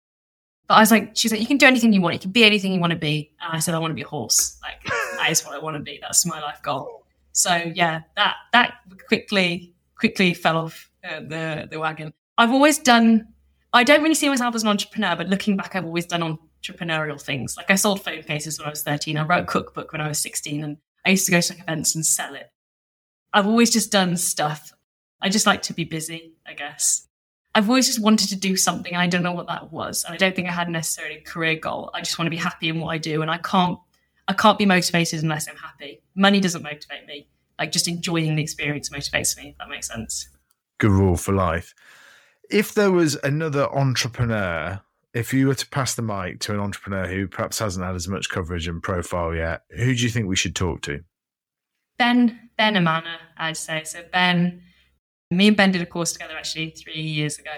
But 0.66 0.74
I 0.74 0.80
was 0.80 0.90
like, 0.90 1.10
she's 1.14 1.30
like, 1.30 1.40
you 1.40 1.46
can 1.46 1.58
do 1.58 1.66
anything 1.66 1.92
you 1.92 2.00
want. 2.00 2.14
You 2.14 2.20
can 2.20 2.32
be 2.32 2.44
anything 2.44 2.72
you 2.72 2.80
want 2.80 2.92
to 2.92 2.98
be. 2.98 3.32
And 3.40 3.52
I 3.52 3.60
said, 3.60 3.74
I 3.74 3.78
want 3.78 3.92
to 3.92 3.94
be 3.94 4.02
a 4.02 4.08
horse. 4.08 4.58
Like 4.62 4.82
that 5.18 5.28
is 5.30 5.44
what 5.44 5.54
I 5.54 5.58
want 5.58 5.76
to 5.76 5.82
be. 5.82 5.98
That's 6.00 6.26
my 6.26 6.40
life 6.40 6.62
goal. 6.62 7.06
So 7.32 7.54
yeah, 7.74 8.00
that, 8.16 8.36
that 8.52 8.74
quickly, 9.06 9.74
quickly 9.96 10.34
fell 10.34 10.56
off 10.56 10.90
uh, 11.08 11.20
the 11.20 11.68
the 11.70 11.78
wagon. 11.78 12.12
I've 12.36 12.50
always 12.50 12.78
done. 12.78 13.28
I 13.72 13.84
don't 13.84 14.02
really 14.02 14.14
see 14.14 14.28
myself 14.28 14.54
as 14.54 14.62
an 14.62 14.68
entrepreneur, 14.68 15.16
but 15.16 15.28
looking 15.28 15.56
back, 15.56 15.76
I've 15.76 15.84
always 15.84 16.06
done 16.06 16.38
entrepreneurial 16.62 17.20
things. 17.20 17.56
Like 17.56 17.70
I 17.70 17.74
sold 17.74 18.02
phone 18.02 18.22
cases 18.22 18.58
when 18.58 18.66
I 18.66 18.70
was 18.70 18.82
thirteen. 18.82 19.16
I 19.16 19.24
wrote 19.24 19.42
a 19.42 19.46
cookbook 19.46 19.92
when 19.92 20.00
I 20.00 20.08
was 20.08 20.18
sixteen, 20.18 20.64
and 20.64 20.76
I 21.04 21.10
used 21.10 21.26
to 21.26 21.32
go 21.32 21.40
to 21.40 21.52
like 21.52 21.62
events 21.62 21.94
and 21.94 22.04
sell 22.04 22.34
it. 22.34 22.50
I've 23.34 23.46
always 23.46 23.70
just 23.70 23.92
done 23.92 24.16
stuff. 24.16 24.72
I 25.20 25.28
just 25.28 25.46
like 25.46 25.60
to 25.62 25.74
be 25.74 25.84
busy, 25.84 26.32
I 26.46 26.54
guess. 26.54 27.06
I've 27.54 27.68
always 27.68 27.86
just 27.86 28.00
wanted 28.00 28.30
to 28.30 28.36
do 28.36 28.56
something, 28.56 28.92
and 28.92 29.02
I 29.02 29.06
don't 29.06 29.22
know 29.22 29.32
what 29.32 29.48
that 29.48 29.70
was. 29.70 30.04
And 30.04 30.14
I 30.14 30.16
don't 30.16 30.34
think 30.34 30.48
I 30.48 30.52
had 30.52 30.70
necessarily 30.70 31.18
a 31.18 31.20
career 31.20 31.56
goal. 31.56 31.90
I 31.92 32.00
just 32.00 32.18
want 32.18 32.26
to 32.26 32.30
be 32.30 32.36
happy 32.36 32.68
in 32.70 32.80
what 32.80 32.88
I 32.88 32.98
do, 32.98 33.20
and 33.20 33.30
I 33.30 33.38
can't. 33.38 33.78
I 34.26 34.32
can't 34.32 34.56
be 34.56 34.64
motivated 34.64 35.22
unless 35.22 35.46
I'm 35.48 35.56
happy. 35.56 36.00
Money 36.14 36.40
doesn't 36.40 36.62
motivate 36.62 37.06
me. 37.06 37.28
Like 37.58 37.72
just 37.72 37.88
enjoying 37.88 38.36
the 38.36 38.42
experience 38.42 38.88
motivates 38.88 39.36
me. 39.36 39.50
If 39.50 39.58
that 39.58 39.68
makes 39.68 39.88
sense 39.88 40.28
good 40.78 40.90
rule 40.90 41.16
for 41.16 41.32
life. 41.32 41.74
If 42.50 42.74
there 42.74 42.90
was 42.90 43.16
another 43.24 43.72
entrepreneur, 43.74 44.80
if 45.14 45.32
you 45.32 45.46
were 45.46 45.54
to 45.54 45.68
pass 45.68 45.94
the 45.94 46.02
mic 46.02 46.40
to 46.40 46.52
an 46.52 46.60
entrepreneur 46.60 47.06
who 47.06 47.26
perhaps 47.26 47.58
hasn't 47.58 47.84
had 47.84 47.94
as 47.94 48.08
much 48.08 48.28
coverage 48.28 48.68
and 48.68 48.82
profile 48.82 49.34
yet, 49.34 49.62
who 49.70 49.94
do 49.94 50.02
you 50.02 50.10
think 50.10 50.28
we 50.28 50.36
should 50.36 50.54
talk 50.54 50.82
to? 50.82 51.02
Ben, 51.98 52.50
Ben 52.56 52.76
Amana, 52.76 53.18
I'd 53.36 53.56
say. 53.56 53.84
So 53.84 54.00
Ben, 54.12 54.62
me 55.30 55.48
and 55.48 55.56
Ben 55.56 55.72
did 55.72 55.82
a 55.82 55.86
course 55.86 56.12
together 56.12 56.34
actually 56.36 56.70
three 56.70 57.00
years 57.00 57.38
ago. 57.38 57.50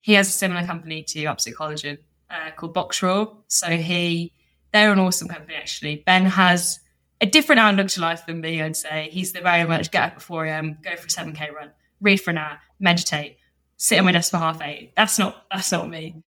He 0.00 0.14
has 0.14 0.28
a 0.28 0.32
similar 0.32 0.66
company 0.66 1.02
to 1.08 1.24
Absolute 1.26 1.58
Collagen 1.58 1.98
uh, 2.30 2.50
called 2.56 2.74
Boxraw. 2.74 3.36
So 3.48 3.68
he, 3.68 4.32
they're 4.72 4.92
an 4.92 4.98
awesome 4.98 5.28
company 5.28 5.54
actually. 5.54 6.02
Ben 6.06 6.24
has 6.24 6.80
a 7.20 7.26
different 7.26 7.60
outlook 7.60 7.88
to 7.88 8.00
life 8.00 8.24
than 8.26 8.40
me, 8.40 8.62
I'd 8.62 8.76
say. 8.76 9.08
He's 9.12 9.32
the 9.32 9.40
very 9.40 9.68
much 9.68 9.90
get 9.90 10.04
up 10.04 10.12
at 10.14 10.22
4 10.22 10.46
a.m., 10.46 10.78
go 10.82 10.96
for 10.96 11.06
a 11.06 11.08
7K 11.08 11.52
run 11.52 11.70
read 12.00 12.20
for 12.20 12.30
an 12.30 12.38
hour, 12.38 12.58
meditate, 12.78 13.36
sit 13.76 13.98
on 13.98 14.04
my 14.04 14.12
desk 14.12 14.30
for 14.30 14.38
half 14.38 14.60
eight. 14.62 14.92
That's 14.96 15.18
not 15.18 15.44
that's 15.50 15.72
not 15.72 15.88
me. 15.88 16.22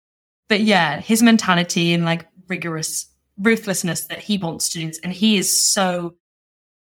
But 0.48 0.60
yeah, 0.60 1.00
his 1.00 1.22
mentality 1.22 1.92
and 1.94 2.04
like 2.04 2.26
rigorous 2.48 3.06
ruthlessness 3.38 4.04
that 4.04 4.18
he 4.18 4.38
wants 4.38 4.68
to 4.70 4.78
do, 4.80 4.92
and 5.02 5.12
he 5.12 5.36
is 5.36 5.62
so 5.62 6.14